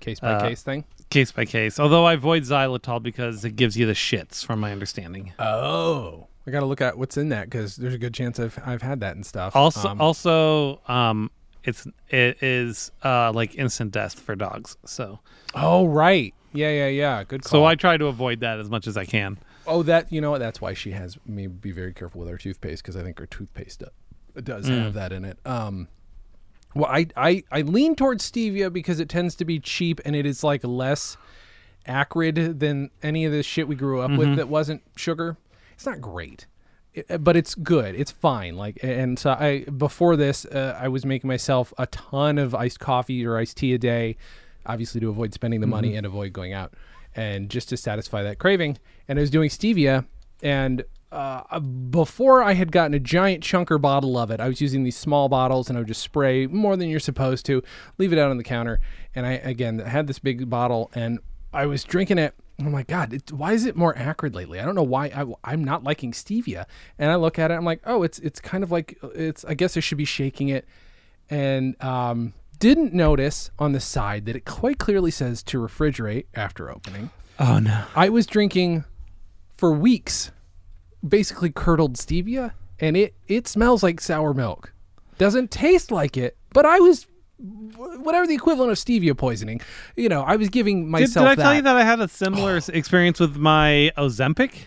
case 0.00 0.20
by 0.20 0.32
uh, 0.32 0.48
case 0.48 0.62
thing. 0.62 0.84
case 1.10 1.32
by 1.32 1.44
case. 1.44 1.78
Although 1.78 2.04
I 2.04 2.14
avoid 2.14 2.44
xylitol 2.44 3.02
because 3.02 3.44
it 3.44 3.56
gives 3.56 3.76
you 3.76 3.86
the 3.86 3.92
shits, 3.92 4.44
from 4.44 4.60
my 4.60 4.72
understanding. 4.72 5.32
Oh, 5.38 6.28
I 6.46 6.50
got 6.50 6.60
to 6.60 6.66
look 6.66 6.80
at 6.80 6.98
what's 6.98 7.16
in 7.16 7.30
that 7.30 7.44
because 7.50 7.76
there's 7.76 7.94
a 7.94 7.98
good 7.98 8.12
chance 8.14 8.38
I've 8.38 8.58
I've 8.64 8.82
had 8.82 9.00
that 9.00 9.16
and 9.16 9.24
stuff. 9.24 9.56
Also, 9.56 9.88
Um, 9.88 10.00
also, 10.00 10.80
um, 10.88 11.30
it's 11.64 11.86
it 12.10 12.42
is 12.42 12.90
uh 13.02 13.32
like 13.32 13.54
instant 13.56 13.92
death 13.92 14.18
for 14.20 14.36
dogs. 14.36 14.76
So 14.84 15.20
oh 15.54 15.86
right, 15.86 16.34
yeah, 16.52 16.70
yeah, 16.70 16.88
yeah. 16.88 17.24
Good 17.24 17.42
call. 17.44 17.50
so 17.60 17.64
I 17.64 17.74
try 17.76 17.96
to 17.96 18.06
avoid 18.06 18.40
that 18.40 18.58
as 18.60 18.68
much 18.68 18.86
as 18.86 18.96
I 18.96 19.04
can. 19.06 19.38
Oh, 19.66 19.82
that 19.84 20.12
you 20.12 20.20
know 20.20 20.30
what? 20.30 20.40
That's 20.40 20.60
why 20.60 20.74
she 20.74 20.90
has 20.90 21.16
me 21.26 21.46
be 21.46 21.72
very 21.72 21.94
careful 21.94 22.20
with 22.20 22.28
our 22.28 22.36
toothpaste 22.36 22.82
because 22.82 22.96
I 22.96 23.02
think 23.02 23.18
our 23.20 23.26
toothpaste 23.26 23.80
do- 23.80 24.40
does 24.42 24.68
have 24.68 24.92
that 24.92 25.10
in 25.12 25.24
it. 25.24 25.38
Um, 25.46 25.88
well, 26.74 26.90
I, 26.90 27.06
I 27.16 27.44
I 27.50 27.62
lean 27.62 27.94
towards 27.94 28.30
stevia 28.30 28.70
because 28.70 29.00
it 29.00 29.08
tends 29.08 29.34
to 29.36 29.46
be 29.46 29.58
cheap 29.60 30.02
and 30.04 30.14
it 30.14 30.26
is 30.26 30.44
like 30.44 30.62
less 30.64 31.16
acrid 31.86 32.60
than 32.60 32.90
any 33.02 33.24
of 33.24 33.32
the 33.32 33.42
shit 33.42 33.68
we 33.68 33.74
grew 33.74 34.00
up 34.00 34.10
with 34.10 34.36
that 34.36 34.48
wasn't 34.48 34.82
sugar. 34.96 35.36
It's 35.74 35.86
not 35.86 36.00
great. 36.00 36.46
But 37.18 37.36
it's 37.36 37.56
good. 37.56 37.96
It's 37.96 38.12
fine. 38.12 38.56
Like, 38.56 38.78
and 38.82 39.18
so 39.18 39.30
I 39.30 39.64
before 39.64 40.14
this, 40.16 40.44
uh, 40.44 40.78
I 40.80 40.86
was 40.86 41.04
making 41.04 41.26
myself 41.26 41.74
a 41.76 41.86
ton 41.86 42.38
of 42.38 42.54
iced 42.54 42.78
coffee 42.78 43.26
or 43.26 43.36
iced 43.36 43.56
tea 43.56 43.74
a 43.74 43.78
day, 43.78 44.16
obviously 44.64 45.00
to 45.00 45.08
avoid 45.08 45.34
spending 45.34 45.60
the 45.60 45.66
money 45.66 45.96
and 45.96 46.06
avoid 46.06 46.32
going 46.32 46.52
out, 46.52 46.72
and 47.16 47.50
just 47.50 47.68
to 47.70 47.76
satisfy 47.76 48.22
that 48.22 48.38
craving. 48.38 48.78
And 49.08 49.18
I 49.18 49.22
was 49.22 49.30
doing 49.30 49.50
stevia, 49.50 50.06
and 50.40 50.84
uh, 51.10 51.58
before 51.60 52.44
I 52.44 52.54
had 52.54 52.70
gotten 52.70 52.94
a 52.94 53.00
giant 53.00 53.42
chunker 53.42 53.80
bottle 53.80 54.16
of 54.16 54.30
it, 54.30 54.38
I 54.38 54.46
was 54.46 54.60
using 54.60 54.84
these 54.84 54.96
small 54.96 55.28
bottles, 55.28 55.68
and 55.68 55.76
I 55.76 55.80
would 55.80 55.88
just 55.88 56.02
spray 56.02 56.46
more 56.46 56.76
than 56.76 56.88
you're 56.88 57.00
supposed 57.00 57.44
to, 57.46 57.60
leave 57.98 58.12
it 58.12 58.20
out 58.20 58.30
on 58.30 58.36
the 58.36 58.44
counter, 58.44 58.78
and 59.16 59.26
I 59.26 59.32
again 59.32 59.80
had 59.80 60.06
this 60.06 60.20
big 60.20 60.48
bottle, 60.48 60.92
and 60.94 61.18
I 61.52 61.66
was 61.66 61.82
drinking 61.82 62.18
it. 62.18 62.34
Oh 62.60 62.70
my 62.70 62.84
god! 62.84 63.12
It, 63.12 63.32
why 63.32 63.52
is 63.52 63.66
it 63.66 63.74
more 63.74 63.96
acrid 63.98 64.34
lately? 64.34 64.60
I 64.60 64.64
don't 64.64 64.76
know 64.76 64.82
why 64.82 65.06
I, 65.06 65.52
I'm 65.52 65.64
not 65.64 65.82
liking 65.82 66.12
stevia. 66.12 66.66
And 66.98 67.10
I 67.10 67.16
look 67.16 67.38
at 67.38 67.50
it, 67.50 67.54
I'm 67.54 67.64
like, 67.64 67.80
oh, 67.84 68.04
it's 68.04 68.18
it's 68.20 68.40
kind 68.40 68.62
of 68.62 68.70
like 68.70 68.98
it's. 69.14 69.44
I 69.44 69.54
guess 69.54 69.76
I 69.76 69.80
should 69.80 69.98
be 69.98 70.04
shaking 70.04 70.48
it, 70.48 70.64
and 71.28 71.82
um, 71.82 72.32
didn't 72.60 72.94
notice 72.94 73.50
on 73.58 73.72
the 73.72 73.80
side 73.80 74.26
that 74.26 74.36
it 74.36 74.44
quite 74.44 74.78
clearly 74.78 75.10
says 75.10 75.42
to 75.44 75.58
refrigerate 75.58 76.26
after 76.34 76.70
opening. 76.70 77.10
Oh 77.40 77.58
no! 77.58 77.86
I 77.96 78.08
was 78.08 78.24
drinking 78.24 78.84
for 79.56 79.72
weeks, 79.72 80.30
basically 81.06 81.50
curdled 81.50 81.94
stevia, 81.96 82.52
and 82.78 82.96
it 82.96 83.14
it 83.26 83.48
smells 83.48 83.82
like 83.82 84.00
sour 84.00 84.32
milk. 84.32 84.72
Doesn't 85.18 85.50
taste 85.50 85.90
like 85.90 86.16
it, 86.16 86.36
but 86.52 86.64
I 86.64 86.78
was 86.78 87.06
whatever 87.38 88.26
the 88.26 88.34
equivalent 88.34 88.72
of 88.72 88.78
stevia 88.78 89.16
poisoning. 89.16 89.60
You 89.96 90.08
know, 90.08 90.22
I 90.22 90.36
was 90.36 90.48
giving 90.48 90.90
myself 90.90 91.24
did 91.26 91.32
I 91.32 91.34
that. 91.34 91.42
tell 91.42 91.54
you 91.54 91.62
that 91.62 91.76
I 91.76 91.84
had 91.84 92.00
a 92.00 92.08
similar 92.08 92.60
experience 92.68 93.20
with 93.20 93.36
my 93.36 93.92
Ozempic? 93.96 94.66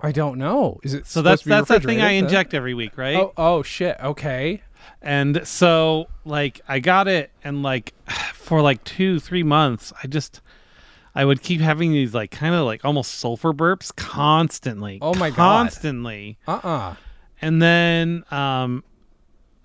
I 0.00 0.12
don't 0.12 0.38
know. 0.38 0.78
Is 0.84 0.94
it 0.94 1.06
So 1.06 1.22
that's 1.22 1.42
that's 1.42 1.68
that 1.68 1.82
thing 1.82 2.00
I 2.00 2.12
inject 2.12 2.54
every 2.54 2.74
week, 2.74 2.96
right? 2.96 3.16
Oh, 3.16 3.32
oh 3.36 3.62
shit. 3.62 3.96
Okay. 4.00 4.62
And 5.02 5.46
so 5.46 6.06
like 6.24 6.60
I 6.68 6.78
got 6.78 7.08
it 7.08 7.30
and 7.42 7.62
like 7.62 7.94
for 8.34 8.62
like 8.62 8.84
2 8.84 9.18
3 9.18 9.42
months 9.42 9.92
I 10.02 10.06
just 10.06 10.40
I 11.14 11.24
would 11.24 11.42
keep 11.42 11.60
having 11.60 11.90
these 11.92 12.14
like 12.14 12.30
kind 12.30 12.54
of 12.54 12.64
like 12.64 12.84
almost 12.84 13.16
sulfur 13.16 13.52
burps 13.52 13.94
constantly. 13.94 14.98
Oh 15.02 15.14
my 15.14 15.30
God. 15.30 15.36
Constantly. 15.36 16.38
Uh 16.46 16.60
uh 16.62 16.94
And 17.42 17.60
then 17.60 18.24
um 18.30 18.84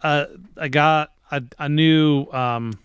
uh 0.02 0.26
I 0.58 0.68
got 0.68 1.12
a 1.38 1.42
a 1.60 1.70
new 1.70 2.28
um 2.32 2.78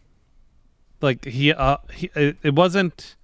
like 1.01 1.25
he 1.25 1.53
uh 1.53 1.77
he, 1.93 2.11
it, 2.15 2.55
wasn't 2.55 3.17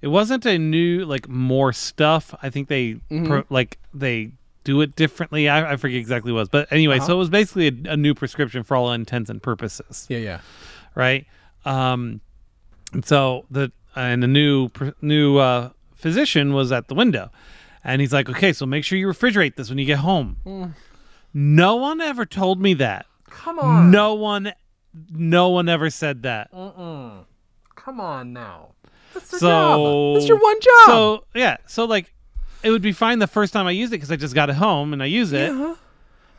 it 0.00 0.08
wasn't 0.08 0.44
a 0.46 0.58
new 0.58 1.04
like 1.04 1.28
more 1.28 1.72
stuff. 1.72 2.34
I 2.42 2.50
think 2.50 2.68
they 2.68 2.94
pro, 3.26 3.44
like 3.50 3.78
they 3.94 4.32
do 4.64 4.80
it 4.80 4.94
differently. 4.96 5.48
I, 5.48 5.72
I 5.72 5.76
forget 5.76 5.98
exactly 5.98 6.32
what 6.32 6.38
it 6.38 6.42
was, 6.42 6.48
but 6.48 6.72
anyway, 6.72 6.98
so 7.00 7.14
it 7.14 7.18
was 7.18 7.30
basically 7.30 7.68
a, 7.68 7.92
a 7.92 7.96
new 7.96 8.14
prescription 8.14 8.62
for 8.62 8.76
all 8.76 8.92
intents 8.92 9.28
and 9.30 9.42
purposes, 9.42 10.06
Yeah, 10.08 10.18
yeah. 10.18 10.40
right? 10.94 11.26
Um, 11.64 12.20
and 12.92 13.04
so 13.04 13.44
the 13.50 13.70
and 13.94 14.22
the 14.22 14.26
new 14.28 14.70
new 15.00 15.38
uh, 15.38 15.70
physician 15.94 16.52
was 16.52 16.72
at 16.72 16.88
the 16.88 16.94
window, 16.94 17.30
and 17.84 18.00
he's 18.00 18.12
like, 18.12 18.28
"Okay, 18.28 18.52
so 18.52 18.66
make 18.66 18.84
sure 18.84 18.98
you 18.98 19.06
refrigerate 19.06 19.54
this 19.56 19.68
when 19.68 19.78
you 19.78 19.84
get 19.84 19.98
home." 19.98 20.74
No 21.34 21.76
one 21.76 22.00
ever 22.00 22.26
told 22.26 22.60
me 22.60 22.74
that. 22.74 23.06
Come 23.32 23.58
on. 23.58 23.90
No 23.90 24.14
one, 24.14 24.52
no 25.10 25.48
one 25.50 25.68
ever 25.68 25.90
said 25.90 26.22
that. 26.22 26.50
Come 26.52 28.00
on 28.00 28.32
now. 28.32 28.68
That's 29.14 29.30
the 29.30 29.38
So 29.38 29.48
job. 29.48 30.14
That's 30.16 30.28
your 30.28 30.38
one 30.38 30.60
job. 30.60 30.86
So 30.86 31.24
yeah, 31.34 31.56
so 31.66 31.84
like 31.84 32.12
it 32.62 32.70
would 32.70 32.82
be 32.82 32.92
fine 32.92 33.18
the 33.18 33.26
first 33.26 33.52
time 33.52 33.66
I 33.66 33.72
used 33.72 33.92
it 33.92 33.96
because 33.96 34.10
I 34.12 34.16
just 34.16 34.34
got 34.34 34.48
it 34.50 34.54
home 34.56 34.92
and 34.92 35.02
I 35.02 35.06
use 35.06 35.32
it, 35.32 35.50
Yeah. 35.50 35.74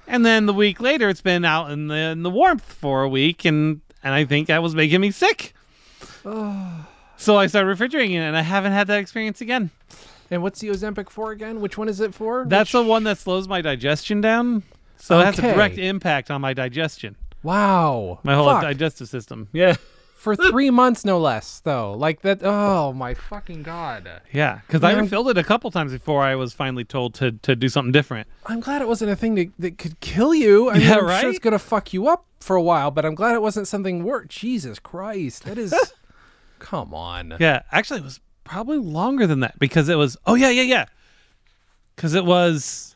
and 0.08 0.26
then 0.26 0.46
the 0.46 0.54
week 0.54 0.80
later 0.80 1.10
it's 1.10 1.22
been 1.22 1.44
out 1.46 1.70
in 1.72 1.88
the 1.90 1.96
in 1.96 2.24
the 2.24 2.30
warmth 2.30 2.64
for 2.64 3.04
a 3.04 3.10
week, 3.10 3.44
and 3.46 3.82
and 4.04 4.14
I 4.14 4.26
think 4.26 4.48
that 4.48 4.64
was 4.64 4.74
making 4.74 5.02
me 5.02 5.12
sick. 5.12 5.54
so 6.24 7.38
I 7.38 7.48
started 7.48 7.68
refrigerating 7.68 8.14
it, 8.16 8.20
and 8.22 8.38
I 8.38 8.42
haven't 8.42 8.72
had 8.72 8.88
that 8.88 9.00
experience 9.00 9.42
again. 9.42 9.70
And 10.32 10.42
what's 10.42 10.60
the 10.62 10.70
Ozempic 10.70 11.10
for 11.10 11.32
again? 11.32 11.62
Which 11.62 11.78
one 11.78 11.90
is 11.90 12.00
it 12.00 12.16
for? 12.16 12.46
That's 12.48 12.74
Which- 12.74 12.84
the 12.84 12.88
one 12.90 13.04
that 13.04 13.18
slows 13.18 13.48
my 13.48 13.62
digestion 13.62 14.22
down. 14.22 14.64
So 15.04 15.20
it 15.20 15.26
has 15.26 15.38
a 15.38 15.42
direct 15.42 15.78
impact 15.78 16.32
on 16.32 16.40
my 16.40 16.54
digestion, 16.54 17.18
wow. 17.44 18.20
my 18.24 18.36
whole 18.36 18.46
Fuck. 18.46 18.62
digestive 18.62 19.10
system. 19.10 19.50
Yeah. 19.52 19.76
for 20.16 20.34
three 20.50 20.70
months, 20.70 21.04
no 21.04 21.20
less. 21.20 21.60
Though, 21.60 21.92
like 21.92 22.22
that. 22.22 22.40
Oh 22.42 22.94
my 22.94 23.14
fucking 23.14 23.64
god. 23.64 24.10
Yeah, 24.32 24.62
because 24.66 24.82
I 24.82 24.94
refilled 24.94 25.28
it 25.28 25.38
a 25.38 25.44
couple 25.44 25.70
times 25.72 25.92
before 25.92 26.24
I 26.24 26.36
was 26.36 26.54
finally 26.54 26.86
told 26.86 27.16
to, 27.16 27.34
to 27.34 27.54
do 27.54 27.68
something 27.68 27.92
different. 27.92 28.30
I'm 28.46 28.62
glad 28.62 28.82
it 28.82 28.88
wasn't 28.88 29.12
a 29.12 29.18
thing 29.18 29.36
that, 29.36 29.52
that 29.60 29.78
could 29.78 30.00
kill 30.00 30.34
you. 30.34 30.70
I 30.70 30.76
mean, 30.76 30.84
Yeah, 30.84 31.00
I'm 31.00 31.06
right? 31.06 31.20
sure 31.20 31.32
it's 31.32 31.40
gonna 31.40 31.60
fuck 31.60 31.92
you 31.92 32.08
up 32.08 32.26
for 32.40 32.56
a 32.56 32.62
while, 32.62 32.90
but 32.90 33.06
I'm 33.06 33.14
glad 33.14 33.36
it 33.36 33.42
wasn't 33.42 33.68
something 33.68 34.06
worse. 34.06 34.28
Jesus 34.30 34.80
Christ, 34.80 35.44
that 35.44 35.58
is. 35.58 35.76
come 36.60 36.94
on. 36.94 37.36
Yeah, 37.42 37.64
actually, 37.74 38.00
it 38.00 38.04
was 38.06 38.22
probably 38.46 38.78
longer 38.78 39.28
than 39.28 39.42
that 39.42 39.60
because 39.60 39.90
it 39.90 39.98
was. 39.98 40.16
Oh 40.26 40.36
yeah, 40.36 40.50
yeah, 40.50 40.62
yeah. 40.62 40.86
Because 41.98 42.14
it 42.14 42.24
was 42.24 42.93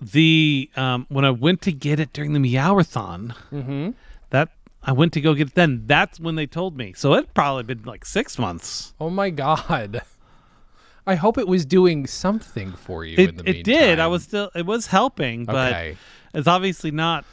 the 0.00 0.70
um, 0.76 1.06
when 1.08 1.24
I 1.24 1.30
went 1.30 1.62
to 1.62 1.72
get 1.72 2.00
it 2.00 2.12
during 2.12 2.32
the 2.32 2.40
Meowathon. 2.40 3.34
Mm-hmm. 3.52 3.90
That 4.30 4.50
I 4.82 4.92
went 4.92 5.12
to 5.14 5.20
go 5.20 5.34
get 5.34 5.48
it 5.48 5.54
then. 5.54 5.82
That's 5.86 6.20
when 6.20 6.34
they 6.34 6.46
told 6.46 6.76
me. 6.76 6.92
So 6.94 7.14
it 7.14 7.32
probably 7.34 7.62
been 7.62 7.84
like 7.84 8.04
six 8.04 8.38
months. 8.38 8.94
Oh 9.00 9.10
my 9.10 9.30
god. 9.30 10.02
I 11.06 11.16
hope 11.16 11.36
it 11.36 11.46
was 11.46 11.66
doing 11.66 12.06
something 12.06 12.72
for 12.72 13.04
you. 13.04 13.16
It 13.18 13.30
in 13.30 13.36
the 13.36 13.50
it 13.50 13.64
did. 13.64 14.00
I 14.00 14.06
was 14.06 14.22
still. 14.24 14.50
It 14.54 14.66
was 14.66 14.86
helping, 14.86 15.44
but 15.44 15.72
okay. 15.72 15.96
it's 16.32 16.48
obviously 16.48 16.90
not 16.90 17.24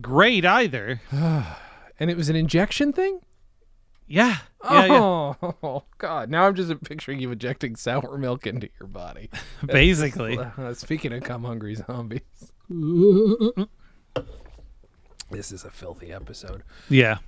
great 0.00 0.44
either. 0.44 1.00
And 2.00 2.10
it 2.10 2.16
was 2.16 2.28
an 2.28 2.34
injection 2.34 2.92
thing. 2.92 3.20
Yeah. 4.12 4.36
Yeah. 4.62 4.84
yeah. 4.84 5.34
Oh 5.62 5.84
god! 5.98 6.28
Now 6.28 6.46
I'm 6.46 6.54
just 6.54 6.70
picturing 6.84 7.18
you 7.18 7.32
injecting 7.32 7.76
sour 7.76 8.18
milk 8.18 8.46
into 8.46 8.68
your 8.78 8.86
body. 8.86 9.30
Basically. 9.66 10.38
Uh, 10.58 10.74
speaking 10.74 11.14
of 11.14 11.22
come 11.22 11.44
hungry 11.44 11.74
zombies. 11.74 12.20
this 15.30 15.50
is 15.50 15.64
a 15.64 15.70
filthy 15.70 16.12
episode. 16.12 16.62
Yeah. 16.90 17.18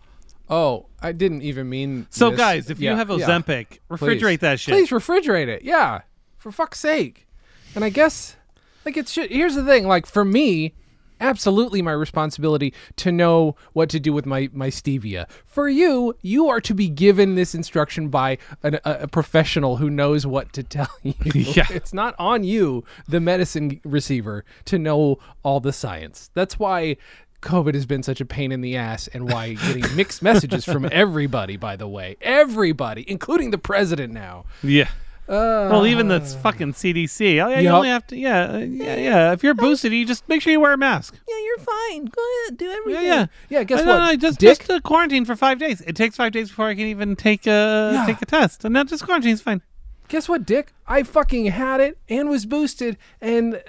Oh, 0.50 0.86
I 1.00 1.12
didn't 1.12 1.40
even 1.40 1.70
mean. 1.70 2.06
So 2.10 2.28
this. 2.28 2.38
guys, 2.38 2.70
if 2.70 2.78
Yeah, 2.78 2.90
you 2.90 2.96
have 2.98 3.08
yeah. 3.08 3.26
Ozempic, 3.26 3.78
refrigerate 3.90 4.20
Please. 4.20 4.40
that 4.40 4.60
shit. 4.60 4.74
Please 4.74 4.90
refrigerate 4.90 5.48
it. 5.48 5.62
Yeah, 5.62 6.02
for 6.36 6.52
fuck's 6.52 6.80
sake. 6.80 7.26
And 7.74 7.82
I 7.82 7.88
guess, 7.88 8.36
like, 8.84 8.98
it's 8.98 9.10
shit. 9.10 9.30
Here's 9.30 9.54
the 9.54 9.64
thing. 9.64 9.88
Like, 9.88 10.04
for 10.04 10.24
me, 10.24 10.74
absolutely 11.20 11.82
my 11.82 11.92
responsibility 11.92 12.72
to 12.96 13.12
know 13.12 13.56
what 13.72 13.88
to 13.90 14.00
do 14.00 14.12
with 14.12 14.26
my 14.26 14.48
my 14.52 14.68
stevia. 14.68 15.28
For 15.44 15.68
you, 15.68 16.16
you 16.22 16.48
are 16.48 16.60
to 16.60 16.74
be 16.74 16.88
given 16.88 17.34
this 17.34 17.54
instruction 17.54 18.08
by 18.08 18.38
an, 18.62 18.76
a, 18.84 18.98
a 19.02 19.08
professional 19.08 19.76
who 19.76 19.90
knows 19.90 20.26
what 20.26 20.52
to 20.52 20.62
tell 20.62 20.90
you. 21.02 21.14
Yeah. 21.34 21.66
It's 21.70 21.92
not 21.92 22.14
on 22.18 22.42
you, 22.42 22.84
the 23.06 23.20
medicine 23.20 23.80
receiver, 23.84 24.44
to 24.66 24.78
know 24.78 25.18
all 25.42 25.60
the 25.60 25.72
science. 25.72 26.30
That's 26.34 26.58
why. 26.58 26.96
COVID 27.42 27.74
has 27.74 27.84
been 27.84 28.02
such 28.02 28.22
a 28.22 28.24
pain 28.24 28.52
in 28.52 28.62
the 28.62 28.74
ass, 28.74 29.06
and 29.08 29.30
why 29.30 29.52
getting 29.66 29.84
mixed 29.94 30.22
messages 30.22 30.64
from 30.64 30.88
everybody, 30.90 31.58
by 31.58 31.76
the 31.76 31.86
way. 31.86 32.16
Everybody, 32.22 33.04
including 33.06 33.50
the 33.50 33.58
president 33.58 34.14
now. 34.14 34.46
Yeah. 34.62 34.88
Well, 35.26 35.86
even 35.86 36.08
the 36.08 36.20
fucking 36.20 36.72
CDC. 36.74 37.42
Oh, 37.44 37.48
yeah, 37.48 37.60
you 37.60 37.68
only 37.70 37.88
have 37.88 38.06
to. 38.08 38.16
Yeah, 38.16 38.44
uh, 38.54 38.58
yeah, 38.58 38.96
yeah. 38.96 39.32
If 39.32 39.42
you're 39.42 39.54
boosted, 39.54 39.92
you 39.92 40.04
just 40.06 40.28
make 40.28 40.42
sure 40.42 40.52
you 40.52 40.60
wear 40.60 40.72
a 40.72 40.78
mask. 40.78 41.14
Yeah, 41.28 41.34
you're 41.44 41.58
fine. 41.58 42.04
Go 42.06 42.22
ahead, 42.46 42.58
do 42.58 42.70
everything. 42.70 43.04
yeah. 43.04 43.26
Yeah, 43.48 43.64
guess 43.64 43.80
Uh, 43.80 43.84
what? 43.84 43.98
No, 43.98 44.06
no, 44.06 44.16
just 44.16 44.38
Dick? 44.40 44.58
just 44.58 44.70
uh, 44.70 44.80
quarantine 44.80 45.24
for 45.24 45.36
five 45.36 45.58
days. 45.58 45.80
It 45.82 45.96
takes 45.96 46.16
five 46.16 46.32
days 46.32 46.48
before 46.50 46.68
I 46.68 46.74
can 46.74 46.86
even 46.86 47.16
take 47.16 47.46
a 47.46 47.90
Yeah. 47.94 48.04
take 48.06 48.20
a 48.22 48.26
test, 48.26 48.64
and 48.64 48.74
then 48.76 48.86
just 48.86 49.04
quarantine's 49.04 49.40
fine. 49.40 49.62
Guess 50.08 50.28
what, 50.28 50.44
Dick? 50.44 50.72
I 50.86 51.02
fucking 51.02 51.46
had 51.46 51.80
it 51.80 51.96
and 52.10 52.28
was 52.28 52.44
boosted, 52.44 52.98
and 53.22 53.62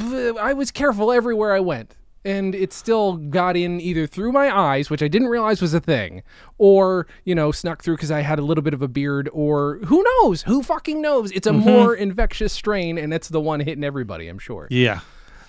uh, 0.00 0.34
I 0.36 0.54
was 0.54 0.70
careful 0.70 1.12
everywhere 1.12 1.52
I 1.54 1.60
went. 1.60 1.94
And 2.26 2.54
it 2.54 2.72
still 2.72 3.16
got 3.16 3.56
in 3.56 3.80
either 3.80 4.06
through 4.06 4.32
my 4.32 4.54
eyes, 4.54 4.90
which 4.90 5.02
I 5.02 5.08
didn't 5.08 5.28
realize 5.28 5.62
was 5.62 5.72
a 5.74 5.80
thing, 5.80 6.22
or, 6.58 7.06
you 7.24 7.34
know, 7.34 7.52
snuck 7.52 7.82
through 7.84 7.96
because 7.96 8.10
I 8.10 8.20
had 8.22 8.38
a 8.38 8.42
little 8.42 8.62
bit 8.62 8.74
of 8.74 8.82
a 8.82 8.88
beard, 8.88 9.28
or 9.32 9.78
who 9.86 10.02
knows? 10.02 10.42
Who 10.42 10.62
fucking 10.62 11.00
knows? 11.00 11.30
It's 11.32 11.46
a 11.46 11.52
more 11.52 11.94
infectious 11.94 12.52
strain, 12.52 12.98
and 12.98 13.14
it's 13.14 13.28
the 13.28 13.40
one 13.40 13.60
hitting 13.60 13.84
everybody, 13.84 14.26
I'm 14.28 14.38
sure. 14.40 14.66
Yeah. 14.70 15.00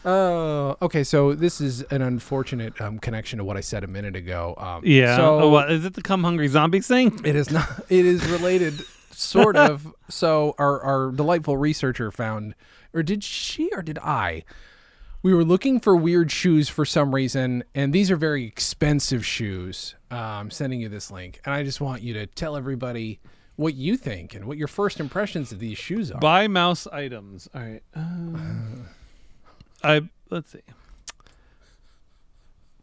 Oh, 0.05 0.78
okay. 0.82 1.03
So 1.03 1.34
this 1.34 1.59
is 1.59 1.82
an 1.84 2.01
unfortunate 2.01 2.80
um, 2.80 2.99
connection 2.99 3.39
to 3.39 3.43
what 3.43 3.57
I 3.57 3.61
said 3.61 3.84
a 3.84 3.88
minute 3.88 4.15
ago. 4.15 4.53
Um, 4.57 4.82
Yeah. 4.86 5.17
So 5.17 5.39
oh, 5.41 5.49
what 5.49 5.71
is 5.71 5.84
it? 5.84 5.95
The 5.95 6.01
come 6.01 6.23
hungry 6.23 6.47
zombies 6.47 6.88
thing? 6.88 7.19
It 7.25 7.36
is 7.36 7.51
not. 7.51 7.67
It 7.89 8.05
is 8.05 8.25
related, 8.30 8.80
sort 9.11 9.57
of. 9.57 9.93
So 10.09 10.55
our 10.57 10.80
our 10.82 11.11
delightful 11.11 11.57
researcher 11.57 12.11
found, 12.11 12.55
or 12.93 13.03
did 13.03 13.23
she, 13.23 13.69
or 13.73 13.82
did 13.82 13.97
I? 13.99 14.45
We 15.24 15.34
were 15.34 15.43
looking 15.43 15.80
for 15.80 15.95
weird 15.95 16.32
shoes 16.32 16.70
for 16.70 16.86
some 16.86 17.13
reason, 17.13 17.63
and 17.74 17.91
these 17.91 18.11
are 18.11 18.15
very 18.15 18.45
expensive 18.45 19.26
shoes. 19.26 19.95
Uh, 20.11 20.15
I'm 20.15 20.51
sending 20.51 20.80
you 20.80 20.89
this 20.89 21.11
link, 21.11 21.41
and 21.43 21.53
I 21.53 21.63
just 21.63 21.82
want 21.82 22.01
you 22.01 22.13
to 22.13 22.28
tell 22.28 22.55
everybody 22.55 23.20
what 23.55 23.74
you 23.74 23.97
think 23.97 24.36
and 24.36 24.45
what 24.45 24.57
your 24.57 24.68
first 24.68 24.99
impressions 24.99 25.51
of 25.51 25.59
these 25.59 25.78
shoes 25.78 26.11
are. 26.11 26.20
Buy 26.20 26.47
mouse 26.47 26.86
items. 26.88 27.49
All 27.53 27.61
right. 27.61 27.82
Uh, 27.95 28.38
I 29.84 30.01
let's 30.30 30.51
see. 30.51 30.61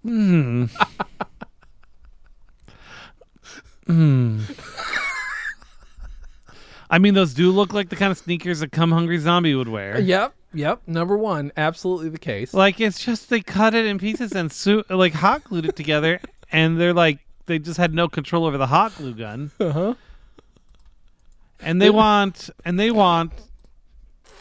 Hmm. 0.02 0.66
Hmm. 3.86 4.40
I 6.90 6.98
mean, 6.98 7.14
those 7.14 7.34
do 7.34 7.50
look 7.50 7.72
like 7.72 7.88
the 7.88 7.96
kind 7.96 8.10
of 8.12 8.18
sneakers 8.18 8.62
a 8.62 8.68
come 8.68 8.92
hungry 8.92 9.18
zombie 9.18 9.54
would 9.54 9.68
wear. 9.68 9.98
Yep, 10.00 10.34
yep. 10.52 10.82
Number 10.86 11.16
one, 11.16 11.50
absolutely 11.56 12.08
the 12.10 12.18
case. 12.18 12.52
Like 12.54 12.80
it's 12.80 13.02
just 13.04 13.30
they 13.30 13.40
cut 13.40 13.74
it 13.74 13.86
in 13.86 13.98
pieces 13.98 14.32
and 14.32 14.52
su- 14.52 14.84
like 14.90 15.12
hot 15.14 15.44
glued 15.44 15.64
it 15.66 15.76
together, 15.76 16.20
and 16.52 16.78
they're 16.80 16.92
like 16.94 17.18
they 17.46 17.58
just 17.58 17.78
had 17.78 17.92
no 17.94 18.08
control 18.08 18.44
over 18.46 18.56
the 18.58 18.66
hot 18.68 18.94
glue 18.96 19.14
gun, 19.14 19.50
Uh-huh. 19.60 19.94
and 21.60 21.80
they 21.80 21.90
want 21.90 22.50
and 22.64 22.78
they 22.78 22.90
want 22.90 23.32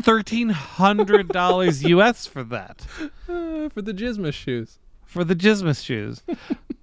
thirteen 0.01 0.49
hundred 0.49 1.27
dollars 1.29 1.83
U.S. 1.95 2.25
for 2.27 2.43
that 2.43 2.85
Uh, 3.29 3.69
for 3.69 3.81
the 3.81 3.93
Jismus 3.93 4.33
shoes. 4.33 4.79
for 5.05 5.23
the 5.23 5.35
Jismus 5.35 5.83
shoes. 5.83 6.23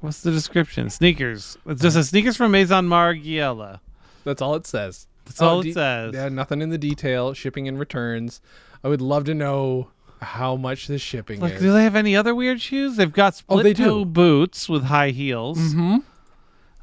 What's 0.00 0.22
the 0.22 0.30
description? 0.30 0.90
Sneakers. 0.90 1.56
It's 1.66 1.82
just 1.82 1.96
a 1.96 2.04
sneakers 2.04 2.36
from 2.36 2.50
Maison 2.52 2.88
Margiela. 2.88 3.80
That's 4.24 4.42
all 4.42 4.54
it 4.54 4.66
says. 4.66 5.06
That's 5.24 5.40
all 5.42 5.62
de- 5.62 5.70
it 5.70 5.74
says. 5.74 6.14
Yeah, 6.14 6.28
nothing 6.28 6.62
in 6.62 6.70
the 6.70 6.78
detail. 6.78 7.34
Shipping 7.34 7.68
and 7.68 7.78
returns. 7.78 8.40
I 8.84 8.88
would 8.88 9.00
love 9.00 9.24
to 9.24 9.34
know 9.34 9.88
how 10.20 10.56
much 10.56 10.86
the 10.86 10.98
shipping 10.98 11.40
Like, 11.40 11.54
is. 11.54 11.60
do 11.62 11.72
they 11.72 11.84
have 11.84 11.94
any 11.96 12.16
other 12.16 12.34
weird 12.34 12.60
shoes? 12.60 12.96
They've 12.96 13.12
got 13.12 13.34
split 13.34 13.60
Oh, 13.60 13.62
they 13.62 13.72
do. 13.72 13.84
toe 13.84 14.04
boots 14.04 14.68
with 14.68 14.84
high 14.84 15.10
heels. 15.10 15.58
Mhm. 15.58 16.02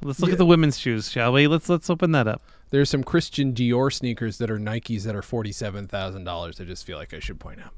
Let's 0.01 0.19
look 0.19 0.29
Yeah. 0.29 0.33
at 0.33 0.37
the 0.37 0.45
women's 0.45 0.77
shoes, 0.77 1.09
shall 1.09 1.31
we? 1.33 1.47
Let's 1.47 1.69
let's 1.69 1.89
open 1.89 2.11
that 2.11 2.27
up. 2.27 2.41
There's 2.71 2.89
some 2.89 3.03
Christian 3.03 3.53
Dior 3.53 3.91
sneakers 3.93 4.37
that 4.39 4.51
are 4.51 4.59
Nikes 4.59 5.03
that 5.03 5.15
are 5.15 5.21
forty-seven 5.21 5.87
thousand 5.87 6.23
dollars. 6.25 6.59
I 6.59 6.65
just 6.65 6.85
feel 6.85 6.97
like 6.97 7.13
I 7.13 7.19
should 7.19 7.39
point 7.39 7.59
out 7.61 7.73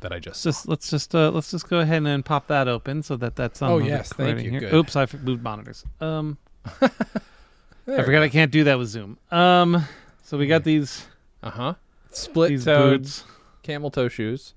that 0.00 0.12
I 0.12 0.18
just. 0.18 0.44
Let's 0.44 0.56
just 0.58 0.68
let's 0.68 0.90
just 0.90 1.14
uh, 1.14 1.30
let's 1.30 1.50
just 1.50 1.68
go 1.68 1.78
ahead 1.80 2.02
and 2.04 2.24
pop 2.24 2.46
that 2.48 2.68
open 2.68 3.02
so 3.02 3.16
that 3.16 3.36
that's 3.36 3.62
on. 3.62 3.70
Oh, 3.70 3.78
yes, 3.78 4.12
thank 4.12 4.42
you. 4.42 4.50
Here. 4.50 4.60
Good. 4.60 4.74
Oops, 4.74 4.96
I 4.96 5.06
moved 5.22 5.42
monitors. 5.42 5.84
Um, 6.00 6.38
I 6.80 8.02
forgot 8.02 8.22
I 8.22 8.28
can't 8.28 8.50
do 8.50 8.64
that 8.64 8.78
with 8.78 8.88
Zoom. 8.88 9.18
Um, 9.30 9.84
so 10.22 10.38
we 10.38 10.46
got 10.46 10.64
these 10.64 11.06
Uh 11.42 11.50
huh. 11.50 11.74
Split 12.10 12.50
these 12.50 12.64
toe 12.64 12.96
boots. 12.98 13.24
camel 13.62 13.90
toe 13.90 14.08
shoes 14.08 14.54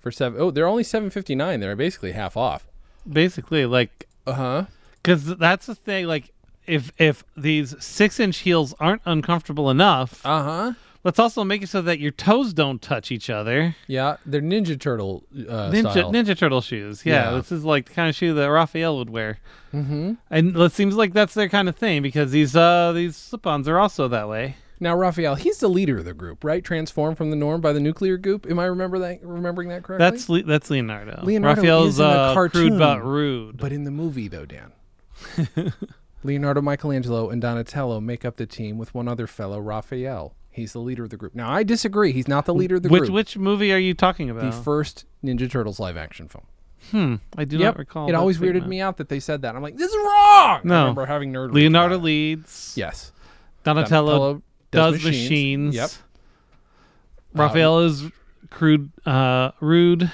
for 0.00 0.10
seven. 0.10 0.40
Oh, 0.40 0.50
they're 0.50 0.66
only 0.66 0.84
seven 0.84 1.10
fifty-nine. 1.10 1.60
They're 1.60 1.76
basically 1.76 2.12
half 2.12 2.36
off. 2.36 2.66
Basically, 3.08 3.66
like, 3.66 4.06
Uh 4.26 4.32
huh. 4.32 4.64
because 5.02 5.36
that's 5.36 5.66
the 5.66 5.74
thing. 5.74 6.06
Like, 6.06 6.30
if 6.66 6.92
if 6.98 7.24
these 7.36 7.74
six 7.84 8.18
inch 8.18 8.38
heels 8.38 8.74
aren't 8.80 9.02
uncomfortable 9.04 9.70
enough, 9.70 10.24
Uh 10.24 10.42
huh. 10.42 10.72
Let's 11.04 11.18
also 11.18 11.44
make 11.44 11.62
it 11.62 11.68
so 11.68 11.82
that 11.82 11.98
your 11.98 12.10
toes 12.12 12.52
don't 12.52 12.80
touch 12.82 13.10
each 13.10 13.28
other. 13.30 13.74
Yeah, 13.86 14.16
they're 14.26 14.40
Ninja 14.40 14.78
Turtle 14.78 15.24
uh, 15.34 15.70
Ninja 15.70 15.90
style. 15.92 16.12
Ninja 16.12 16.36
Turtle 16.36 16.60
shoes. 16.60 17.04
Yeah, 17.04 17.30
Yeah. 17.30 17.36
this 17.36 17.52
is 17.52 17.64
like 17.64 17.86
the 17.86 17.94
kind 17.94 18.08
of 18.08 18.14
shoe 18.14 18.34
that 18.34 18.46
Raphael 18.46 18.96
would 18.98 19.10
wear. 19.10 19.38
mm-hmm. 19.72 20.14
And 20.30 20.56
it 20.56 20.72
seems 20.72 20.94
like 20.96 21.12
that's 21.12 21.34
their 21.34 21.48
kind 21.48 21.68
of 21.68 21.76
thing 21.76 22.02
because 22.02 22.30
these 22.30 22.54
uh 22.56 22.92
these 22.92 23.16
slip-ons 23.16 23.68
are 23.68 23.78
also 23.78 24.08
that 24.08 24.28
way. 24.28 24.56
Now, 24.80 24.96
Raphael, 24.96 25.36
he's 25.36 25.58
the 25.58 25.68
leader 25.68 25.98
of 25.98 26.04
the 26.04 26.12
group, 26.12 26.42
right? 26.42 26.64
Transformed 26.64 27.16
from 27.16 27.30
the 27.30 27.36
norm 27.36 27.60
by 27.60 27.72
the 27.72 27.78
nuclear 27.78 28.16
goop. 28.16 28.46
Am 28.50 28.58
I 28.58 28.64
remember 28.64 28.98
that? 28.98 29.24
Remembering 29.24 29.68
that 29.68 29.84
correctly? 29.84 30.04
That's 30.10 30.28
Le- 30.28 30.42
that's 30.42 30.70
Leonardo. 30.70 31.20
Leonardo 31.22 31.60
Raphael's 31.60 31.88
is 31.94 32.00
in 32.00 32.06
uh, 32.06 32.34
cartoon, 32.34 32.68
crude 32.70 32.78
but 32.80 33.04
rude. 33.04 33.58
But 33.58 33.70
in 33.72 33.84
the 33.84 33.92
movie, 33.92 34.26
though, 34.26 34.44
Dan, 34.44 34.72
Leonardo, 36.24 36.60
Michelangelo, 36.60 37.30
and 37.30 37.40
Donatello 37.40 38.00
make 38.00 38.24
up 38.24 38.36
the 38.36 38.46
team 38.46 38.76
with 38.78 38.92
one 38.94 39.06
other 39.08 39.26
fellow, 39.28 39.60
Raphael. 39.60 40.34
He's 40.52 40.74
the 40.74 40.80
leader 40.80 41.04
of 41.04 41.10
the 41.10 41.16
group. 41.16 41.34
Now 41.34 41.50
I 41.50 41.62
disagree. 41.62 42.12
He's 42.12 42.28
not 42.28 42.44
the 42.44 42.54
leader 42.54 42.76
of 42.76 42.82
the 42.82 42.90
Which 42.90 43.04
group. 43.04 43.12
which 43.12 43.38
movie 43.38 43.72
are 43.72 43.78
you 43.78 43.94
talking 43.94 44.28
about? 44.28 44.44
the 44.44 44.52
first 44.52 45.06
Ninja 45.24 45.50
Turtles 45.50 45.80
live 45.80 45.96
action 45.96 46.28
film. 46.28 46.44
hmm. 46.90 47.14
I 47.38 47.44
do 47.44 47.56
yep. 47.56 47.74
not 47.74 47.78
recall. 47.78 48.08
it 48.08 48.14
always 48.14 48.38
weirded 48.38 48.66
me 48.66 48.80
out 48.80 48.98
that 48.98 49.08
they 49.08 49.18
said 49.18 49.42
that. 49.42 49.56
I'm 49.56 49.62
like, 49.62 49.76
this 49.76 49.90
is 49.90 49.96
wrong. 49.96 50.60
No. 50.64 50.74
I 50.74 50.80
remember 50.80 51.06
having 51.06 51.32
nerd. 51.32 51.52
Leonardo 51.52 51.96
leads. 51.98 52.74
Yes. 52.76 53.12
Donatello, 53.64 54.42
Donatello 54.70 54.92
does 54.92 55.04
machines. 55.04 55.74
Yep. 55.74 55.90
Raphael 57.34 57.80
is 57.80 58.04
crude, 58.50 58.90
uh, 59.06 59.52
rude, 59.60 60.12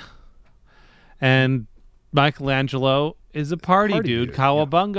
and 1.21 1.67
Michelangelo 2.13 3.17
is 3.35 3.53
a 3.53 3.57
party, 3.57 3.93
Party 3.95 4.09
dude. 4.09 4.29
dude, 4.29 4.37
Cowabunga! 4.37 4.97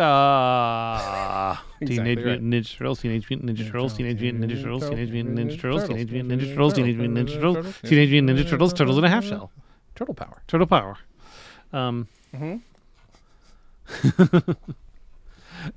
Teenage. 1.86 2.18
Mutant 2.20 2.44
Ninja 2.44 2.78
Turtles, 2.78 3.02
Teenage 3.02 3.30
Mutant 3.30 3.50
Ninja 3.50 3.66
Turtles, 3.72 3.94
Teenage 3.98 4.20
Mutant 4.22 4.44
Ninja 4.46 4.62
Turtles, 4.62 4.90
Teenage 4.90 5.12
Mutant 5.12 5.38
Ninja 5.40 5.60
Turtles, 5.62 5.84
Teenage 5.88 6.10
Mutant 6.12 6.40
Ninja 6.40 6.50
Turtles, 6.54 6.74
Teenage 6.74 6.96
Mutant 6.98 7.18
Ninja 7.18 7.34
Turtles, 7.34 7.76
Teenage 7.84 8.10
Mutant 8.12 8.38
Ninja 8.40 8.50
Turtles, 8.50 8.74
Turtles 8.74 8.98
in 8.98 9.04
a 9.04 9.10
Half 9.10 9.26
Shell, 9.26 9.52
Turtle 9.96 10.14
power. 10.14 10.42
Turtle 10.48 10.68
Power. 10.68 10.98
Um, 11.74 12.08
Mhm. 12.36 12.62
it 14.04 14.58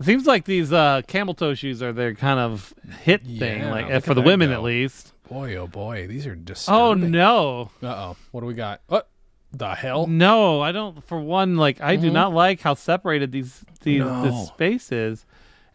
seems 0.02 0.26
like 0.26 0.44
these 0.44 0.72
uh, 0.72 1.02
camel 1.06 1.34
toe 1.34 1.54
shoes 1.54 1.82
are 1.82 1.92
their 1.92 2.14
kind 2.14 2.38
of 2.40 2.74
hit 3.02 3.22
thing, 3.24 3.62
Yeah, 3.62 3.70
like 3.70 3.86
at 3.90 4.04
for 4.04 4.14
the 4.14 4.20
women 4.22 4.50
go. 4.50 4.54
at 4.54 4.62
least. 4.62 5.12
Boy, 5.28 5.56
oh 5.56 5.66
boy, 5.66 6.06
these 6.06 6.26
are 6.26 6.34
disturbing. 6.34 6.80
Oh 6.80 7.08
no. 7.08 7.70
Uh 7.82 7.86
oh. 8.12 8.16
What 8.32 8.40
do 8.42 8.46
we 8.46 8.54
got? 8.54 8.80
What 8.88 9.08
the 9.52 9.74
hell? 9.74 10.06
No, 10.06 10.60
I 10.60 10.72
don't. 10.72 11.02
For 11.04 11.20
one, 11.20 11.56
like 11.56 11.80
I 11.80 11.96
do 11.96 12.10
Mhm. 12.10 12.14
not 12.14 12.32
like 12.32 12.60
how 12.60 12.74
separated 12.74 13.32
these 13.32 13.64
these 13.82 14.00
No. 14.00 14.22
this 14.22 14.48
space 14.48 14.90
is, 14.92 15.26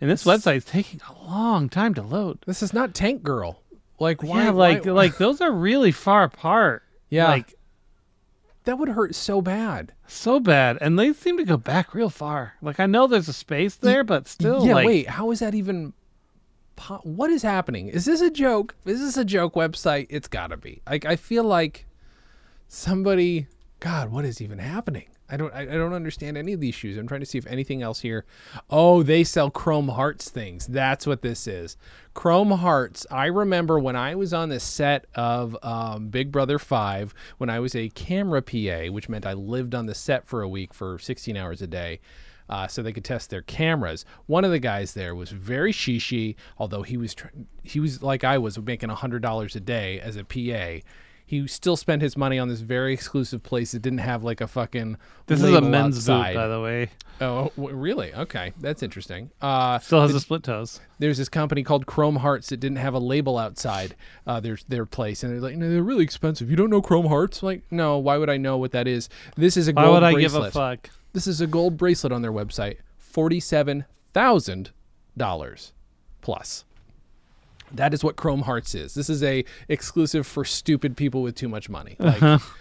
and 0.01 0.09
this 0.09 0.23
This- 0.23 0.43
website 0.45 0.57
is 0.57 0.65
taking 0.65 0.99
a 1.09 1.25
long 1.29 1.69
time 1.69 1.93
to 1.95 2.01
load. 2.01 2.39
This 2.45 2.61
is 2.63 2.73
not 2.73 2.93
Tank 2.93 3.23
Girl. 3.23 3.61
Like 3.99 4.21
why? 4.23 4.43
yeah, 4.45 4.49
like 4.51 4.85
why- 4.85 4.91
like 4.91 5.17
those 5.17 5.41
are 5.41 5.51
really 5.51 5.91
far 5.91 6.23
apart. 6.23 6.83
yeah, 7.09 7.27
like 7.29 7.55
that 8.65 8.77
would 8.77 8.89
hurt 8.89 9.15
so 9.15 9.41
bad. 9.41 9.93
so 10.07 10.39
bad, 10.39 10.77
and 10.81 10.97
they 10.99 11.13
seem 11.13 11.37
to 11.37 11.43
go 11.45 11.57
back 11.57 11.93
real 11.93 12.09
far. 12.09 12.53
Like 12.61 12.79
I 12.79 12.85
know 12.85 13.07
there's 13.07 13.27
a 13.29 13.33
space 13.33 13.75
there, 13.75 14.03
but 14.03 14.27
still, 14.27 14.65
yeah, 14.65 14.75
like, 14.75 14.85
wait, 14.87 15.07
how 15.09 15.31
is 15.31 15.39
that 15.39 15.55
even? 15.55 15.93
Po- 16.75 17.01
what 17.03 17.31
is 17.31 17.41
happening? 17.41 17.87
Is 17.87 18.05
this 18.05 18.21
a 18.21 18.29
joke? 18.29 18.75
Is 18.85 18.99
this 18.99 19.17
a 19.17 19.25
joke 19.25 19.55
website? 19.55 20.05
It's 20.11 20.27
gotta 20.27 20.57
be. 20.57 20.81
Like 20.87 21.05
I 21.05 21.15
feel 21.15 21.43
like 21.43 21.85
somebody. 22.67 23.47
God, 23.79 24.11
what 24.11 24.25
is 24.25 24.41
even 24.41 24.59
happening? 24.59 25.05
I 25.29 25.37
don't. 25.37 25.53
I, 25.53 25.65
don't 25.65 25.93
understand 25.93 26.37
any 26.37 26.53
of 26.53 26.61
these 26.61 26.73
shoes. 26.73 26.97
I'm 26.97 27.07
trying 27.07 27.19
to 27.19 27.25
see 27.25 27.37
if 27.37 27.45
anything 27.47 27.81
else 27.81 27.99
here. 27.99 28.25
Oh, 28.69 29.03
they 29.03 29.25
sell 29.25 29.51
Chrome 29.51 29.89
Hearts 29.89 30.29
things. 30.29 30.65
That's 30.67 31.05
what 31.05 31.21
this 31.21 31.47
is. 31.47 31.75
Chrome 32.13 32.51
Hearts. 32.51 33.05
I 33.11 33.25
remember 33.25 33.77
when 33.77 33.97
I 33.97 34.15
was 34.15 34.33
on 34.33 34.49
the 34.49 34.59
set 34.59 35.05
of 35.15 35.57
um, 35.63 36.07
Big 36.07 36.31
Brother 36.31 36.57
Five, 36.57 37.13
when 37.39 37.49
I 37.49 37.59
was 37.59 37.75
a 37.75 37.89
camera 37.89 38.41
PA, 38.41 38.89
which 38.89 39.09
meant 39.09 39.25
I 39.25 39.33
lived 39.33 39.75
on 39.75 39.85
the 39.85 39.95
set 39.95 40.25
for 40.27 40.41
a 40.41 40.49
week 40.49 40.73
for 40.73 40.97
16 40.97 41.35
hours 41.35 41.61
a 41.61 41.67
day 41.67 41.99
uh, 42.49 42.67
so 42.67 42.81
they 42.81 42.93
could 42.93 43.05
test 43.05 43.29
their 43.29 43.41
cameras. 43.41 44.05
One 44.25 44.45
of 44.45 44.51
the 44.51 44.59
guys 44.59 44.93
there 44.93 45.15
was 45.15 45.31
very 45.31 45.73
shishy, 45.73 46.35
although 46.57 46.83
he 46.83 46.97
was 46.97 47.15
he 47.63 47.79
was 47.79 48.01
like 48.01 48.23
I 48.23 48.37
was 48.37 48.57
making 48.59 48.89
hundred 48.89 49.21
dollars 49.21 49.55
a 49.55 49.59
day 49.59 49.99
as 49.99 50.15
a 50.15 50.23
PA. 50.23 50.85
He 51.29 51.45
still 51.45 51.75
spent 51.75 52.01
his 52.01 52.15
money 52.15 52.39
on 52.39 52.47
this 52.47 52.61
very 52.61 52.93
exclusive 52.93 53.43
place 53.43 53.73
that 53.73 53.81
didn't 53.81 53.99
have 53.99 54.23
like 54.23 54.39
a 54.39 54.47
fucking. 54.47 54.95
this 55.25 55.41
is 55.43 55.53
a 55.53 55.59
men's 55.59 55.97
outside. 56.09 56.33
boot, 56.33 56.39
by 56.39 56.47
the 56.47 56.61
way. 56.61 56.89
Oh, 57.19 57.51
w- 57.57 57.75
really? 57.75 58.13
Okay, 58.13 58.53
that's 58.61 58.81
interesting. 58.81 59.29
Uh, 59.41 59.77
Still 59.79 60.01
has 60.01 60.13
the 60.13 60.21
split 60.21 60.43
toes. 60.43 60.79
there's 60.99 61.17
this 61.17 61.27
company 61.27 61.63
called 61.63 61.85
Chrome 61.85 62.15
Hearts 62.15 62.47
that 62.47 62.61
didn't 62.61 62.77
have 62.77 62.93
a 62.93 62.99
label 62.99 63.37
outside 63.37 63.95
uh, 64.25 64.39
their 64.39 64.57
their 64.69 64.85
place, 64.85 65.21
and 65.21 65.33
they're 65.33 65.41
like, 65.41 65.57
no, 65.57 65.69
they're 65.69 65.83
really 65.83 66.05
expensive. 66.05 66.49
You 66.49 66.55
don't 66.55 66.69
know 66.69 66.81
Chrome 66.81 67.07
Hearts? 67.07 67.43
Like, 67.43 67.61
no. 67.71 67.97
Why 67.97 68.17
would 68.17 68.29
I 68.29 68.37
know 68.37 68.57
what 68.57 68.71
that 68.71 68.87
is? 68.87 69.09
This 69.35 69.57
is 69.57 69.67
a 69.67 69.73
Why 69.73 69.83
gold 69.83 69.93
would 69.95 70.03
I 70.03 70.13
give 70.13 70.33
a 70.33 70.49
fuck? 70.49 70.89
This 71.11 71.27
is 71.27 71.41
a 71.41 71.47
gold 71.47 71.75
bracelet 71.75 72.13
on 72.13 72.21
their 72.21 72.31
website, 72.31 72.77
forty-seven 72.97 73.83
thousand 74.13 74.71
dollars 75.17 75.73
plus. 76.21 76.63
That 77.73 77.93
is 77.93 78.03
what 78.03 78.15
Chrome 78.15 78.43
Hearts 78.43 78.73
is. 78.75 78.93
This 78.93 79.09
is 79.09 79.21
a 79.23 79.43
exclusive 79.67 80.25
for 80.25 80.45
stupid 80.45 80.95
people 80.95 81.21
with 81.21 81.35
too 81.35 81.49
much 81.49 81.69
money. 81.69 81.95
Like, 81.99 82.21
uh-huh. 82.23 82.51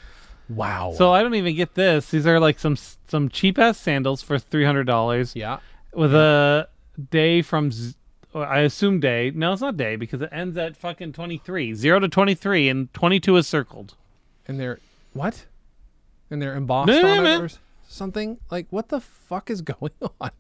wow. 0.49 0.95
So 0.97 1.13
I 1.13 1.23
don't 1.23 1.35
even 1.37 1.55
get 1.55 1.75
this. 1.75 2.11
These 2.11 2.27
are 2.27 2.41
like 2.41 2.59
some 2.59 2.77
some 3.09 3.29
cheap 3.29 3.59
ass 3.59 3.79
sandals 3.79 4.23
for 4.23 4.39
three 4.39 4.65
hundred 4.65 4.85
dollars. 4.85 5.37
yeah, 5.37 5.59
with 5.95 6.15
a 6.15 6.69
day 7.11 7.43
from 7.43 7.71
z- 7.71 7.95
I 8.35 8.61
assume 8.61 9.01
day. 9.01 9.31
No, 9.35 9.53
it's 9.53 9.63
not 9.63 9.77
day 9.77 9.97
because 9.97 10.21
it 10.21 10.29
ends 10.33 10.59
at 10.59 10.77
fucking 10.77 11.15
23. 11.15 11.73
0 11.73 12.01
to 12.01 12.09
23 12.09 12.69
and 12.69 12.93
22 12.93 13.37
is 13.39 13.47
circled. 13.47 13.95
and 14.47 14.61
they're 14.61 14.79
what? 15.15 15.47
And 16.31 16.43
they're 16.43 16.55
embossed 16.55 16.89
No, 16.89 17.01
no, 17.01 17.09
on 17.09 17.27
it 17.27 17.39
no. 17.39 17.45
or 17.45 17.49
something. 17.89 18.37
Like, 18.51 18.67
what 18.71 18.89
the 18.91 19.01
fuck 19.01 19.49
is 19.51 19.63
going 19.63 19.93
on? 20.21 20.31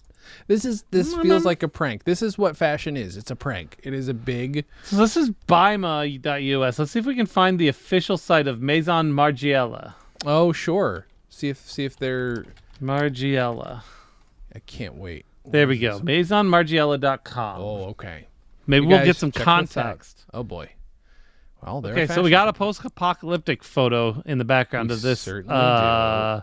This 0.46 0.64
is 0.64 0.84
this 0.90 1.12
No, 1.12 1.22
feels 1.22 1.44
like 1.44 1.62
a 1.62 1.68
prank. 1.68 2.04
This 2.04 2.22
is 2.22 2.36
what 2.38 2.56
fashion 2.56 2.96
is. 2.96 3.16
It's 3.16 3.30
a 3.30 3.36
prank. 3.36 3.76
It 3.82 3.92
is 3.94 4.08
a 4.08 4.14
big. 4.14 4.64
So 4.84 4.96
this 4.96 5.16
is 5.16 5.30
buyma.us. 5.48 6.78
Let's 6.78 6.90
see 6.90 6.98
if 6.98 7.06
we 7.06 7.14
can 7.14 7.26
find 7.26 7.58
the 7.58 7.68
official 7.68 8.16
site 8.18 8.46
of 8.46 8.60
Maison 8.60 9.12
Margiela. 9.12 9.94
Oh, 10.24 10.52
sure. 10.52 11.06
See 11.28 11.48
if 11.48 11.58
see 11.58 11.84
if 11.84 11.96
they're. 11.96 12.44
Margiela. 12.82 13.82
I 14.54 14.58
can't 14.60 14.94
wait. 14.96 15.24
There 15.44 15.66
we 15.68 15.78
go. 15.78 16.00
MaisonMargiela.com. 16.00 17.60
Oh, 17.60 17.84
okay. 17.90 18.26
Maybe 18.66 18.84
You 18.84 18.88
we'll 18.90 19.04
get 19.04 19.16
some 19.16 19.30
check 19.30 19.38
this 19.44 19.76
out. 19.76 19.84
context. 19.84 20.24
Oh 20.34 20.42
boy. 20.42 20.70
Well, 21.62 21.80
there. 21.80 21.92
Okay, 21.92 22.06
so 22.06 22.22
we 22.22 22.30
got 22.30 22.48
a 22.48 22.52
post-apocalyptic 22.52 23.62
photo 23.64 24.22
in 24.26 24.38
the 24.38 24.44
background 24.44 24.90
We 24.90 24.96
of 24.96 25.02
this. 25.02 25.20
certainly 25.20 25.54
uh, 25.56 26.40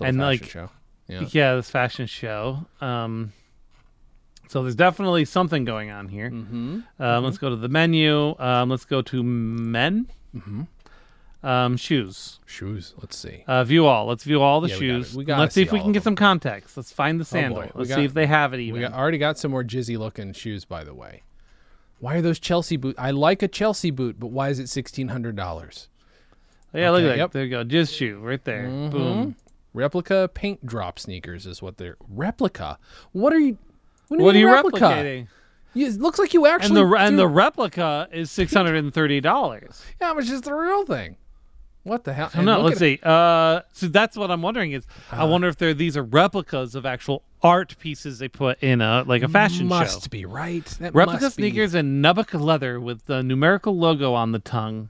and 0.00 0.08
and, 0.08 0.18
like 0.18 0.42
like- 0.42 0.50
show. 0.50 0.70
Yeah. 1.08 1.24
yeah, 1.30 1.54
this 1.54 1.70
fashion 1.70 2.06
show. 2.06 2.66
Um, 2.80 3.32
so 4.48 4.62
there's 4.62 4.74
definitely 4.74 5.24
something 5.24 5.64
going 5.64 5.90
on 5.90 6.08
here. 6.08 6.30
Mm-hmm. 6.30 6.80
Um, 7.02 7.24
Let's 7.24 7.38
go 7.38 7.48
to 7.50 7.56
the 7.56 7.68
menu. 7.68 8.34
Um, 8.38 8.68
let's 8.70 8.84
go 8.84 9.02
to 9.02 9.22
men. 9.22 10.08
Mm-hmm. 10.34 10.62
Um, 11.46 11.76
shoes. 11.76 12.40
Shoes. 12.46 12.94
Let's 12.98 13.16
see. 13.16 13.44
Uh, 13.46 13.62
view 13.64 13.86
all. 13.86 14.06
Let's 14.06 14.24
view 14.24 14.42
all 14.42 14.60
the 14.60 14.68
Yeah, 14.68 14.76
shoes. 14.76 15.14
we 15.16 15.24
gotta 15.24 15.42
let's 15.42 15.54
see 15.54 15.60
see 15.62 15.66
if 15.66 15.72
we 15.72 15.80
can 15.80 15.92
get 15.92 16.02
some 16.02 16.16
context. 16.16 16.76
Let's 16.76 16.90
find 16.92 17.20
the 17.20 17.24
sandal. 17.24 17.60
boy. 17.62 17.70
We 17.74 17.78
Let's 17.80 17.88
got- 17.90 17.96
see 17.96 18.04
if 18.04 18.14
they 18.14 18.26
have 18.26 18.52
it 18.54 18.58
even. 18.60 18.80
We 18.80 18.80
got, 18.80 18.92
already 18.94 19.18
got 19.18 19.38
some 19.38 19.52
more 19.52 19.62
jizzy 19.62 19.96
looking 19.98 20.32
shoes, 20.32 20.64
by 20.64 20.82
the 20.82 20.94
way. 20.94 21.22
Why 22.00 22.16
are 22.16 22.22
those 22.22 22.38
Chelsea 22.40 22.76
boot? 22.76 22.96
I 22.98 23.12
like 23.12 23.42
a 23.42 23.48
Chelsea 23.48 23.90
boot, 23.90 24.16
but 24.18 24.26
why 24.28 24.48
is 24.48 24.58
it 24.58 24.68
sixteen 24.68 25.08
hundred 25.08 25.36
dollars? 25.36 25.88
Oh, 26.74 26.78
yeah, 26.78 26.90
look 26.90 27.02
at 27.02 27.06
that. 27.08 27.16
yep. 27.16 27.32
There 27.32 27.44
you 27.44 27.50
go. 27.50 27.64
Jizz 27.64 27.96
shoe 27.96 28.18
right 28.18 28.42
there. 28.44 28.64
Boom. 28.66 29.36
Replica 29.76 30.28
paint 30.32 30.64
drop 30.66 30.98
sneakers 30.98 31.46
is 31.46 31.60
what 31.62 31.76
they're 31.76 31.96
replica. 32.08 32.78
What 33.12 33.32
are 33.32 33.38
you? 33.38 33.58
What, 34.08 34.20
What 34.20 34.34
are 34.34 34.38
you 34.38 34.50
replica? 34.50 34.78
replicating? 34.86 35.28
You- 35.74 35.86
it 35.88 36.00
looks 36.00 36.18
like 36.18 36.32
you 36.32 36.46
And 36.46 36.54
actually. 36.54 36.80
the 36.82 36.94
and 36.96 37.18
the 37.18 37.28
replica 37.28 38.08
is 38.10 38.30
six 38.30 38.54
hundred 38.54 38.76
and 38.76 38.92
thirty 38.94 39.20
dollars. 39.20 39.82
yeah, 40.00 40.12
which 40.12 40.30
is 40.30 40.40
the 40.40 40.54
real 40.54 40.84
thing. 40.86 41.16
What 41.82 42.02
the 42.02 42.12
hell? 42.14 42.30
No, 42.42 42.62
let's 42.62 42.80
see. 42.80 42.98
Uh, 43.00 43.60
so 43.72 43.86
that's 43.86 44.16
what 44.16 44.30
I'm 44.32 44.42
wondering 44.42 44.72
is 44.72 44.84
I 45.12 45.24
wonder 45.24 45.46
if 45.46 45.56
they're 45.56 45.72
these 45.74 45.96
are 45.96 46.02
replicas 46.02 46.74
of 46.74 46.84
actual 46.84 47.22
art 47.44 47.76
pieces 47.78 48.18
they 48.18 48.26
put 48.26 48.60
in 48.60 48.80
a 48.80 49.04
like 49.06 49.22
a 49.22 49.28
fashion 49.28 49.68
must 49.68 49.90
show. 49.92 49.96
Must 49.98 50.10
be 50.10 50.24
right. 50.24 50.64
That 50.80 50.94
Replica 50.94 51.22
must 51.24 51.36
be. 51.36 51.42
sneakers 51.44 51.74
in 51.76 52.02
Nubuck 52.02 52.38
leather 52.40 52.80
with 52.80 53.04
the 53.06 53.22
numerical 53.22 53.76
logo 53.78 54.14
on 54.14 54.32
the 54.32 54.40
tongue 54.40 54.88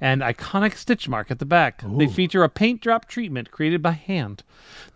and 0.00 0.22
iconic 0.22 0.76
stitch 0.76 1.08
mark 1.08 1.30
at 1.30 1.38
the 1.38 1.44
back. 1.44 1.82
They 1.84 2.06
feature 2.06 2.42
a 2.42 2.48
paint 2.48 2.80
drop 2.80 3.06
treatment 3.06 3.50
created 3.50 3.82
by 3.82 3.92
hand. 3.92 4.42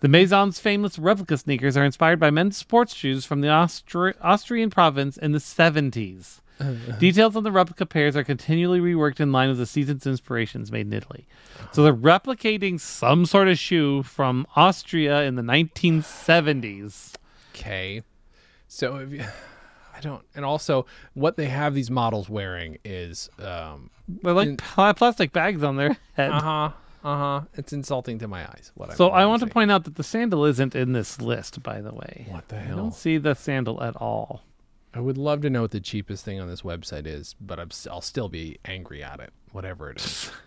The 0.01 0.09
Maison's 0.09 0.59
famous 0.59 0.99
replica 0.99 1.37
sneakers 1.39 1.77
are 1.77 1.85
inspired 1.85 2.21
by 2.21 2.31
men's 2.31 2.57
sports 2.57 2.95
shoes 2.95 3.25
from 3.25 3.41
the 3.41 3.49
Austri- 3.49 4.15
Austrian 4.21 4.71
province 4.71 5.17
in 5.17 5.33
the 5.33 5.39
70s. 5.39 6.41
Uh, 6.61 6.65
uh. 6.65 6.97
Details 6.99 7.37
on 7.37 7.43
the 7.43 7.53
replica 7.53 7.87
pairs 7.87 8.17
are 8.17 8.25
continually 8.25 8.81
reworked 8.81 9.21
in 9.21 9.33
line 9.33 9.49
with 9.49 9.59
the 9.59 9.67
season's 9.67 10.07
inspirations 10.07 10.71
made 10.71 10.87
in 10.87 10.93
Italy. 10.93 11.27
So 11.73 11.83
they're 11.83 11.95
replicating 11.95 12.79
some 12.79 13.25
sort 13.25 13.49
of 13.49 13.59
shoe 13.59 14.03
from 14.03 14.47
Austria 14.57 15.23
in 15.23 15.37
the 15.37 15.43
1970s. 15.43 17.15
Okay. 17.55 18.03
So 18.69 18.97
if 18.97 19.11
you, 19.13 19.25
I 20.01 20.09
don't, 20.09 20.23
and 20.35 20.45
also 20.45 20.87
what 21.15 21.37
they 21.37 21.47
have 21.47 21.75
these 21.75 21.91
models 21.91 22.29
wearing 22.29 22.79
is, 22.85 23.29
um, 23.39 23.91
They're 24.09 24.33
like 24.33 24.59
pla- 24.75 24.93
plastic 24.93 25.33
bags 25.33 25.63
on 25.63 25.77
their 25.77 25.97
head. 26.15 26.31
uh 26.31 26.41
huh, 26.41 26.71
uh 27.05 27.17
huh. 27.17 27.41
It's 27.55 27.73
insulting 27.73 28.19
to 28.21 28.29
my 28.29 28.43
eyes. 28.43 28.73
What 28.75 28.97
So 28.97 29.09
I 29.11 29.25
want 29.27 29.41
to 29.41 29.47
point 29.49 29.71
out 29.71 29.85
that 29.85 29.97
the 29.97 30.05
sandal 30.05 30.45
isn't 30.47 30.75
in 30.75 30.93
this 30.93 31.21
list, 31.21 31.63
by 31.63 31.81
the 31.81 31.93
way. 31.95 32.27
What 32.29 32.49
the 32.49 32.57
I 32.57 32.61
hell? 32.61 32.77
don't 32.77 32.95
see 32.95 33.19
the 33.19 33.35
sandal 33.35 33.83
at 33.83 33.97
all. 33.97 34.43
I 34.93 34.99
would 35.01 35.17
love 35.17 35.41
to 35.43 35.51
know 35.51 35.63
what 35.63 35.71
the 35.71 35.81
cheapest 35.81 36.25
thing 36.25 36.41
on 36.41 36.49
this 36.49 36.63
website 36.63 37.07
is, 37.07 37.37
but 37.41 37.61
I'm, 37.61 37.69
s- 37.71 37.87
I'll 37.89 38.01
still 38.01 38.29
be 38.29 38.59
angry 38.65 39.05
at 39.05 39.21
it, 39.21 39.33
whatever 39.53 39.91
it 39.91 39.99
is. 40.01 40.31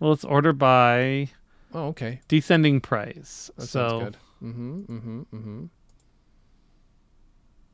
Well, 0.00 0.12
it's 0.12 0.22
order 0.24 0.52
by 0.52 1.30
oh, 1.74 1.86
okay. 1.88 2.20
descending 2.28 2.80
price. 2.80 3.50
That 3.56 3.66
so 3.66 3.88
sounds 3.88 4.04
good. 4.04 4.16
Mm-hmm. 4.44 4.80
Mm-hmm. 4.82 5.20
Mm-hmm. 5.36 5.64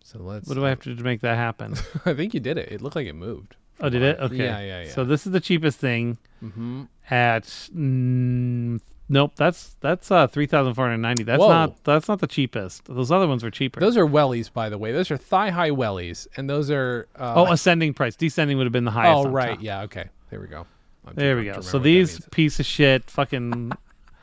So 0.06 0.18
let's. 0.20 0.46
what 0.46 0.54
do 0.54 0.64
I 0.64 0.68
have 0.68 0.80
to 0.80 0.90
do 0.90 0.96
to 0.96 1.02
make 1.02 1.22
that 1.22 1.36
happen? 1.36 1.74
I 2.06 2.12
think 2.14 2.34
you 2.34 2.40
did 2.40 2.58
it. 2.58 2.70
It 2.70 2.80
looked 2.82 2.94
like 2.94 3.06
it 3.06 3.14
moved. 3.14 3.56
Oh, 3.80 3.88
did 3.88 4.02
it? 4.02 4.20
Okay. 4.20 4.36
Yeah, 4.36 4.60
yeah, 4.60 4.82
yeah. 4.84 4.90
So 4.90 5.04
this 5.04 5.26
is 5.26 5.32
the 5.32 5.40
cheapest 5.40 5.78
thing 5.78 6.18
Mm-hmm. 6.42 6.82
at 7.10 7.44
mm, 7.44 8.78
nope. 9.08 9.32
That's 9.34 9.76
that's 9.80 10.10
uh 10.10 10.26
three 10.26 10.44
thousand 10.46 10.74
four 10.74 10.84
hundred 10.84 10.98
ninety. 10.98 11.22
That's 11.22 11.40
Whoa. 11.40 11.48
not 11.48 11.82
that's 11.84 12.06
not 12.06 12.20
the 12.20 12.26
cheapest. 12.26 12.84
Those 12.84 13.10
other 13.10 13.26
ones 13.26 13.42
were 13.42 13.50
cheaper. 13.50 13.80
Those 13.80 13.96
are 13.96 14.06
wellies, 14.06 14.52
by 14.52 14.68
the 14.68 14.76
way. 14.78 14.92
Those 14.92 15.10
are 15.10 15.16
thigh 15.16 15.48
high 15.50 15.70
wellies, 15.70 16.28
and 16.36 16.48
those 16.50 16.70
are. 16.70 17.08
Uh, 17.18 17.32
oh, 17.36 17.50
ascending 17.52 17.94
price. 17.94 18.14
Descending 18.14 18.58
would 18.58 18.66
have 18.66 18.72
been 18.74 18.84
the 18.84 18.90
highest. 18.90 19.26
oh, 19.26 19.30
right. 19.30 19.54
top. 19.54 19.62
Yeah. 19.62 19.82
Okay. 19.82 20.04
There 20.30 20.38
we 20.40 20.46
go. 20.48 20.66
I'm 21.06 21.14
There 21.14 21.36
we 21.36 21.44
go. 21.46 21.60
So 21.62 21.78
remember 21.78 21.78
what 21.78 21.82
that 21.82 21.84
these 21.84 22.20
piece 22.30 22.60
of 22.60 22.66
shit 22.66 23.10
fucking 23.10 23.72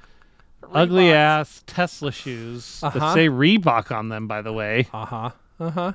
ugly 0.72 1.12
ass 1.12 1.64
Tesla 1.68 2.12
shoes 2.12 2.82
Uh-huh. 2.84 3.00
that 3.00 3.14
say 3.14 3.28
Reebok 3.30 3.92
on 3.96 4.10
them, 4.10 4.28
by 4.28 4.42
the 4.42 4.54
way, 4.54 4.88
Uh 4.94 5.06
huh. 5.06 5.30
Uh 5.62 5.70
huh. 5.70 5.94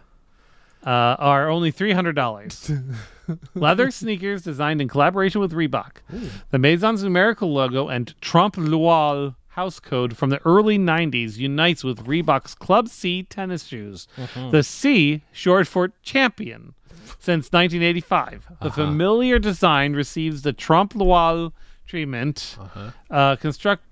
uh, 0.84 1.16
are 1.18 1.48
only 1.48 1.70
three 1.70 1.92
hundred 1.92 2.14
dollars. 2.14 2.70
Leather 3.54 3.90
sneakers 3.90 4.42
designed 4.42 4.80
in 4.80 4.86
collaboration 4.88 5.40
with 5.40 5.52
Reebok. 5.52 5.96
The 6.50 6.58
Maison's 6.58 7.02
numerical 7.02 7.52
logo 7.52 7.88
and 7.88 8.14
Trompe 8.20 8.56
l'oeil 8.58 9.34
house 9.48 9.80
code 9.80 10.16
from 10.16 10.28
the 10.30 10.38
early 10.44 10.78
90s 10.78 11.38
unites 11.38 11.82
with 11.82 12.04
Reebok's 12.06 12.54
Club 12.54 12.88
C 12.88 13.22
tennis 13.24 13.64
shoes. 13.64 14.06
The 14.52 14.62
C, 14.62 15.22
short 15.32 15.66
for 15.66 15.92
champion, 16.02 16.74
since 17.18 17.50
1985. 17.50 18.46
The 18.60 18.70
familiar 18.70 19.38
design 19.40 19.94
receives 19.94 20.42
the 20.42 20.52
Trompe 20.52 20.94
l'oeil 20.94 21.52
treatment, 21.86 22.56
uh, 23.10 23.36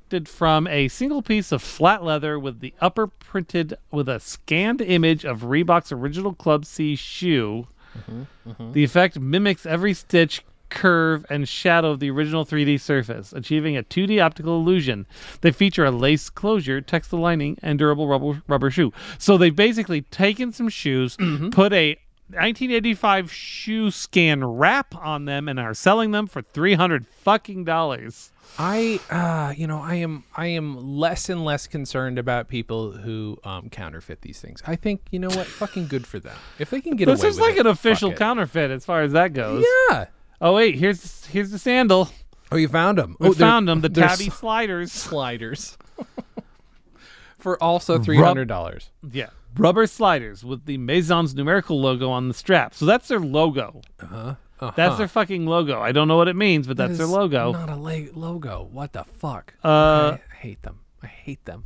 constructed 0.05 0.29
from 0.29 0.67
a 0.67 0.89
single 0.89 1.23
piece 1.23 1.51
of 1.51 1.63
flat 1.63 2.05
leather 2.05 2.39
with 2.39 2.61
the 2.61 2.75
upper 2.81 3.07
printed 3.07 3.75
with 3.91 4.09
a 4.09 4.21
scanned 4.21 4.83
image 4.83 5.25
of 5.25 5.43
Reebok's 5.43 5.93
original 5.93 6.35
Club 6.35 6.67
C 6.67 6.95
shoe. 6.95 7.67
Mm-hmm, 7.97 8.51
mm-hmm. 8.51 8.73
The 8.73 8.85
effect 8.85 9.19
mimics 9.19 9.65
every 9.65 9.95
stitch, 9.95 10.43
curve, 10.69 11.25
and 11.31 11.49
shadow 11.49 11.93
of 11.93 12.01
the 12.01 12.11
original 12.11 12.45
3D 12.45 12.81
surface, 12.81 13.33
achieving 13.33 13.77
a 13.77 13.83
2D 13.83 14.23
optical 14.23 14.59
illusion. 14.59 15.07
They 15.41 15.53
feature 15.53 15.87
a 15.87 15.91
lace 15.91 16.29
closure, 16.29 16.81
textile 16.83 17.21
lining, 17.21 17.57
and 17.63 17.79
durable 17.79 18.07
rubber, 18.07 18.43
rubber 18.47 18.71
shoe. 18.71 18.93
So 19.19 19.39
they've 19.39 19.57
basically 19.57 20.03
taken 20.03 20.53
some 20.53 20.69
shoes, 20.69 21.17
mm-hmm. 21.17 21.49
put 21.49 21.73
a 21.73 21.97
1985 22.35 23.33
shoe 23.33 23.91
scan 23.91 24.45
wrap 24.45 24.95
on 24.97 25.25
them, 25.25 25.49
and 25.49 25.59
are 25.59 25.75
selling 25.75 26.11
them 26.11 26.27
for 26.27 26.43
300 26.43 27.07
fucking 27.07 27.65
dollars. 27.65 28.31
I, 28.59 29.01
uh, 29.11 29.53
you 29.57 29.67
know, 29.67 29.81
I 29.81 29.97
am, 29.97 30.25
I 30.37 30.47
am 30.49 30.97
less 30.99 31.29
and 31.29 31.45
less 31.45 31.67
concerned 31.67 32.19
about 32.19 32.49
people 32.49 32.93
who 32.93 33.39
um, 33.43 33.69
counterfeit 33.69 34.21
these 34.21 34.41
things. 34.41 34.63
I 34.67 34.77
think, 34.77 35.01
you 35.11 35.19
know 35.19 35.29
what, 35.29 35.47
fucking 35.47 35.89
good 35.89 36.07
for 36.07 36.21
them. 36.21 36.37
If 36.59 36.71
they 36.71 36.81
can 36.81 36.95
get 36.95 37.07
This 37.07 37.21
away 37.21 37.31
is 37.31 37.41
like 37.41 37.57
it, 37.57 37.61
an 37.61 37.67
official 37.67 38.13
counterfeit 38.13 38.71
as 38.71 38.85
far 38.85 39.03
as 39.03 39.13
that 39.13 39.33
goes. 39.33 39.65
Yeah. 39.91 40.07
Oh 40.41 40.55
wait, 40.55 40.75
here's 40.75 41.25
here's 41.27 41.51
the 41.51 41.59
sandal. 41.59 42.11
Oh, 42.53 42.57
you 42.57 42.69
found 42.69 42.99
them. 42.99 43.17
We 43.19 43.29
oh, 43.29 43.33
found 43.33 43.67
them, 43.67 43.81
the 43.81 43.89
tabby 43.89 44.31
sliders. 44.31 44.93
sliders. 44.93 45.79
for 47.39 47.63
also 47.63 47.99
three 47.99 48.17
hundred 48.17 48.49
dollars. 48.49 48.91
Yeah. 49.11 49.31
Rubber 49.57 49.87
sliders 49.87 50.45
with 50.45 50.65
the 50.67 50.79
Maison's 50.79 51.35
numerical 51.35 51.81
logo 51.81 52.11
on 52.11 52.29
the 52.29 52.35
strap. 52.35 52.75
So 52.75 52.87
that's 52.87 53.09
their 53.09 53.21
logo. 53.21 53.83
Uh-huh. 54.01 54.17
uh-huh. 54.61 54.73
That's 54.77 54.99
their 54.99 55.09
fucking 55.09 55.47
logo. 55.47 55.81
I 55.81 55.93
don't 55.93 56.09
know 56.09 56.17
what 56.17 56.29
it 56.29 56.37
means, 56.37 56.67
but 56.67 56.77
that's 56.77 56.99
their 56.99 57.07
logo. 57.07 57.53
Not 57.53 57.69
a 57.69 57.77
leg 57.77 58.17
logo. 58.17 58.69
What 58.73 58.93
the 58.93 59.05
fuck? 59.05 59.55
Uh, 59.63 60.19
I 60.19 60.35
hate 60.37 60.63
them. 60.63 60.81
I 61.03 61.07
hate 61.07 61.45
them. 61.45 61.65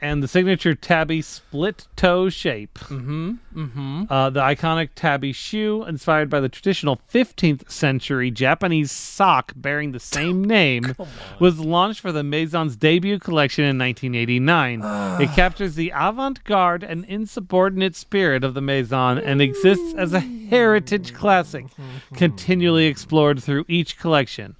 And 0.00 0.22
the 0.22 0.28
signature 0.28 0.74
tabby 0.74 1.22
split 1.22 1.86
toe 1.96 2.28
shape. 2.28 2.78
Mm-hmm. 2.78 3.32
Mm-hmm. 3.54 4.04
Uh, 4.08 4.30
the 4.30 4.40
iconic 4.40 4.90
tabby 4.94 5.32
shoe, 5.32 5.84
inspired 5.84 6.30
by 6.30 6.40
the 6.40 6.48
traditional 6.48 7.00
15th 7.12 7.70
century 7.70 8.30
Japanese 8.30 8.90
sock 8.90 9.52
bearing 9.56 9.92
the 9.92 10.00
same 10.00 10.44
name, 10.58 10.94
was 11.38 11.58
launched 11.58 12.00
for 12.00 12.12
the 12.12 12.22
Maison's 12.22 12.76
debut 12.76 13.18
collection 13.18 13.64
in 13.64 13.78
1989. 13.78 15.20
it 15.20 15.34
captures 15.34 15.74
the 15.74 15.92
avant 15.94 16.42
garde 16.44 16.82
and 16.82 17.04
insubordinate 17.04 17.96
spirit 17.96 18.44
of 18.44 18.54
the 18.54 18.60
Maison 18.60 19.18
and 19.18 19.42
exists 19.42 19.94
as 19.96 20.12
a 20.12 20.20
heritage 20.20 21.14
classic, 21.14 21.66
continually 22.14 22.86
explored 22.86 23.42
through 23.42 23.64
each 23.68 23.98
collection. 23.98 24.56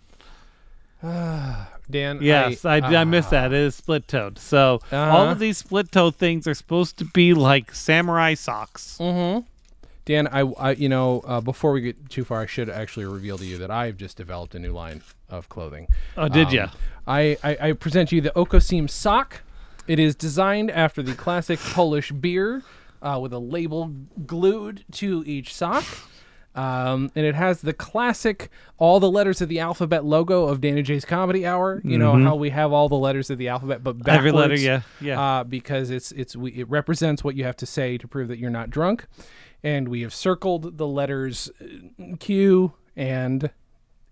Dan. 1.91 2.19
Yes, 2.23 2.65
I, 2.65 2.77
I, 2.79 2.97
uh, 3.03 3.05
missed 3.05 3.31
that. 3.31 3.53
It 3.53 3.59
is 3.59 3.75
split 3.75 4.07
toed. 4.09 4.39
So 4.39 4.81
all 4.93 4.99
Uh-huh. 4.99 5.33
of 5.33 5.39
these 5.39 5.59
split 5.59 5.91
toe 5.93 6.11
things 6.11 6.47
are 6.47 6.55
supposed 6.55 6.97
to 6.99 7.05
be 7.05 7.35
like 7.35 7.75
samurai 7.75 8.35
socks. 8.35 8.97
Mm-hmm. 9.01 9.47
Dan, 10.07 10.27
I, 10.29 10.41
I 10.41 10.71
you 10.73 10.89
know, 10.89 11.21
uh, 11.27 11.41
before 11.41 11.73
we 11.73 11.83
get 11.83 12.09
too 12.11 12.25
far, 12.25 12.41
I 12.41 12.47
should 12.47 12.69
actually 12.71 13.07
reveal 13.07 13.39
to 13.39 13.45
you 13.45 13.59
that 13.59 13.71
I've 13.71 13.97
just 13.97 14.17
developed 14.17 14.55
a 14.55 14.59
new 14.59 14.73
line 14.73 15.03
of 15.29 15.49
clothing. 15.49 15.87
Oh, 16.17 16.29
did 16.29 16.49
Um, 16.49 16.55
ya? 16.55 16.69
I, 17.07 17.37
I, 17.45 17.57
I 17.69 17.73
present 17.73 18.11
you 18.11 18.21
the 18.21 18.31
Okocim 18.31 18.89
sock. 18.91 19.43
It 19.87 19.99
is 19.99 20.15
designed 20.17 20.71
after 20.71 21.03
the 21.03 21.15
classic 21.15 21.59
Polish 21.61 22.13
beer, 22.13 22.63
uh, 23.03 23.19
with 23.21 23.33
a 23.33 23.39
label 23.39 23.93
glued 24.27 24.85
to 24.93 25.23
each 25.27 25.55
sock. 25.55 25.85
Um, 26.61 27.11
and 27.15 27.25
it 27.25 27.35
has 27.35 27.63
the 27.63 27.73
classic, 27.73 28.51
all 28.77 29.01
the 29.01 29.11
letters 29.11 29.41
of 29.41 29.49
the 29.49 29.61
alphabet 29.61 30.05
logo 30.05 30.45
of 30.45 30.61
Dana 30.61 30.83
J's 30.83 31.07
Comedy 31.07 31.47
Hour. 31.47 31.81
You 31.83 31.97
know 31.97 32.13
how 32.19 32.37
we 32.37 32.51
have 32.51 32.71
all 32.71 32.91
the 32.91 32.97
letters 32.97 33.31
of 33.31 33.39
the 33.39 33.49
alphabet, 33.49 33.83
but 33.83 33.99
backwards. 33.99 34.09
Mm-hmm. 34.09 34.19
Every 34.19 34.33
letter, 34.33 34.55
yeah, 34.57 34.81
yeah. 35.01 35.21
Uh, 35.21 35.45
because 35.45 35.89
it's 35.89 36.13
it's 36.13 36.37
we, 36.37 36.53
it 36.53 36.69
represents 36.69 37.25
what 37.25 37.35
you 37.35 37.45
have 37.45 37.57
to 37.57 37.67
say 37.67 37.97
to 37.97 38.07
prove 38.07 38.29
that 38.29 38.39
you're 38.39 38.51
not 38.51 38.69
drunk, 38.69 39.07
and 39.63 39.89
we 39.89 40.03
have 40.03 40.13
circled 40.13 40.77
the 40.77 40.87
letters 40.87 41.51
uh, 41.63 42.17
Q 42.19 42.75
and 42.95 43.51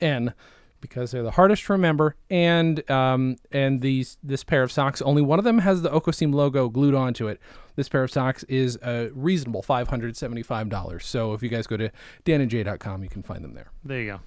N 0.01 0.33
because 0.81 1.11
they're 1.11 1.23
the 1.23 1.33
hardest 1.33 1.65
to 1.65 1.73
remember. 1.73 2.17
And 2.31 2.89
um 2.91 3.37
and 3.53 3.81
these 3.81 4.19
this 4.23 4.45
pair 4.45 4.63
of 4.63 4.73
socks, 4.73 5.03
only 5.03 5.23
one 5.23 5.39
of 5.39 5.45
them 5.45 5.59
has 5.59 5.83
the 5.83 5.91
Okocim 5.91 6.35
logo 6.35 6.69
glued 6.69 6.95
onto 6.95 7.29
it. 7.29 7.41
This 7.77 7.89
pair 7.89 8.03
of 8.03 8.11
socks 8.11 8.45
is 8.45 8.79
a 8.83 9.11
reasonable 9.15 9.63
five 9.63 9.89
hundred 9.89 10.17
seventy 10.17 10.43
five 10.43 10.69
dollars. 10.69 11.07
So 11.07 11.33
if 11.35 11.43
you 11.43 11.49
guys 11.49 11.67
go 11.67 11.77
to 11.77 11.91
danandj.com, 12.25 13.03
you 13.03 13.09
can 13.09 13.23
find 13.23 13.45
them 13.45 13.55
there. 13.55 13.71
There 13.85 14.01
you 14.01 14.21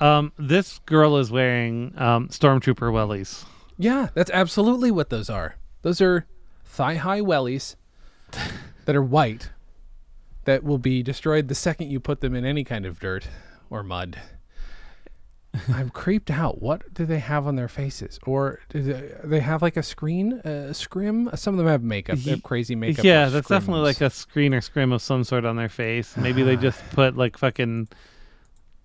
go. 0.00 0.06
Um, 0.06 0.32
this 0.36 0.80
girl 0.80 1.16
is 1.16 1.30
wearing 1.30 1.94
um, 1.96 2.28
stormtrooper 2.28 2.92
wellies. 2.92 3.44
Yeah, 3.78 4.08
that's 4.14 4.30
absolutely 4.32 4.90
what 4.90 5.10
those 5.10 5.30
are. 5.30 5.56
Those 5.82 6.00
are 6.00 6.26
thigh 6.64 6.96
high 6.96 7.20
wellies 7.20 7.76
that 8.84 8.96
are 8.96 9.02
white 9.02 9.50
that 10.44 10.64
will 10.64 10.78
be 10.78 11.02
destroyed 11.02 11.48
the 11.48 11.54
second 11.54 11.90
you 11.90 12.00
put 12.00 12.20
them 12.20 12.34
in 12.34 12.44
any 12.44 12.64
kind 12.64 12.84
of 12.84 12.98
dirt 12.98 13.28
or 13.70 13.82
mud. 13.82 14.18
I'm 15.68 15.90
creeped 15.90 16.30
out. 16.30 16.62
What 16.62 16.94
do 16.94 17.04
they 17.04 17.18
have 17.18 17.46
on 17.46 17.56
their 17.56 17.68
faces? 17.68 18.18
Or 18.24 18.60
do 18.70 18.82
they, 18.82 19.12
they 19.22 19.40
have 19.40 19.60
like 19.60 19.76
a 19.76 19.82
screen, 19.82 20.34
a 20.44 20.72
scrim? 20.72 21.30
Some 21.34 21.54
of 21.54 21.58
them 21.58 21.66
have 21.66 21.82
makeup. 21.82 22.18
They 22.18 22.30
have 22.30 22.42
crazy 22.42 22.74
makeup. 22.74 23.04
yeah, 23.04 23.28
that's 23.28 23.48
definitely 23.48 23.82
like 23.82 24.00
a 24.00 24.10
screen 24.10 24.54
or 24.54 24.60
scrim 24.60 24.92
of 24.92 25.02
some 25.02 25.24
sort 25.24 25.44
on 25.44 25.56
their 25.56 25.68
face. 25.68 26.16
Maybe 26.16 26.42
they 26.42 26.56
just 26.56 26.82
put 26.92 27.16
like 27.16 27.36
fucking 27.36 27.88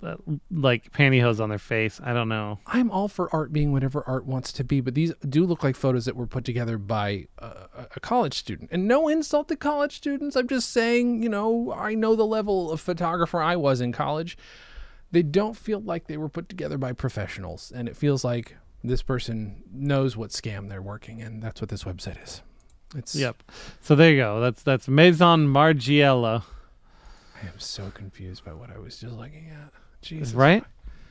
uh, 0.03 0.15
like 0.51 0.91
pantyhose 0.91 1.39
on 1.39 1.49
their 1.49 1.57
face. 1.57 1.99
I 2.03 2.13
don't 2.13 2.29
know. 2.29 2.59
I'm 2.67 2.91
all 2.91 3.07
for 3.07 3.33
art 3.33 3.53
being 3.53 3.71
whatever 3.71 4.03
art 4.05 4.25
wants 4.25 4.51
to 4.53 4.63
be, 4.63 4.81
but 4.81 4.93
these 4.93 5.13
do 5.27 5.45
look 5.45 5.63
like 5.63 5.75
photos 5.75 6.05
that 6.05 6.15
were 6.15 6.27
put 6.27 6.43
together 6.43 6.77
by 6.77 7.27
a, 7.39 7.87
a 7.95 7.99
college 7.99 8.37
student. 8.37 8.69
And 8.71 8.87
no 8.87 9.07
insult 9.07 9.47
to 9.47 9.55
college 9.55 9.95
students. 9.95 10.35
I'm 10.35 10.47
just 10.47 10.71
saying, 10.71 11.23
you 11.23 11.29
know, 11.29 11.73
I 11.73 11.95
know 11.95 12.15
the 12.15 12.25
level 12.25 12.71
of 12.71 12.81
photographer 12.81 13.41
I 13.41 13.55
was 13.55 13.81
in 13.81 13.91
college. 13.91 14.37
They 15.11 15.23
don't 15.23 15.55
feel 15.55 15.79
like 15.79 16.07
they 16.07 16.17
were 16.17 16.29
put 16.29 16.49
together 16.49 16.77
by 16.77 16.91
professionals, 16.93 17.71
and 17.73 17.87
it 17.87 17.95
feels 17.95 18.23
like 18.23 18.57
this 18.83 19.01
person 19.01 19.63
knows 19.71 20.15
what 20.17 20.31
scam 20.31 20.69
they're 20.69 20.81
working 20.81 21.19
in. 21.19 21.39
That's 21.39 21.61
what 21.61 21.69
this 21.69 21.83
website 21.83 22.21
is. 22.23 22.41
It's 22.95 23.15
Yep. 23.15 23.43
So 23.81 23.95
there 23.95 24.11
you 24.11 24.17
go. 24.17 24.39
That's 24.39 24.63
that's 24.63 24.87
Maison 24.87 25.47
Margiela, 25.47 26.43
I 27.43 27.47
am 27.47 27.59
so 27.59 27.91
confused 27.93 28.43
by 28.45 28.53
what 28.53 28.69
I 28.69 28.77
was 28.79 28.99
just 28.99 29.15
looking 29.15 29.49
at. 29.49 29.71
Jesus. 30.01 30.33
right? 30.33 30.63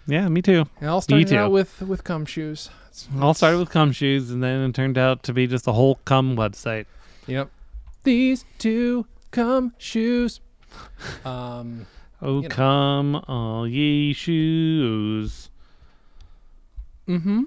Yeah, 0.07 0.29
me 0.29 0.41
too. 0.41 0.67
It 0.81 0.87
all 0.87 1.01
started 1.01 1.33
out 1.33 1.51
with 1.51 1.81
with 1.83 2.05
cum 2.05 2.25
shoes. 2.27 2.71
It's- 2.89 3.09
All 3.21 3.35
started 3.35 3.59
with 3.59 3.71
cum 3.71 3.93
shoes, 3.93 4.31
and 4.31 4.43
then 4.43 4.61
it 4.71 4.75
turned 4.75 4.97
out 4.97 5.23
to 5.25 5.33
be 5.33 5.47
just 5.47 5.67
a 5.67 5.73
whole 5.73 5.97
cum 6.05 6.37
website. 6.37 6.87
Yep. 7.27 7.51
These 8.05 8.45
two 8.59 9.07
cum 9.33 9.75
shoes. 9.79 10.41
Um, 11.25 11.87
Oh, 12.23 12.37
You 12.37 12.49
know. 12.49 12.55
come 12.55 13.17
all 13.29 13.69
ye 13.69 14.13
shoes. 14.13 15.51
mm-hmm. 17.09 17.43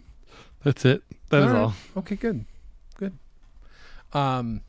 That's 0.64 0.86
it. 0.86 1.04
That 1.30 1.44
is 1.44 1.48
All 1.48 1.54
right. 1.54 1.62
all. 1.62 1.74
Okay, 1.98 2.16
good. 2.16 2.46
Good. 2.98 3.14
Um 4.14 4.62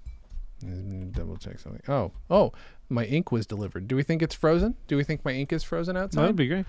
double 1.13 1.37
check 1.39 1.59
something. 1.59 1.81
Oh, 1.89 2.13
oh, 2.31 2.53
my 2.91 3.05
ink 3.07 3.33
was 3.33 3.47
delivered. 3.47 3.89
Do 3.89 3.97
we 3.97 4.03
think 4.03 4.21
it's 4.23 4.35
frozen? 4.35 4.75
Do 4.89 4.97
we 4.97 5.05
think 5.05 5.25
my 5.25 5.33
ink 5.33 5.53
is 5.53 5.63
frozen 5.65 5.97
outside? 5.97 6.17
That 6.17 6.21
outside? 6.23 6.27
would 6.29 6.37
be 6.37 6.47
great. 6.49 6.67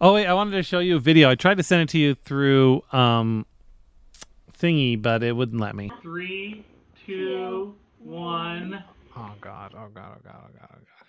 Oh 0.00 0.14
wait, 0.14 0.26
I 0.26 0.32
wanted 0.34 0.52
to 0.52 0.62
show 0.62 0.78
you 0.78 0.96
a 0.96 1.00
video. 1.00 1.28
I 1.30 1.34
tried 1.34 1.58
to 1.58 1.62
send 1.62 1.82
it 1.82 1.88
to 1.90 1.98
you 1.98 2.14
through 2.14 2.82
um 2.92 3.44
thingy, 4.58 5.00
but 5.00 5.22
it 5.22 5.32
wouldn't 5.36 5.60
let 5.60 5.74
me. 5.74 5.90
Three, 6.02 6.64
two, 7.06 7.74
one. 7.98 8.82
Oh 9.16 9.32
god, 9.40 9.74
oh 9.76 9.88
god, 9.94 10.16
oh 10.16 10.20
god, 10.24 10.34
oh 10.36 10.50
god, 10.58 10.68
oh 10.72 10.78
god. 10.78 10.99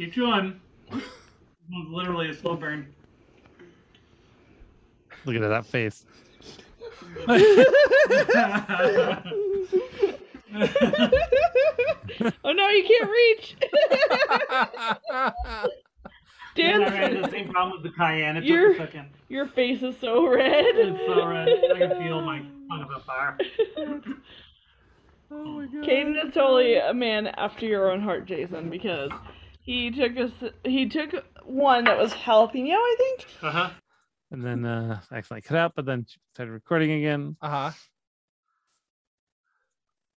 Keep 0.00 0.14
chewing. 0.14 0.58
This 0.90 1.02
one's 1.70 1.90
literally 1.90 2.30
a 2.30 2.34
slow 2.34 2.56
burn. 2.56 2.86
Look 5.26 5.36
at 5.36 5.42
that 5.42 5.66
face. 5.66 6.06
Oh 12.44 12.52
no, 12.52 12.68
you 12.68 12.84
can't 12.84 13.10
reach. 13.10 13.56
And 16.56 16.84
I 16.84 16.90
had 16.90 17.22
the 17.22 17.28
same 17.30 17.50
problem 17.50 17.82
with 17.82 17.92
the 17.92 17.96
cayenne. 17.96 18.36
It 18.38 18.44
You're- 18.44 18.74
took 18.74 18.88
a 18.88 18.92
second. 18.92 19.10
your 19.28 19.46
face 19.48 19.82
is 19.82 19.96
so 20.00 20.26
red. 20.26 20.64
It's 20.76 20.98
so 21.06 21.26
red. 21.26 21.48
I 21.74 21.78
can 21.78 21.90
feel 22.02 22.20
my 22.22 22.38
tongue 22.38 22.70
on 22.70 23.02
fire. 23.02 23.36
Oh 25.32 25.44
my 25.44 25.64
god. 25.66 25.84
Caden 25.84 26.26
is 26.26 26.34
totally 26.34 26.74
a 26.74 26.92
man 26.92 27.28
after 27.28 27.64
your 27.64 27.92
own 27.92 28.00
heart, 28.02 28.26
Jason, 28.26 28.68
because 28.68 29.12
he 29.60 29.90
took 29.90 30.16
us. 30.16 30.30
He 30.64 30.88
took 30.88 31.12
one 31.44 31.84
that 31.84 31.98
was 31.98 32.12
jalapeno, 32.12 32.74
I 32.74 32.96
think. 32.98 33.26
Uh 33.42 33.50
huh. 33.50 33.70
And 34.30 34.44
then 34.44 34.64
uh 34.64 35.00
accidentally 35.12 35.42
cut 35.42 35.56
out, 35.56 35.72
but 35.74 35.86
then 35.86 36.06
started 36.34 36.52
recording 36.52 36.92
again. 36.92 37.36
Uh 37.42 37.48
huh. 37.48 37.70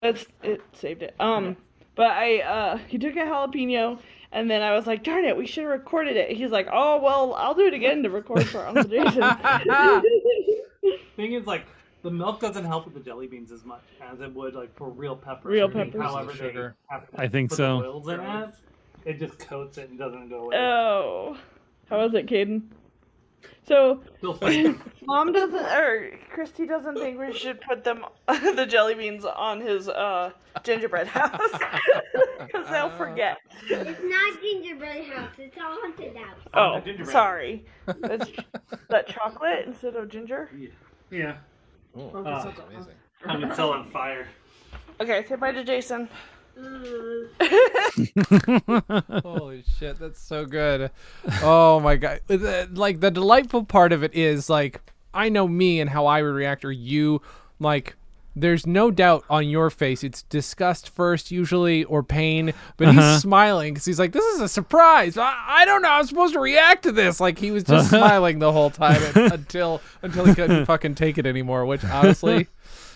It's 0.03 0.27
it 0.43 0.61
saved 0.73 1.03
it. 1.03 1.15
Um, 1.21 1.57
but 1.95 2.11
I 2.11 2.41
uh 2.41 2.79
he 2.89 2.99
took 2.99 3.15
a 3.17 3.21
jalapeno, 3.21 3.99
and 4.33 4.51
then 4.51 4.63
I 4.63 4.75
was 4.75 4.87
like, 4.87 5.05
darn 5.05 5.25
it, 5.25 5.37
we 5.37 5.47
should 5.47 5.63
have 5.65 5.73
recorded 5.73 6.17
it. 6.17 6.37
He's 6.37 6.51
like, 6.51 6.69
oh 6.73 7.01
well, 7.03 7.35
I'll 7.35 7.55
do 7.55 7.67
it 7.67 7.75
again 7.75 8.03
to 8.03 8.11
record 8.11 8.47
for 8.49 8.67
Uncle 8.67 8.85
Jason. 8.89 9.23
Thing 11.17 11.35
is, 11.35 11.47
like, 11.47 11.67
the 12.03 12.11
milk 12.11 12.41
doesn't 12.41 12.65
help 12.65 12.87
with 12.87 12.95
the 12.95 13.01
jelly 13.01 13.27
beans 13.29 13.53
as 13.53 13.65
much 13.65 13.83
as 14.01 14.21
it 14.21 14.35
would, 14.35 14.55
like, 14.55 14.75
for 14.77 14.89
real 14.91 15.15
peppers. 15.15 15.45
Real 15.45 15.69
I 15.69 15.73
think, 15.73 15.93
peppers. 15.93 16.07
However, 16.11 16.33
Sugar. 16.33 16.75
they 16.91 16.95
have 16.95 17.11
to 17.11 17.21
I 17.21 17.29
think 17.29 17.51
put 17.51 17.57
so. 17.59 18.03
The 19.05 19.11
oils 19.11 19.17
in 19.17 19.17
it. 19.19 19.23
It 19.23 19.27
just 19.27 19.39
coats 19.39 19.79
it 19.79 19.91
and 19.91 19.99
doesn't 19.99 20.29
go 20.29 20.45
away. 20.45 20.57
oh, 20.57 21.37
how 21.89 21.99
was 21.99 22.15
it, 22.15 22.27
Caden? 22.27 22.63
So 23.67 24.01
Mom 25.05 25.33
doesn't, 25.33 25.55
or 25.67 26.11
Christy 26.33 26.67
doesn't 26.67 26.97
think 26.97 27.19
we 27.19 27.33
should 27.33 27.61
put 27.61 27.85
them, 27.85 28.05
the 28.29 28.67
jelly 28.69 28.95
beans, 28.95 29.25
on 29.25 29.61
his 29.61 29.89
uh, 29.89 30.31
gingerbread 30.65 31.07
house 31.09 31.51
because 32.41 32.69
they'll 32.71 32.91
forget. 32.97 33.39
It's 33.69 34.01
not 34.03 34.41
gingerbread 34.43 35.05
house. 35.07 35.31
It's 35.39 35.57
a 35.57 35.61
haunted 35.61 36.17
house. 36.17 36.39
Oh, 36.55 36.81
gingerbread. 36.81 37.13
sorry. 37.13 37.65
That's 37.87 38.31
that 38.91 39.07
chocolate 39.09 39.65
instead 39.67 39.95
of 39.97 40.09
ginger. 40.09 40.51
yeah. 41.11 41.37
Oh, 41.95 42.09
Uh, 42.11 42.23
that 42.23 42.43
sounds 42.43 42.59
amazing. 42.69 42.95
I 43.27 43.37
would 43.37 43.55
sell 43.55 43.71
on 43.71 43.89
fire. 43.91 44.27
Okay, 45.01 45.25
say 45.29 45.37
bye 45.37 45.53
to 45.53 45.63
Jason. 45.63 46.09
Holy 49.25 49.65
shit, 49.79 49.99
that's 49.99 50.21
so 50.21 50.45
good. 50.45 50.91
Oh 51.43 51.81
my 51.81 51.97
god. 51.97 52.21
Like 52.73 53.01
the 53.01 53.11
delightful 53.11 53.65
part 53.65 53.93
of 53.93 54.03
it 54.03 54.15
is 54.15 54.51
like 54.51 54.81
I 55.15 55.29
know 55.29 55.47
me 55.49 55.81
and 55.81 55.91
how 55.91 56.07
I 56.07 56.23
would 56.23 56.35
react 56.35 56.65
or 56.65 56.73
you 56.73 57.23
like 57.59 57.97
there's 58.35 58.67
no 58.67 58.91
doubt 58.91 59.25
on 59.29 59.47
your 59.47 59.69
face. 59.69 60.03
It's 60.03 60.23
disgust 60.23 60.89
first, 60.89 61.31
usually, 61.31 61.85
or 61.85 62.03
pain. 62.03 62.55
But 62.79 62.89
Uh-huh. 62.89 63.13
he's 63.13 63.21
smiling 63.21 63.75
because 63.75 63.85
he's 63.85 63.99
like, 63.99 64.13
"This 64.13 64.25
is 64.35 64.41
a 64.41 64.49
surprise. 64.49 65.19
I, 65.19 65.35
I 65.47 65.65
don't 65.67 65.83
know. 65.83 65.91
I'm 65.91 66.07
supposed 66.07 66.33
to 66.33 66.41
react 66.41 66.85
to 66.85 66.93
this." 66.93 67.21
Like 67.21 67.39
he 67.39 67.51
was 67.51 67.63
just 67.63 67.91
smiling 67.91 68.39
the 68.39 68.51
whole 68.51 68.71
time 68.71 69.03
until 69.17 69.83
until 70.01 70.25
he 70.25 70.35
couldn't 70.35 70.65
fucking 70.65 70.95
take 70.95 71.19
it 71.19 71.27
anymore. 71.27 71.67
Which 71.67 71.85
honestly, 71.85 72.49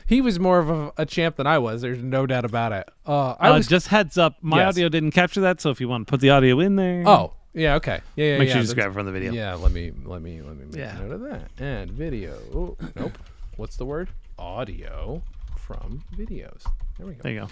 he 0.07 0.21
was 0.21 0.39
more 0.41 0.59
of 0.59 0.71
a, 0.71 0.93
a 0.97 1.07
champ 1.07 1.37
than 1.37 1.47
I 1.47 1.59
was. 1.59 1.83
There's 1.83 2.03
no 2.03 2.27
doubt 2.27 2.45
about 2.45 2.73
it. 2.73 2.89
Uh, 3.07 3.35
I 3.39 3.51
Uh, 3.51 3.55
was 3.57 3.67
just 3.67 3.89
heads 3.89 4.17
up, 4.17 4.37
my 4.41 4.59
Yes. 4.59 4.69
audio 4.75 4.89
didn't 4.89 5.11
capture 5.13 5.41
that, 5.43 5.61
so 5.61 5.71
if 5.71 5.81
you 5.81 5.89
want 5.89 6.07
to 6.07 6.11
put 6.11 6.21
the 6.21 6.31
audio 6.31 6.61
in 6.61 6.77
there, 6.77 7.03
Oh, 7.07 7.33
yeah, 7.53 7.75
okay. 7.77 8.01
Yeah, 8.17 8.25
yeah, 8.33 8.39
make 8.39 8.49
yeah. 8.49 8.53
sure 8.55 8.61
you 8.63 8.65
just 8.67 8.75
grab 8.77 8.91
it 8.91 8.95
from 8.95 9.07
the 9.07 9.13
video. 9.13 9.33
Yeah, 9.33 9.55
let 9.55 9.73
me 9.73 9.93
let 10.05 10.23
me 10.23 10.41
let 10.43 10.57
me 10.57 10.65
make 10.67 10.77
Yeah. 10.77 10.97
a 10.97 11.03
note 11.03 11.13
of 11.13 11.21
that. 11.23 11.51
And 11.59 11.91
video. 11.91 12.35
Oh, 12.55 12.77
nope. 12.95 13.19
What's 13.57 13.77
the 13.77 13.85
word? 13.87 14.09
Audio 14.39 15.23
from 15.57 16.03
videos. 16.17 16.63
There 16.99 17.07
we 17.07 17.15
go. 17.15 17.23
There 17.23 17.33
you 17.33 17.41
go. 17.41 17.49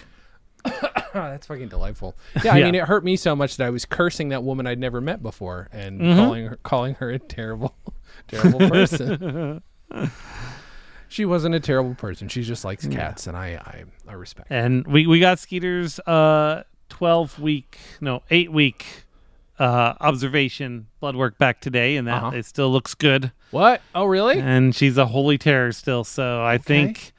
That's 1.13 1.47
fucking 1.47 1.69
delightful. 1.69 2.15
Yeah, 2.43 2.53
I 2.53 2.57
Yeah. 2.59 2.65
mean, 2.65 2.75
it 2.75 2.83
hurt 2.83 3.03
me 3.03 3.15
so 3.15 3.35
much 3.35 3.57
that 3.57 3.65
I 3.67 3.69
was 3.69 3.85
cursing 3.85 4.29
that 4.29 4.43
woman 4.43 4.65
I'd 4.67 4.79
never 4.79 5.01
met 5.01 5.21
before 5.23 5.67
and 5.71 5.99
Mm-hmm. 6.01 6.19
calling 6.19 6.45
her 6.47 6.55
calling 6.63 6.95
her 6.95 7.09
a 7.09 7.19
terrible, 7.19 7.75
terrible 8.27 8.59
person. 8.69 9.61
she 11.15 11.23
wasn't 11.23 11.55
a 11.55 11.59
terrible 11.61 11.95
person. 11.95 12.27
She 12.27 12.41
just 12.43 12.65
likes 12.65 12.87
cats, 12.87 13.25
and 13.25 13.37
I 13.37 13.47
I, 13.55 13.83
I 14.05 14.13
respect. 14.13 14.47
And 14.51 14.85
we, 14.85 15.07
we 15.07 15.21
got 15.21 15.39
Skeeter's 15.39 15.97
uh 16.01 16.63
12 16.89 17.39
week, 17.39 17.77
no, 18.01 18.21
8 18.29 18.51
week 18.51 18.85
uh 19.57 19.93
observation 20.01 20.87
blood 20.99 21.15
work 21.15 21.37
back 21.37 21.61
today 21.61 21.95
and 21.95 22.05
that 22.09 22.23
Uh-huh. 22.23 22.35
it 22.35 22.45
still 22.45 22.69
looks 22.69 22.93
good. 22.93 23.31
What? 23.51 23.81
Oh, 23.95 24.03
really? 24.03 24.37
And 24.37 24.75
she's 24.75 24.97
a 24.97 25.05
holy 25.05 25.37
terror 25.37 25.71
still, 25.71 26.03
so 26.03 26.43
I 26.43 26.57
think 26.57 27.13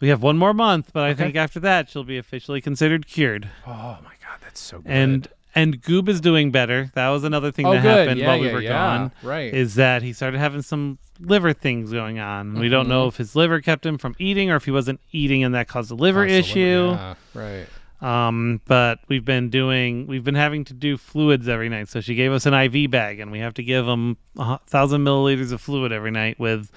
we 0.00 0.08
have 0.08 0.22
one 0.22 0.38
more 0.38 0.54
month, 0.54 0.90
but 0.94 1.02
I 1.04 1.10
Okay. 1.10 1.24
think 1.24 1.36
after 1.36 1.60
that 1.60 1.90
she'll 1.90 2.04
be 2.04 2.16
officially 2.16 2.62
considered 2.62 3.06
cured. 3.06 3.50
Oh 3.66 3.98
my 4.02 4.14
god, 4.26 4.38
that's 4.40 4.60
so 4.60 4.78
good. 4.78 4.90
And 4.90 5.28
and 5.54 5.80
Goob 5.82 6.08
is 6.08 6.20
doing 6.20 6.50
better. 6.50 6.90
That 6.94 7.08
was 7.10 7.24
another 7.24 7.50
thing 7.52 7.66
oh, 7.66 7.72
that 7.72 7.82
good. 7.82 7.98
happened 7.98 8.20
yeah, 8.20 8.26
while 8.28 8.40
we 8.40 8.52
were 8.52 8.60
yeah. 8.62 8.70
gone. 8.70 9.12
Right. 9.22 9.52
Is 9.52 9.74
that 9.76 10.02
he 10.02 10.12
started 10.12 10.38
having 10.38 10.62
some 10.62 10.98
liver 11.20 11.52
things 11.52 11.92
going 11.92 12.18
on. 12.18 12.58
We 12.58 12.68
don't 12.68 12.84
Mm-hmm. 12.84 12.90
know 12.90 13.06
if 13.06 13.16
his 13.16 13.36
liver 13.36 13.60
kept 13.60 13.84
him 13.86 13.98
from 13.98 14.14
eating 14.18 14.50
or 14.50 14.56
if 14.56 14.64
he 14.64 14.70
wasn't 14.70 15.00
eating 15.12 15.44
and 15.44 15.54
that 15.54 15.68
caused 15.68 15.90
a 15.90 15.94
liver 15.94 16.22
Also, 16.22 16.32
issue. 16.34 16.90
Yeah, 16.96 17.14
right. 17.34 17.66
Um, 18.00 18.60
but 18.66 18.98
we've 19.06 19.24
been 19.24 19.48
doing, 19.48 20.08
we've 20.08 20.24
been 20.24 20.34
having 20.34 20.64
to 20.64 20.74
do 20.74 20.96
fluids 20.96 21.48
every 21.48 21.68
night. 21.68 21.88
So 21.88 22.00
she 22.00 22.16
gave 22.16 22.32
us 22.32 22.46
an 22.46 22.54
IV 22.54 22.90
bag, 22.90 23.20
and 23.20 23.30
we 23.30 23.38
have 23.38 23.54
to 23.54 23.62
give 23.62 23.86
him 23.86 24.16
a 24.36 24.58
thousand 24.66 25.02
milliliters 25.04 25.52
of 25.52 25.60
fluid 25.60 25.92
every 25.92 26.10
night 26.10 26.40
with 26.40 26.72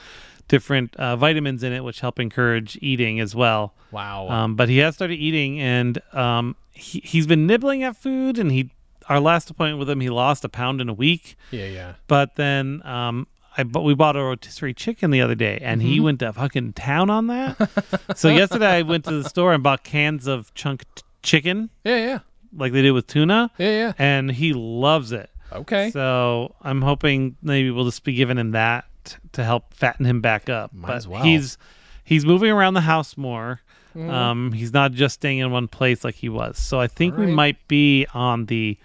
different 0.47 0.95
uh, 0.97 1.15
vitamins 1.15 1.63
in 1.63 1.73
it, 1.73 1.83
which 1.83 1.99
help 2.01 2.19
encourage 2.19 2.77
eating 2.79 3.19
as 3.19 3.33
well. 3.33 3.73
Wow. 3.89 4.29
Um, 4.29 4.55
but 4.55 4.69
he 4.69 4.77
has 4.77 4.93
started 4.93 5.15
eating, 5.15 5.59
and 5.59 5.99
um, 6.13 6.55
he 6.75 7.01
he's 7.03 7.25
been 7.27 7.47
nibbling 7.47 7.83
at 7.83 7.95
food. 7.95 8.37
And 8.37 8.51
he, 8.51 8.69
our 9.09 9.19
last 9.19 9.49
appointment 9.49 9.79
with 9.79 9.89
him, 9.89 9.99
he 10.01 10.09
lost 10.09 10.43
a 10.45 10.49
pound 10.49 10.81
in 10.81 10.89
a 10.89 10.93
week. 10.93 11.35
yeah, 11.51 11.65
yeah. 11.65 11.93
But 12.07 12.35
then, 12.35 12.81
um, 12.85 13.27
I 13.57 13.63
but 13.63 13.83
we 13.83 13.93
bought 13.95 14.15
a 14.15 14.21
rotisserie 14.21 14.73
chicken 14.73 15.11
the 15.11 15.21
other 15.21 15.35
day, 15.35 15.59
and 15.61 15.81
he 15.81 15.95
Mm-hmm. 15.95 16.03
went 16.03 16.19
to 16.19 16.33
fucking 16.33 16.73
town 16.73 17.09
on 17.09 17.27
that. 17.27 17.69
so 18.15 18.29
yesterday, 18.29 18.67
I 18.67 18.81
went 18.81 19.05
to 19.05 19.21
the 19.23 19.29
store 19.29 19.53
and 19.53 19.63
bought 19.63 19.83
cans 19.83 20.27
of 20.27 20.53
chunk 20.53 20.83
t- 20.95 21.03
chicken, 21.23 21.69
Yeah, 21.85 21.97
yeah. 21.97 22.19
like 22.53 22.73
they 22.73 22.81
did 22.81 22.91
with 22.91 23.07
tuna, 23.07 23.49
Yeah, 23.57 23.69
yeah. 23.71 23.93
and 23.97 24.29
he 24.31 24.53
loves 24.53 25.11
it. 25.13 25.29
Okay. 25.53 25.89
So 25.91 26.53
I'm 26.61 26.81
hoping 26.81 27.37
maybe 27.41 27.71
we'll 27.71 27.85
just 27.85 28.03
be 28.03 28.13
giving 28.13 28.37
him 28.37 28.51
that 28.51 28.85
to 29.33 29.43
help 29.43 29.73
fatten 29.73 30.05
him 30.05 30.19
back 30.19 30.49
up. 30.49 30.73
Might 30.73 30.87
but 30.89 30.97
as 30.97 31.07
well. 31.07 31.23
he's 31.23 31.57
he's 32.03 32.25
moving 32.25 32.51
around 32.51 32.73
the 32.73 32.81
house 32.81 33.15
more. 33.15 33.61
Mm-hmm. 33.95 34.09
Um, 34.09 34.51
he's 34.51 34.73
not 34.73 34.91
just 34.91 35.15
staying 35.15 35.37
in 35.39 35.51
one 35.51 35.67
place 35.67 36.03
like 36.03 36.15
he 36.15 36.27
was. 36.29 36.57
So 36.57 36.79
I 36.79 36.87
think 36.87 37.17
we 37.17 37.27
might 37.27 37.65
be 37.69 38.05
on 38.13 38.45
the 38.47 38.77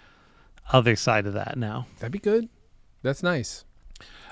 other 0.73 0.95
side 0.95 1.27
of 1.27 1.33
that 1.35 1.59
now. 1.59 1.87
That'd 1.99 2.13
be 2.13 2.19
good. 2.21 2.49
That's 3.03 3.23
nice. 3.23 3.65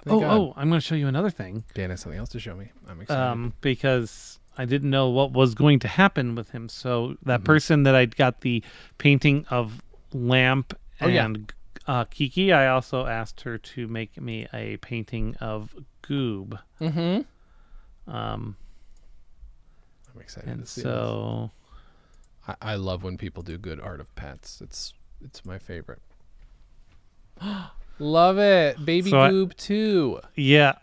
Thank 0.05 0.18
oh, 0.18 0.20
God. 0.20 0.33
oh, 0.39 0.55
I'm 0.57 0.68
going 0.68 0.81
to 0.81 0.87
show 0.87 0.95
you 0.95 1.09
another 1.09 1.31
thing. 1.31 1.64
Dan 1.74 1.91
has 1.91 2.01
something 2.01 2.18
else 2.18 2.29
to 2.31 2.39
show 2.39 2.55
me. 2.55 2.70
I'm 2.89 3.01
excited. 3.01 3.20
um, 3.20 3.53
because 3.61 4.39
I 4.57 4.64
didn't 4.64 4.91
know 4.91 5.09
what 5.09 5.33
was 5.33 5.55
going 5.55 5.81
to 5.81 5.89
happen 5.89 6.35
with 6.37 6.51
him. 6.51 6.68
So 6.68 7.09
Mm-hmm. 7.09 7.29
that 7.29 7.45
person 7.45 7.83
that 7.83 7.97
I 7.97 8.07
got 8.07 8.43
the 8.43 8.62
painting 8.99 9.47
of 9.51 9.83
Lamp 10.12 10.79
Oh, 11.01 11.09
yeah. 11.09 11.24
and 11.24 11.53
uh, 11.89 12.05
Kiki, 12.05 12.53
I 12.53 12.68
also 12.68 13.07
asked 13.07 13.41
her 13.41 13.59
to 13.59 13.89
make 13.89 14.20
me 14.20 14.47
a 14.53 14.76
painting 14.79 15.35
of 15.41 15.74
Goob. 16.05 16.59
mm-hmm. 16.81 17.22
Um, 18.14 18.57
I'm 20.19 20.23
excited 20.23 20.49
and 20.51 20.61
to 20.64 20.66
see 20.66 20.81
so 20.81 21.51
this. 22.47 22.57
I, 22.61 22.73
I 22.73 22.75
love 22.75 23.05
when 23.05 23.16
people 23.16 23.43
do 23.45 23.57
good 23.57 23.81
art 23.81 24.01
of 24.01 24.12
pets. 24.16 24.61
It's 24.61 24.93
it's 25.25 25.45
my 25.45 25.59
favorite. 25.59 26.01
love 27.99 28.39
it. 28.39 28.85
Baby 28.85 29.11
So 29.11 29.21
I- 29.21 29.55
too. 29.57 30.21
yeah, 30.35 30.75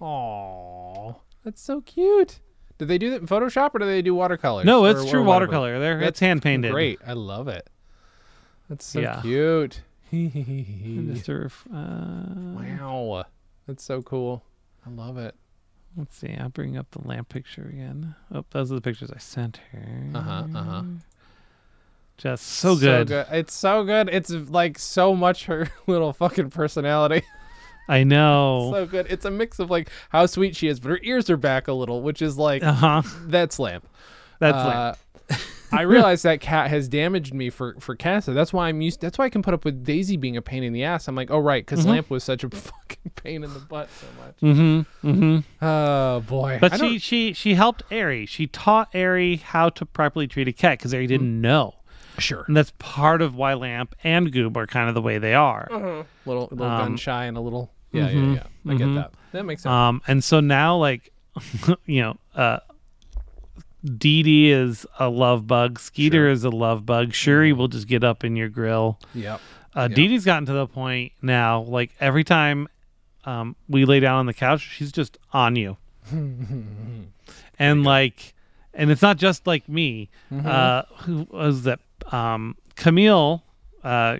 Aww. 0.00 1.16
That's 1.44 1.60
so 1.62 1.80
cute. 1.80 2.40
Did 2.78 2.88
they 2.88 2.98
do 2.98 3.08
that 3.10 3.22
in 3.22 3.26
Photoshop 3.26 3.70
or 3.74 3.78
do 3.78 3.86
they 3.86 4.02
do 4.02 4.14
watercolor? 4.14 4.62
no, 4.64 4.84
it's 4.84 5.00
or 5.00 5.08
true 5.08 5.20
whatever? 5.24 5.46
watercolor. 5.52 5.78
There, 5.78 5.98
That's 6.00 6.08
it's 6.10 6.20
hand 6.20 6.42
painted. 6.42 6.72
Great. 6.72 6.98
I 7.06 7.14
love 7.14 7.48
it. 7.48 7.68
That's 8.68 8.84
so 8.84 9.00
Yeah. 9.00 9.20
cute. 9.22 9.80
Just 10.12 11.28
a 11.30 11.38
ref- 11.38 11.66
uh, 11.72 12.24
wow. 12.84 13.24
That's 13.66 13.82
so 13.82 14.02
cool. 14.02 14.42
I 14.86 14.90
love 14.90 15.16
it. 15.18 15.34
Let's 15.96 16.16
see. 16.16 16.34
I'll 16.38 16.48
bring 16.48 16.76
up 16.76 16.90
the 16.90 17.06
lamp 17.06 17.28
picture 17.28 17.66
again. 17.72 18.14
Oh, 18.34 18.44
those 18.50 18.70
are 18.70 18.74
the 18.76 18.80
pictures 18.80 19.10
I 19.10 19.18
sent 19.18 19.60
her. 19.72 20.10
Uh-huh, 20.14 20.44
uh-huh. 20.54 20.82
Just 22.18 22.46
so 22.46 22.76
good. 22.76 23.10
It's 23.10 23.54
so 23.54 23.84
good. 23.84 24.08
It's 24.08 24.30
like 24.30 24.78
so 24.78 25.14
much 25.14 25.46
her 25.46 25.68
little 25.86 26.12
fucking 26.12 26.50
personality. 26.50 27.22
I 27.88 28.02
know. 28.04 28.70
so 28.72 28.86
good. 28.86 29.06
It's 29.10 29.24
a 29.24 29.30
mix 29.30 29.58
of 29.58 29.70
like 29.70 29.90
how 30.08 30.26
sweet 30.26 30.56
she 30.56 30.66
is, 30.68 30.80
but 30.80 30.88
her 30.90 30.98
ears 31.02 31.30
are 31.30 31.36
back 31.36 31.68
a 31.68 31.72
little, 31.72 32.02
which 32.02 32.20
is 32.22 32.36
like 32.36 32.62
uh 32.64 32.72
huh. 32.72 33.02
that's 33.26 33.58
lamp. 33.58 33.86
That's 34.40 34.56
Uh, 34.56 34.94
like 35.30 35.40
I 35.72 35.82
realize 35.82 36.22
that 36.22 36.40
cat 36.40 36.70
has 36.70 36.88
damaged 36.88 37.34
me 37.34 37.50
for 37.50 37.74
for 37.80 37.94
Casa. 37.96 38.32
That's 38.32 38.52
why 38.52 38.68
I'm 38.68 38.80
used. 38.80 39.00
That's 39.00 39.18
why 39.18 39.26
I 39.26 39.30
can 39.30 39.42
put 39.42 39.54
up 39.54 39.64
with 39.64 39.84
Daisy 39.84 40.16
being 40.16 40.36
a 40.36 40.42
pain 40.42 40.62
in 40.62 40.72
the 40.72 40.84
ass. 40.84 41.08
I'm 41.08 41.14
like, 41.14 41.30
oh 41.30 41.38
right, 41.38 41.64
because 41.64 41.84
Lamp 41.86 42.08
was 42.10 42.24
such 42.24 42.44
a 42.44 42.50
fucking 42.50 43.12
pain 43.16 43.42
in 43.44 43.52
the 43.52 43.60
butt 43.60 43.88
so 43.90 44.06
much. 44.24 44.36
Mm-hmm. 44.56 45.08
Mm-hmm. 45.08 45.64
Oh 45.64 46.20
boy. 46.20 46.58
But 46.60 46.72
I 46.74 46.76
she 46.76 46.82
don't- 46.82 46.98
she 47.02 47.32
she 47.32 47.54
helped 47.54 47.82
Ari. 47.92 48.26
She 48.26 48.46
taught 48.46 48.94
Ari 48.94 49.36
how 49.36 49.68
to 49.70 49.84
properly 49.86 50.26
treat 50.26 50.48
a 50.48 50.52
cat 50.52 50.78
because 50.78 50.94
Ari 50.94 51.06
didn't 51.06 51.40
know, 51.40 51.74
sure 52.18 52.44
and 52.46 52.56
that's 52.56 52.72
part 52.78 53.20
of 53.22 53.34
why 53.34 53.54
Lamp 53.54 53.94
and 54.04 54.32
Goob 54.32 54.56
are 54.56 54.66
kind 54.66 54.88
of 54.88 54.94
the 54.94 55.02
way 55.02 55.18
they 55.18 55.34
are. 55.34 55.68
little 56.24 56.48
little 56.50 56.66
Um, 56.66 56.78
gun 56.88 56.96
shy 56.96 57.24
and 57.26 57.36
a 57.36 57.40
little 57.40 57.70
yeah 57.92 58.08
yeah 58.10 58.34
yeah. 58.34 58.72
I 58.72 58.74
get 58.76 58.86
mhm. 58.88 58.94
that. 58.96 59.12
That 59.32 59.44
makes 59.44 59.62
sense. 59.62 59.70
Um, 59.72 60.00
and 60.06 60.22
so 60.24 60.40
now, 60.40 60.76
like, 60.76 61.12
you 61.86 62.00
know, 62.02 62.16
uh, 62.34 62.58
Dee 63.98 64.22
Dee 64.22 64.50
is 64.50 64.86
a 64.98 65.08
love 65.08 65.46
bug. 65.46 65.78
Skeeter 65.78 66.24
Sure. 66.24 66.28
is 66.30 66.44
a 66.44 66.50
love 66.50 66.84
bug. 66.86 67.12
Shuri 67.14 67.52
will 67.52 67.68
just 67.68 67.86
get 67.86 68.02
up 68.04 68.24
in 68.24 68.36
your 68.36 68.48
grill. 68.48 68.98
yep. 69.14 69.40
Uh, 69.74 69.88
Yeah. 69.90 69.94
Dee 69.94 70.08
Dee's 70.08 70.24
gotten 70.24 70.46
to 70.46 70.52
the 70.52 70.66
point 70.66 71.12
now, 71.22 71.60
like, 71.62 71.92
every 72.00 72.24
time 72.24 72.68
um, 73.24 73.54
we 73.68 73.84
lay 73.84 74.00
down 74.00 74.18
on 74.18 74.26
the 74.26 74.34
couch, 74.34 74.60
she's 74.60 74.90
just 74.92 75.18
on 75.32 75.54
you. 75.56 75.76
and, 77.58 77.84
like, 77.84 78.34
and 78.74 78.90
it's 78.90 79.02
not 79.02 79.16
just 79.16 79.46
like 79.46 79.68
me. 79.68 80.08
Mm-hmm. 80.32 80.46
Uh, 80.46 80.82
who 81.02 81.26
was 81.30 81.62
that? 81.64 81.80
Um, 82.12 82.56
Camille, 82.76 83.42
uh, 83.82 84.18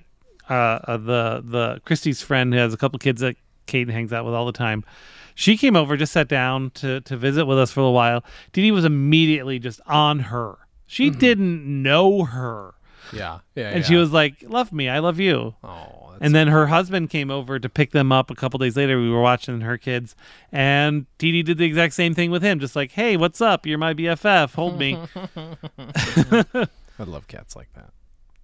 uh, 0.49 0.53
uh, 0.53 0.97
the 0.97 1.43
the 1.45 1.81
Christy's 1.85 2.23
friend 2.23 2.53
who 2.53 2.59
has 2.59 2.73
a 2.73 2.77
couple 2.77 2.99
kids 2.99 3.21
that 3.21 3.37
Caden 3.67 3.91
hangs 3.91 4.13
out 4.13 4.25
with 4.25 4.35
all 4.35 4.47
the 4.47 4.53
time. 4.53 4.85
She 5.39 5.57
came 5.57 5.77
over, 5.77 5.97
just 5.97 6.13
sat 6.13 6.27
down 6.29 6.71
to 6.81 7.01
to 7.03 7.17
visit 7.17 7.45
with 7.47 7.59
us 7.59 7.71
for 7.71 7.81
a 7.81 7.83
little 7.85 7.95
while. 7.95 8.25
Dee 8.53 8.63
Dee 8.63 8.73
was 8.73 8.85
immediately 8.85 9.59
just 9.61 9.81
on 9.87 10.19
her. 10.19 10.57
She 10.87 11.11
didn't 11.11 11.65
know 11.83 12.25
her, 12.25 12.75
Yeah. 13.13 13.41
Yeah. 13.55 13.71
and 13.71 13.85
she 13.85 13.97
was 13.97 14.13
like, 14.13 14.37
"Love 14.43 14.73
me, 14.73 14.89
I 14.89 14.99
love 15.01 15.21
you." 15.21 15.55
Oh. 15.63 16.03
That's 16.13 16.25
And 16.25 16.35
then 16.35 16.49
her 16.49 16.69
husband 16.69 17.11
came 17.11 17.31
over 17.31 17.59
to 17.59 17.69
pick 17.69 17.91
them 17.91 18.11
up 18.11 18.31
a 18.31 18.35
couple 18.35 18.57
days 18.59 18.75
later. 18.77 18.99
We 18.99 19.11
were 19.11 19.21
watching 19.21 19.61
her 19.61 19.77
kids, 19.77 20.17
and 20.51 21.05
Dee 21.19 21.33
Dee 21.33 21.43
did 21.43 21.59
the 21.59 21.67
exact 21.67 21.93
same 21.93 22.15
thing 22.15 22.31
with 22.31 22.43
him, 22.43 22.59
just 22.59 22.75
like, 22.75 22.93
"Hey, 22.93 23.19
what's 23.19 23.43
up? 23.43 23.67
You're 23.67 23.77
my 23.79 23.93
BFF. 23.93 24.55
Hold 24.55 24.79
me." 24.79 24.97
I 26.99 27.03
love 27.05 27.29
cats 27.29 27.55
like 27.57 27.69
that. 27.75 27.91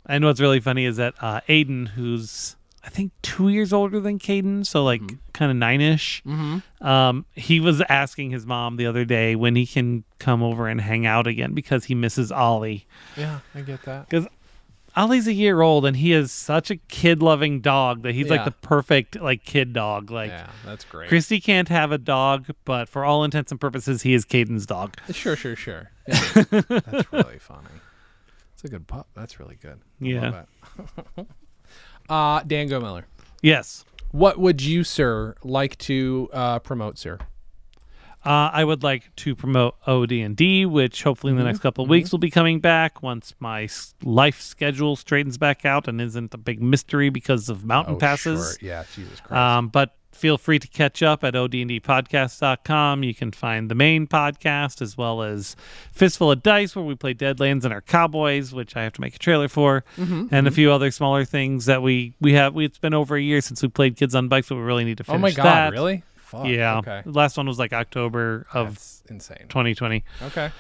And 0.07 0.25
what's 0.25 0.41
really 0.41 0.61
funny 0.61 0.85
is 0.85 0.97
that 0.99 1.15
uh, 1.21 1.41
Aiden, 1.49 1.89
who's 1.89 2.57
I 2.85 2.89
think 2.89 3.13
two 3.23 3.49
years 3.49 3.73
older 3.73 4.01
than 4.01 4.19
Caden, 4.19 4.67
so 4.67 4.83
like 4.85 5.01
kind 5.33 5.51
of 5.51 5.57
nine 5.57 5.81
ish, 5.81 6.23
Mm-hmm. 6.27 6.85
um, 6.87 7.25
he 7.33 7.61
was 7.61 7.81
asking 7.89 8.31
his 8.31 8.45
mom 8.45 8.77
the 8.77 8.87
other 8.87 9.05
day 9.05 9.37
when 9.37 9.55
he 9.55 9.67
can 9.67 10.03
come 10.19 10.43
over 10.43 10.67
and 10.67 10.81
hang 10.81 11.07
out 11.07 11.27
again 11.29 11.53
because 11.55 11.85
he 11.85 11.95
misses 11.95 12.33
Ollie. 12.33 12.87
Yeah, 13.17 13.39
I 13.55 13.61
get 13.61 13.83
that. 13.83 14.09
Because 14.09 14.27
Ollie's 14.97 15.27
a 15.29 15.33
year 15.33 15.63
old 15.63 15.87
and 15.87 15.97
he 15.97 16.13
is 16.13 16.33
such 16.33 16.71
a 16.71 16.77
kid 16.77 17.23
loving 17.23 17.61
dog 17.61 18.03
that 18.03 18.15
he's 18.15 18.29
like 18.29 18.45
the 18.45 18.51
perfect 18.51 19.19
like 19.21 19.45
kid 19.45 19.73
dog. 19.73 20.11
Like 20.11 20.31
yeah, 20.31 20.51
that's 20.65 20.85
great. 20.85 21.09
Christy 21.09 21.41
can't 21.41 21.69
have 21.69 21.93
a 21.93 21.99
dog, 21.99 22.49
but 22.65 22.89
for 22.89 23.05
all 23.05 23.23
intents 23.25 23.53
and 23.53 23.61
purposes, 23.61 24.03
he 24.03 24.13
is 24.13 24.25
Caden's 24.25 24.67
dog. 24.67 24.97
Sure, 25.13 25.37
sure, 25.37 25.55
sure. 25.57 25.91
Yeah. 26.09 26.43
That's 26.69 27.13
really 27.13 27.39
funny. 27.39 27.69
It's 28.55 28.65
a 28.65 28.69
good 28.69 28.87
pup. 28.89 29.07
That's 29.15 29.39
really 29.41 29.57
good. 29.57 29.79
I 29.79 30.05
Yeah. 30.05 30.43
uh, 32.13 32.43
Dan 32.47 32.69
Go 32.69 32.81
Miller. 32.81 33.07
Yes. 33.43 33.85
What 34.11 34.39
would 34.39 34.61
you, 34.63 34.85
sir, 34.85 35.35
like 35.43 35.79
to 35.79 36.29
uh, 36.33 36.59
promote, 36.59 36.99
sir? 36.99 37.19
Uh, 38.25 38.51
I 38.53 38.63
would 38.63 38.85
like 38.85 39.11
to 39.17 39.35
promote 39.35 39.75
OD&D, 39.85 40.67
which 40.67 41.03
hopefully 41.03 41.33
in 41.33 41.37
the 41.37 41.41
Mm-hmm. 41.41 41.49
next 41.49 41.59
couple 41.61 41.83
of 41.83 41.91
weeks 41.91 42.13
will 42.13 42.21
be 42.21 42.31
coming 42.31 42.61
back 42.61 43.03
once 43.03 43.35
my 43.41 43.65
s- 43.65 43.95
life 44.05 44.41
schedule 44.41 44.95
straightens 44.95 45.39
back 45.39 45.65
out 45.65 45.89
and 45.89 46.01
isn't 46.01 46.33
a 46.33 46.39
big 46.39 46.63
mystery 46.63 47.09
because 47.11 47.49
of 47.49 47.65
mountain 47.65 47.97
passes. 47.99 48.41
Oh, 48.41 48.45
Sure. 48.61 48.69
Yeah, 48.69 48.85
Jesus 48.95 49.19
Christ. 49.19 49.33
Um, 49.33 49.69
but 49.69 49.97
feel 50.13 50.39
free 50.39 50.59
to 50.59 50.69
catch 50.69 51.03
up 51.03 51.25
at 51.25 51.35
odndpodcast.com. 51.35 53.03
You 53.03 53.15
can 53.15 53.33
find 53.33 53.71
the 53.71 53.75
main 53.75 54.07
podcast 54.07 54.81
as 54.83 54.97
well 54.97 55.23
as 55.23 55.57
Fistful 55.93 56.31
of 56.31 56.43
Dice, 56.43 56.77
where 56.77 56.85
we 56.85 56.95
play 56.95 57.15
Deadlands 57.15 57.65
and 57.65 57.73
our 57.73 57.81
Cowboys, 57.81 58.53
which 58.53 58.77
I 58.77 58.83
have 58.85 58.93
to 58.95 59.01
make 59.01 59.17
a 59.17 59.19
trailer 59.19 59.49
for, 59.49 59.85
Mm-hmm, 59.97 60.35
and 60.35 60.47
a 60.47 60.51
few 60.51 60.71
other 60.73 60.91
smaller 60.91 61.25
things 61.25 61.67
that 61.67 61.83
we 61.83 62.15
we 62.21 62.35
have. 62.35 62.55
We, 62.55 62.65
it's 62.65 62.79
been 62.79 62.95
over 62.95 63.17
a 63.17 63.21
year 63.23 63.41
since 63.41 63.63
we 63.63 63.69
played 63.69 63.97
Kids 63.97 64.15
on 64.15 64.29
Bikes, 64.29 64.49
but 64.49 64.57
we 64.57 64.63
really 64.63 64.85
need 64.85 64.99
to 64.99 65.05
finish. 65.05 65.19
oh 65.19 65.21
my 65.23 65.31
God, 65.33 65.45
that. 65.45 65.73
really? 65.73 66.03
Fuck. 66.17 66.47
Yeah. 66.47 66.79
Okay. 66.79 67.03
The 67.05 67.13
last 67.13 67.37
one 67.37 67.47
was 67.47 67.59
like 67.59 67.73
October 67.73 68.47
of 68.55 68.69
That's 68.75 69.03
insane. 69.09 69.47
2020. 69.49 70.05
Okay. 70.23 70.51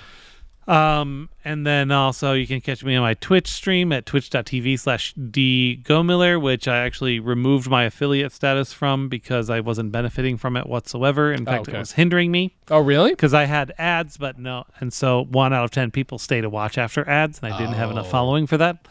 Um, 0.68 1.28
and 1.44 1.66
then 1.66 1.90
also 1.90 2.34
you 2.34 2.46
can 2.46 2.60
catch 2.60 2.84
me 2.84 2.94
on 2.94 3.02
my 3.02 3.14
Twitch 3.14 3.48
stream 3.48 3.92
at 3.92 4.06
twitch.tv 4.06 4.78
slash 4.78 5.12
dgomiller, 5.14 6.40
which 6.40 6.68
I 6.68 6.78
actually 6.78 7.18
removed 7.18 7.68
my 7.68 7.84
affiliate 7.84 8.30
status 8.32 8.72
from 8.72 9.08
because 9.08 9.50
I 9.50 9.60
wasn't 9.60 9.90
benefiting 9.90 10.36
from 10.36 10.56
it 10.56 10.68
whatsoever. 10.68 11.32
In 11.32 11.44
fact, 11.44 11.68
okay. 11.68 11.76
it 11.76 11.80
was 11.80 11.92
hindering 11.92 12.30
me 12.30 12.54
Oh, 12.70 12.78
really? 12.80 13.10
because 13.10 13.34
I 13.34 13.44
had 13.46 13.72
ads, 13.76 14.16
but 14.16 14.38
no. 14.38 14.64
And 14.78 14.92
so 14.92 15.24
one 15.24 15.52
out 15.52 15.64
of 15.64 15.70
10 15.72 15.90
people 15.90 16.18
stay 16.18 16.40
to 16.40 16.48
watch 16.48 16.78
after 16.78 17.08
ads, 17.08 17.40
and 17.42 17.52
I 17.52 17.58
didn't 17.58 17.74
have 17.74 17.90
enough 17.90 18.06
Oh. 18.06 18.10
following 18.10 18.46
for 18.46 18.56
that. 18.58 18.86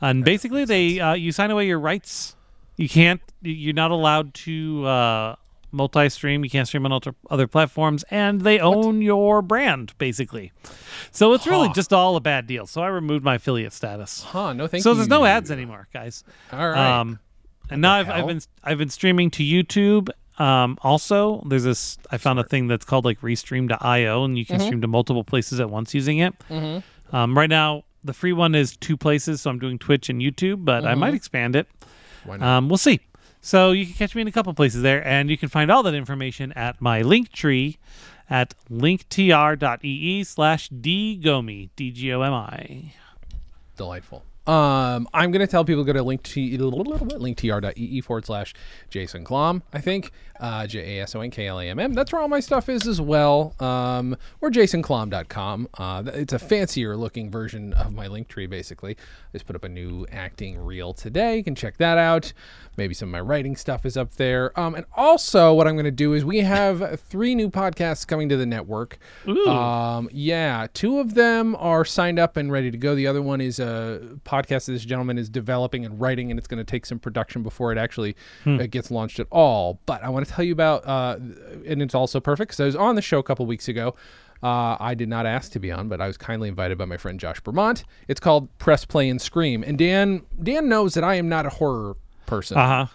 And 0.00 0.24
basically, 0.24 0.64
they 0.64 0.98
uh, 1.00 1.14
you 1.14 1.30
sign 1.32 1.50
away 1.50 1.66
your 1.66 1.78
rights. 1.78 2.34
You 2.76 2.88
can't, 2.88 3.20
you're 3.40 3.72
not 3.72 3.92
allowed 3.92 4.34
to 4.34 4.84
uh, 4.84 5.36
multi 5.74 6.08
stream. 6.08 6.44
You 6.44 6.50
can't 6.50 6.66
stream 6.66 6.86
on 6.86 6.92
other, 6.92 7.14
other 7.28 7.46
platforms, 7.46 8.04
and 8.10 8.40
they 8.40 8.58
own 8.60 9.02
your 9.02 9.42
brand, 9.42 9.92
basically. 9.98 10.52
So 11.10 11.32
it's 11.34 11.46
really 11.46 11.68
just 11.74 11.92
all 11.92 12.16
a 12.16 12.20
bad 12.20 12.46
deal. 12.46 12.66
So 12.66 12.82
I 12.82 12.86
removed 12.88 13.24
my 13.24 13.34
affiliate 13.34 13.72
status. 13.72 14.22
Huh? 14.22 14.52
No, 14.54 14.66
thank 14.66 14.82
so 14.82 14.90
you. 14.90 14.96
there's 14.96 15.08
no 15.08 15.24
ads 15.24 15.50
anymore, 15.50 15.88
guys. 15.92 16.24
All 16.52 16.68
right. 16.70 17.00
Um, 17.00 17.18
and 17.70 17.80
now 17.82 17.94
I've, 17.94 18.08
I've 18.10 18.26
been 18.26 18.40
I've 18.62 18.78
been 18.78 18.90
streaming 18.90 19.30
to 19.32 19.42
YouTube. 19.42 20.08
Um, 20.38 20.78
also, 20.82 21.42
there's 21.48 21.64
this 21.64 21.96
I 22.10 22.16
found 22.18 22.38
a 22.38 22.44
thing 22.44 22.66
that's 22.66 22.84
called 22.84 23.04
like 23.04 23.20
Restream.io, 23.20 24.24
and 24.24 24.36
you 24.38 24.44
Mm-hmm. 24.44 24.52
can 24.56 24.60
stream 24.60 24.80
to 24.80 24.88
multiple 24.88 25.24
places 25.24 25.60
at 25.60 25.70
once 25.70 25.94
using 25.94 26.18
it. 26.18 26.34
Um, 27.12 27.36
right 27.38 27.48
now, 27.50 27.84
the 28.02 28.12
free 28.12 28.32
one 28.32 28.54
is 28.54 28.76
two 28.76 28.96
places, 28.96 29.40
so 29.42 29.50
I'm 29.50 29.58
doing 29.58 29.78
Twitch 29.78 30.08
and 30.10 30.20
YouTube, 30.20 30.64
but 30.64 30.84
I 30.84 30.90
Mm-hmm. 30.90 31.00
might 31.00 31.14
expand 31.14 31.56
it. 31.56 31.68
Why 32.24 32.36
not? 32.38 32.46
Um, 32.48 32.68
we'll 32.68 32.78
see. 32.78 33.00
So 33.44 33.72
you 33.72 33.84
can 33.84 33.94
catch 33.94 34.14
me 34.14 34.22
in 34.22 34.26
a 34.26 34.32
couple 34.32 34.54
places 34.54 34.80
there, 34.80 35.06
and 35.06 35.28
you 35.28 35.36
can 35.36 35.50
find 35.50 35.70
all 35.70 35.82
that 35.82 35.92
information 35.92 36.50
at 36.52 36.80
my 36.80 37.02
link 37.02 37.30
tree 37.30 37.76
at 38.30 38.54
linktr.ee 38.70 40.24
slash 40.24 40.70
dgomi, 40.70 41.68
D-G-O-M-I. 41.76 42.94
Delightful. 43.76 44.22
Um, 44.46 45.08
I'm 45.14 45.30
going 45.30 45.40
to 45.40 45.46
tell 45.46 45.64
people 45.64 45.84
to 45.84 45.92
go 45.92 45.98
to 45.98 46.02
link 46.02 46.22
to 46.22 46.40
linktr.ee 46.40 48.00
forward 48.02 48.26
slash 48.26 48.54
Jason 48.90 49.24
Klamm, 49.24 49.62
I 49.72 49.80
think. 49.80 50.12
Uh, 50.38 50.66
J 50.66 50.98
A 50.98 51.02
S 51.04 51.14
O 51.14 51.20
N 51.20 51.30
K 51.30 51.46
L 51.46 51.60
A 51.60 51.64
M 51.64 51.78
M. 51.78 51.94
That's 51.94 52.12
where 52.12 52.20
all 52.20 52.28
my 52.28 52.40
stuff 52.40 52.68
is 52.68 52.86
as 52.86 53.00
well. 53.00 53.54
Um, 53.60 54.16
or 54.42 54.50
jasonklamm.com. 54.50 55.68
Uh, 55.78 56.02
it's 56.12 56.34
a 56.34 56.38
fancier 56.38 56.96
looking 56.96 57.30
version 57.30 57.72
of 57.72 57.94
my 57.94 58.08
link 58.08 58.28
tree, 58.28 58.46
basically. 58.46 58.92
I 58.92 59.32
just 59.32 59.46
put 59.46 59.56
up 59.56 59.64
a 59.64 59.68
new 59.68 60.06
acting 60.12 60.58
reel 60.58 60.92
today. 60.92 61.38
You 61.38 61.44
can 61.44 61.54
check 61.54 61.78
that 61.78 61.96
out. 61.96 62.32
Maybe 62.76 62.94
some 62.94 63.08
of 63.08 63.12
my 63.12 63.20
writing 63.20 63.56
stuff 63.56 63.86
is 63.86 63.96
up 63.96 64.14
there. 64.14 64.58
Um, 64.58 64.74
and 64.74 64.84
also, 64.96 65.52
what 65.52 65.66
I'm 65.66 65.74
going 65.74 65.84
to 65.84 65.90
do 65.90 66.14
is 66.14 66.24
we 66.24 66.40
have 66.40 67.00
three 67.00 67.34
new 67.34 67.48
podcasts 67.48 68.06
coming 68.06 68.28
to 68.28 68.36
the 68.36 68.46
network. 68.46 68.98
Ooh. 69.28 69.46
Um, 69.46 70.08
yeah, 70.12 70.66
two 70.72 70.98
of 70.98 71.14
them 71.14 71.56
are 71.56 71.84
signed 71.84 72.18
up 72.18 72.36
and 72.36 72.50
ready 72.50 72.70
to 72.70 72.78
go. 72.78 72.94
The 72.94 73.06
other 73.06 73.22
one 73.22 73.40
is 73.40 73.58
a 73.58 74.18
podcast 74.24 74.66
that 74.66 74.72
this 74.72 74.84
gentleman 74.84 75.18
is 75.18 75.28
developing 75.28 75.84
and 75.84 76.00
writing, 76.00 76.30
and 76.30 76.38
it's 76.38 76.48
going 76.48 76.58
to 76.58 76.64
take 76.64 76.86
some 76.86 76.98
production 76.98 77.42
before 77.42 77.72
it 77.72 77.78
actually 77.78 78.16
uh, 78.46 78.66
gets 78.66 78.90
launched 78.90 79.20
at 79.20 79.26
all. 79.30 79.80
But 79.86 80.02
I 80.02 80.08
want 80.08 80.26
to 80.26 80.32
tell 80.32 80.44
you 80.44 80.52
about, 80.52 80.86
uh, 80.86 81.18
and 81.66 81.82
it's 81.82 81.94
also 81.94 82.20
perfect 82.20 82.50
because 82.50 82.60
I 82.60 82.64
was 82.66 82.76
on 82.76 82.94
the 82.94 83.02
show 83.02 83.18
a 83.18 83.22
couple 83.22 83.46
weeks 83.46 83.68
ago. 83.68 83.94
Uh, 84.42 84.76
I 84.78 84.94
did 84.94 85.08
not 85.08 85.24
ask 85.24 85.52
to 85.52 85.58
be 85.58 85.72
on, 85.72 85.88
but 85.88 86.02
I 86.02 86.06
was 86.06 86.18
kindly 86.18 86.50
invited 86.50 86.76
by 86.76 86.84
my 86.84 86.98
friend 86.98 87.18
Josh 87.18 87.40
Vermont. 87.42 87.84
It's 88.08 88.20
called 88.20 88.56
Press 88.58 88.84
Play 88.84 89.08
and 89.08 89.20
Scream, 89.20 89.62
and 89.62 89.78
Dan 89.78 90.22
Dan 90.42 90.68
knows 90.68 90.92
that 90.94 91.04
I 91.04 91.14
am 91.14 91.30
not 91.30 91.46
a 91.46 91.48
horror 91.48 91.96
person. 92.26 92.58
Uh-huh. 92.58 92.86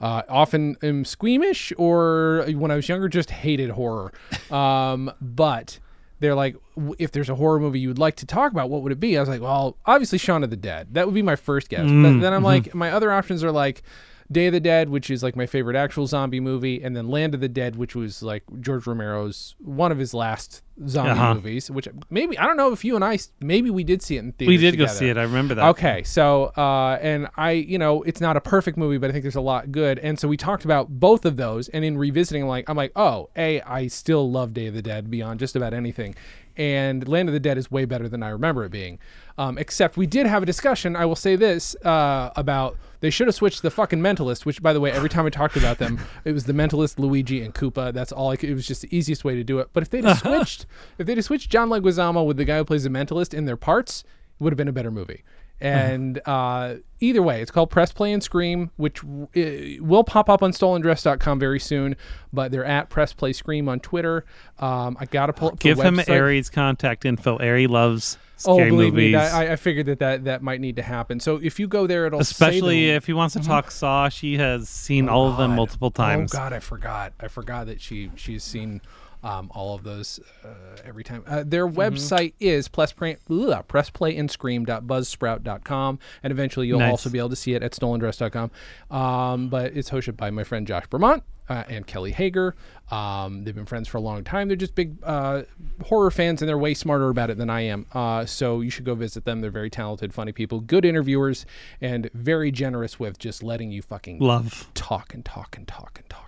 Uh, 0.00 0.22
often 0.28 0.76
am 0.82 1.04
squeamish, 1.04 1.72
or 1.76 2.46
when 2.54 2.70
I 2.70 2.76
was 2.76 2.88
younger, 2.88 3.08
just 3.08 3.30
hated 3.30 3.70
horror. 3.70 4.12
Um, 4.48 5.10
but 5.20 5.80
they're 6.20 6.36
like, 6.36 6.56
if 6.98 7.10
there's 7.10 7.28
a 7.28 7.34
horror 7.34 7.58
movie 7.58 7.80
you 7.80 7.88
would 7.88 7.98
like 7.98 8.16
to 8.16 8.26
talk 8.26 8.52
about, 8.52 8.70
what 8.70 8.82
would 8.82 8.92
it 8.92 9.00
be? 9.00 9.16
I 9.16 9.20
was 9.20 9.28
like, 9.28 9.40
well, 9.40 9.76
obviously 9.86 10.18
Shaun 10.18 10.44
of 10.44 10.50
the 10.50 10.56
Dead. 10.56 10.88
That 10.92 11.06
would 11.06 11.14
be 11.14 11.22
my 11.22 11.36
first 11.36 11.68
guess. 11.68 11.86
But 11.86 12.20
then 12.20 12.32
I'm 12.32 12.44
like, 12.44 12.74
my 12.74 12.92
other 12.92 13.10
options 13.12 13.42
are 13.42 13.50
like 13.52 13.82
Day 14.30 14.46
of 14.48 14.52
the 14.52 14.60
Dead, 14.60 14.90
which 14.90 15.08
is 15.10 15.22
like 15.22 15.36
my 15.36 15.46
favorite 15.46 15.74
actual 15.76 16.06
zombie 16.06 16.40
movie, 16.40 16.82
and 16.82 16.94
then 16.94 17.08
Land 17.08 17.34
of 17.34 17.40
the 17.40 17.48
Dead, 17.48 17.76
which 17.76 17.94
was 17.94 18.22
like 18.22 18.42
George 18.60 18.86
Romero's 18.86 19.54
one 19.58 19.90
of 19.90 19.96
his 19.98 20.12
last 20.12 20.62
zombie 20.86 21.10
Uh-huh. 21.12 21.34
movies, 21.34 21.70
which 21.70 21.88
maybe 22.10 22.36
I 22.38 22.46
don't 22.46 22.58
know 22.58 22.70
if 22.72 22.84
you 22.84 22.94
and 22.94 23.02
I 23.04 23.18
maybe 23.40 23.70
we 23.70 23.84
did 23.84 24.02
see 24.02 24.16
it 24.16 24.20
in 24.20 24.32
theaters. 24.32 24.48
We 24.48 24.56
did 24.58 24.76
go 24.76 24.86
see 24.86 25.08
it. 25.08 25.16
I 25.16 25.22
remember 25.22 25.54
that. 25.54 25.68
Okay, 25.70 26.02
so 26.02 26.52
uh, 26.58 26.98
and 27.00 27.28
I, 27.36 27.52
you 27.52 27.78
know, 27.78 28.02
it's 28.02 28.20
not 28.20 28.36
a 28.36 28.40
perfect 28.40 28.76
movie, 28.76 28.98
but 28.98 29.08
I 29.08 29.12
think 29.14 29.22
there's 29.24 29.34
a 29.34 29.40
lot 29.40 29.72
good. 29.72 29.98
And 30.00 30.18
so 30.18 30.28
we 30.28 30.36
talked 30.36 30.66
about 30.66 30.88
both 31.00 31.24
of 31.24 31.36
those, 31.36 31.70
and 31.70 31.82
in 31.84 31.96
revisiting, 31.96 32.42
I'm 32.42 32.48
like, 32.48 32.68
I'm 32.68 32.76
like, 32.76 32.92
oh, 32.96 33.30
a, 33.34 33.62
I 33.62 33.86
still 33.86 34.30
love 34.30 34.52
Day 34.52 34.66
of 34.66 34.74
the 34.74 34.82
Dead 34.82 35.10
beyond 35.10 35.40
just 35.40 35.56
about 35.56 35.72
anything, 35.72 36.14
and 36.58 37.06
Land 37.06 37.28
of 37.28 37.32
the 37.32 37.40
Dead 37.40 37.56
is 37.56 37.70
way 37.70 37.84
better 37.84 38.08
than 38.08 38.22
I 38.22 38.28
remember 38.30 38.64
it 38.64 38.70
being. 38.70 38.98
Um, 39.38 39.56
except 39.56 39.96
we 39.96 40.06
did 40.06 40.26
have 40.26 40.42
a 40.42 40.46
discussion. 40.46 40.96
I 40.96 41.06
will 41.06 41.16
say 41.16 41.36
this 41.36 41.76
uh, 41.84 42.30
about 42.34 42.76
they 43.00 43.10
should 43.10 43.28
have 43.28 43.36
switched 43.36 43.62
the 43.62 43.70
fucking 43.70 44.00
Mentalist, 44.00 44.44
which 44.44 44.60
by 44.60 44.72
the 44.72 44.80
way, 44.80 44.90
every 44.90 45.08
time 45.08 45.24
I 45.24 45.30
talked 45.30 45.56
about 45.56 45.78
them, 45.78 46.00
it 46.24 46.32
was 46.32 46.44
the 46.44 46.52
Mentalist, 46.52 46.98
Luigi, 46.98 47.40
and 47.42 47.54
Koopa. 47.54 47.92
That's 47.92 48.10
all. 48.10 48.30
I 48.30 48.36
could, 48.36 48.50
it 48.50 48.54
was 48.54 48.66
just 48.66 48.82
the 48.82 48.94
easiest 48.94 49.24
way 49.24 49.36
to 49.36 49.44
do 49.44 49.60
it. 49.60 49.68
But 49.72 49.84
if 49.84 49.90
they'd 49.90 50.04
have 50.04 50.18
switched, 50.22 50.66
if 50.98 51.06
they'd 51.06 51.16
have 51.16 51.24
switched 51.24 51.50
John 51.50 51.68
Leguizamo 51.68 52.26
with 52.26 52.36
the 52.36 52.44
guy 52.44 52.58
who 52.58 52.64
plays 52.64 52.82
the 52.82 52.90
Mentalist 52.90 53.32
in 53.32 53.44
their 53.44 53.56
parts, 53.56 54.02
it 54.40 54.42
would 54.42 54.52
have 54.52 54.58
been 54.58 54.68
a 54.68 54.72
better 54.72 54.90
movie. 54.90 55.22
And 55.60 56.20
uh, 56.26 56.76
either 57.00 57.22
way, 57.22 57.42
it's 57.42 57.50
called 57.50 57.70
Press 57.70 57.92
Play 57.92 58.12
and 58.12 58.22
Scream, 58.22 58.70
which 58.76 59.02
uh, 59.04 59.82
will 59.82 60.04
pop 60.04 60.28
up 60.28 60.42
on 60.42 60.52
stolendress.com 60.52 61.38
very 61.38 61.60
soon. 61.60 61.96
But 62.32 62.52
they're 62.52 62.64
at 62.64 62.90
Press 62.90 63.12
Play 63.12 63.32
Scream 63.32 63.68
on 63.68 63.80
Twitter. 63.80 64.24
Um, 64.58 64.96
I 65.00 65.06
gotta 65.06 65.32
pull 65.32 65.48
up 65.48 65.58
Give 65.58 65.78
him 65.78 65.96
website. 65.96 66.08
Aries 66.10 66.50
contact 66.50 67.04
info. 67.04 67.38
Ari 67.38 67.66
loves 67.66 68.18
Oh, 68.46 68.54
scary 68.54 68.70
believe 68.70 68.94
movies. 68.94 69.12
me, 69.14 69.18
I, 69.18 69.52
I 69.54 69.56
figured 69.56 69.86
that, 69.86 69.98
that 69.98 70.24
that 70.24 70.42
might 70.42 70.60
need 70.60 70.76
to 70.76 70.82
happen. 70.82 71.18
So 71.18 71.40
if 71.42 71.58
you 71.58 71.66
go 71.66 71.88
there, 71.88 72.06
it'll 72.06 72.20
Especially 72.20 72.90
if 72.90 73.06
he 73.06 73.12
wants 73.12 73.34
to 73.34 73.40
talk 73.40 73.72
Saw, 73.72 74.08
she 74.08 74.36
has 74.36 74.68
seen 74.68 75.08
all 75.08 75.28
of 75.28 75.38
them 75.38 75.56
multiple 75.56 75.90
times. 75.90 76.32
Oh 76.32 76.38
God, 76.38 76.52
I 76.52 76.60
forgot. 76.60 77.14
I 77.18 77.26
forgot 77.26 77.66
that 77.66 77.80
she 77.80 78.12
she's 78.14 78.44
seen 78.44 78.80
um, 79.22 79.50
all 79.54 79.74
of 79.74 79.84
those 79.84 80.20
uh, 80.44 80.48
every 80.84 81.04
time. 81.04 81.22
Uh, 81.26 81.44
their 81.46 81.66
Mm-hmm. 81.66 81.78
website 81.80 82.34
is 82.40 82.68
press 82.68 82.92
play, 82.92 83.16
ugh, 83.30 83.66
pressplayandscream.buzzsprout.com, 83.68 85.98
and 86.22 86.30
eventually 86.30 86.66
you'll 86.66 86.78
Nice. 86.78 86.90
also 86.90 87.10
be 87.10 87.18
able 87.18 87.30
to 87.30 87.36
see 87.36 87.54
it 87.54 87.62
at 87.62 87.72
stolendress.com. 87.72 88.50
Um, 88.90 89.48
but 89.48 89.76
it's 89.76 89.90
hosted 89.90 90.16
by 90.16 90.30
my 90.30 90.44
friend 90.44 90.66
Josh 90.66 90.84
Vermont. 90.90 91.22
Uh, 91.50 91.64
and 91.70 91.86
Kelly 91.86 92.12
Hager. 92.12 92.54
Um, 92.90 93.42
they've 93.42 93.54
been 93.54 93.64
friends 93.64 93.88
for 93.88 93.96
a 93.96 94.02
long 94.02 94.22
time. 94.22 94.48
They're 94.48 94.56
just 94.56 94.74
big 94.74 94.98
uh, 95.02 95.44
horror 95.86 96.10
fans, 96.10 96.42
and 96.42 96.48
they're 96.48 96.58
way 96.58 96.74
smarter 96.74 97.08
about 97.08 97.30
it 97.30 97.38
than 97.38 97.48
I 97.48 97.62
am. 97.62 97.86
Uh, 97.90 98.26
so 98.26 98.60
you 98.60 98.68
should 98.68 98.84
go 98.84 98.94
visit 98.94 99.24
them. 99.24 99.40
They're 99.40 99.50
very 99.50 99.70
talented, 99.70 100.12
funny 100.12 100.32
people, 100.32 100.60
good 100.60 100.84
interviewers, 100.84 101.46
and 101.80 102.10
very 102.12 102.50
generous 102.52 103.00
with 103.00 103.18
just 103.18 103.42
letting 103.42 103.70
you 103.72 103.80
fucking 103.80 104.18
Love 104.18 104.68
talk 104.74 105.14
and 105.14 105.24
talk 105.24 105.56
and 105.56 105.66
talk 105.66 105.98
and 105.98 106.06
talk 106.10 106.27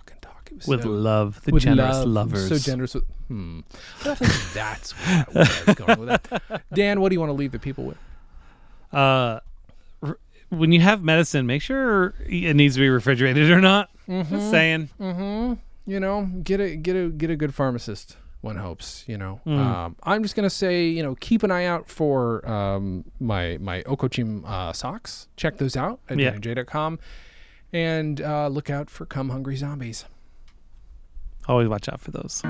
was 0.55 0.67
with 0.67 0.83
so, 0.83 0.89
love, 0.89 1.41
the 1.43 1.51
with 1.51 1.63
generous 1.63 1.97
love. 1.97 2.07
lovers. 2.07 2.49
So 2.49 2.57
generous 2.57 2.93
with. 2.95 3.03
Hmm. 3.27 3.59
I 4.01 4.03
don't 4.03 4.17
think 4.17 4.31
that's 4.53 4.91
where 4.91 5.25
I 5.27 5.65
was 5.67 5.75
going 5.75 5.99
with 5.99 6.23
that. 6.23 6.61
Dan, 6.73 7.01
what 7.01 7.09
do 7.09 7.15
you 7.15 7.19
want 7.19 7.29
to 7.29 7.35
leave 7.35 7.51
the 7.51 7.59
people 7.59 7.83
with? 7.85 7.97
uh, 8.93 9.39
r- 10.03 10.17
when 10.49 10.71
you 10.71 10.81
have 10.81 11.01
medicine, 11.03 11.45
make 11.45 11.61
sure 11.61 12.13
it 12.27 12.55
needs 12.55 12.75
to 12.75 12.81
be 12.81 12.89
refrigerated 12.89 13.49
or 13.51 13.61
not. 13.61 13.89
Mm-hmm. 14.07 14.35
Just 14.35 14.51
saying. 14.51 14.89
You 15.87 15.99
know, 15.99 16.25
get 16.43 16.59
a 16.59 16.75
get 16.75 16.95
a 16.95 17.09
get 17.09 17.29
a 17.29 17.35
good 17.35 17.53
pharmacist. 17.55 18.17
One 18.41 18.55
hopes, 18.57 19.03
you 19.07 19.17
know. 19.17 19.39
Um, 19.45 19.95
I'm 20.03 20.23
just 20.23 20.35
gonna 20.35 20.49
say, 20.49 20.87
you 20.87 21.03
know, 21.03 21.15
keep 21.15 21.43
an 21.43 21.51
eye 21.51 21.65
out 21.65 21.89
for 21.89 22.47
um, 22.49 23.05
my 23.19 23.57
my 23.59 23.81
Okocim 23.83 24.43
uh, 24.45 24.73
socks. 24.73 25.27
Check 25.37 25.57
those 25.57 25.75
out 25.77 25.99
at 26.09 26.17
Yeah. 26.19 26.35
and 27.73 28.19
uh, 28.21 28.47
look 28.47 28.69
out 28.69 28.89
for 28.89 29.05
come 29.05 29.29
hungry 29.29 29.55
zombies. 29.55 30.05
Always 31.47 31.67
watch 31.67 31.89
out 31.89 31.99
for 31.99 32.11
those. 32.11 32.41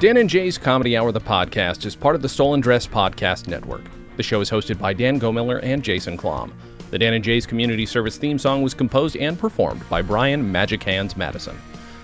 Dan 0.00 0.18
and 0.18 0.28
Jay's 0.28 0.58
Comedy 0.58 0.96
Hour, 0.96 1.10
the 1.10 1.20
podcast, 1.20 1.86
is 1.86 1.96
part 1.96 2.14
of 2.16 2.22
the 2.22 2.28
Stolen 2.28 2.60
Dress 2.60 2.86
Podcast 2.86 3.48
Network. 3.48 3.82
The 4.18 4.22
show 4.22 4.40
is 4.40 4.50
hosted 4.50 4.78
by 4.78 4.92
Dan 4.92 5.18
Gomiller 5.18 5.60
and 5.62 5.82
Jason 5.82 6.18
Klamm. 6.18 6.52
The 6.90 6.98
Dan 6.98 7.14
and 7.14 7.24
Jay's 7.24 7.46
Community 7.46 7.86
Service 7.86 8.18
theme 8.18 8.38
song 8.38 8.62
was 8.62 8.74
composed 8.74 9.16
and 9.16 9.38
performed 9.38 9.88
by 9.88 10.02
Brian 10.02 10.52
Magic 10.52 10.82
Hands 10.82 11.16
Madison. 11.16 11.56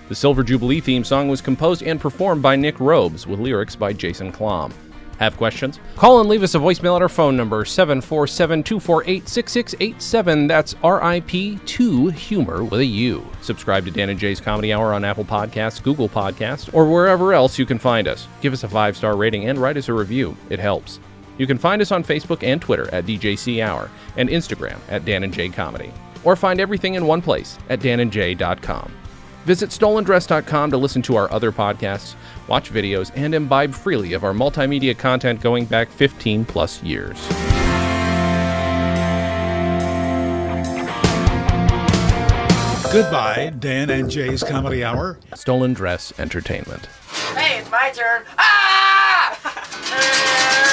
The 0.09 0.15
Silver 0.15 0.43
Jubilee 0.43 0.81
theme 0.81 1.03
song 1.03 1.27
was 1.29 1.39
composed 1.39 1.83
and 1.83 2.01
performed 2.01 2.41
by 2.41 2.55
Nick 2.55 2.79
Robes 2.79 3.25
with 3.27 3.39
lyrics 3.39 3.75
by 3.75 3.93
Jason 3.93 4.31
Klamm. 4.31 4.73
Have 5.19 5.37
questions? 5.37 5.79
Call 5.95 6.19
and 6.19 6.29
leave 6.29 6.43
us 6.43 6.55
a 6.55 6.59
voicemail 6.59 6.95
at 6.95 7.01
our 7.01 7.09
phone 7.09 7.37
number 7.37 7.65
747 7.65 8.63
248 8.63 9.27
6687. 9.27 10.47
That's 10.47 10.73
RIP2 10.75 12.11
Humor 12.11 12.63
with 12.63 12.79
a 12.79 12.85
U. 12.85 13.25
Subscribe 13.41 13.85
to 13.85 13.91
Dan 13.91 14.09
and 14.09 14.19
Jay's 14.19 14.41
Comedy 14.41 14.73
Hour 14.73 14.93
on 14.93 15.05
Apple 15.05 15.25
Podcasts, 15.25 15.81
Google 15.81 16.09
Podcasts, 16.09 16.73
or 16.73 16.89
wherever 16.91 17.33
else 17.33 17.57
you 17.57 17.65
can 17.65 17.79
find 17.79 18.07
us. 18.07 18.27
Give 18.41 18.53
us 18.53 18.63
a 18.63 18.67
five 18.69 18.97
star 18.97 19.15
rating 19.15 19.47
and 19.49 19.59
write 19.59 19.77
us 19.77 19.89
a 19.89 19.93
review. 19.93 20.35
It 20.49 20.59
helps. 20.59 20.99
You 21.37 21.47
can 21.47 21.57
find 21.57 21.81
us 21.81 21.91
on 21.91 22.03
Facebook 22.03 22.43
and 22.43 22.61
Twitter 22.61 22.93
at 22.93 23.05
DJC 23.05 23.63
Hour 23.63 23.89
and 24.17 24.29
Instagram 24.29 24.77
at 24.89 25.05
Dan 25.05 25.23
and 25.23 25.33
Jay 25.33 25.49
Comedy. 25.49 25.91
Or 26.23 26.35
find 26.35 26.59
everything 26.59 26.95
in 26.95 27.05
one 27.05 27.21
place 27.21 27.57
at 27.69 27.79
danandjay.com. 27.79 28.93
Visit 29.45 29.71
stolendress.com 29.71 30.71
to 30.71 30.77
listen 30.77 31.01
to 31.03 31.15
our 31.15 31.31
other 31.31 31.51
podcasts, 31.51 32.15
watch 32.47 32.71
videos, 32.71 33.11
and 33.15 33.35
imbibe 33.35 33.73
freely 33.73 34.13
of 34.13 34.23
our 34.23 34.33
multimedia 34.33 34.97
content 34.97 35.41
going 35.41 35.65
back 35.65 35.89
15 35.89 36.45
plus 36.45 36.81
years. 36.81 37.19
Goodbye, 42.93 43.51
Dan 43.57 43.89
and 43.89 44.09
Jay's 44.09 44.43
Comedy 44.43 44.83
Hour. 44.83 45.17
Stolen 45.33 45.73
Dress 45.73 46.13
Entertainment. 46.19 46.85
Hey, 47.35 47.59
it's 47.59 47.71
my 47.71 47.89
turn. 47.89 48.23
Ah! 48.37 50.69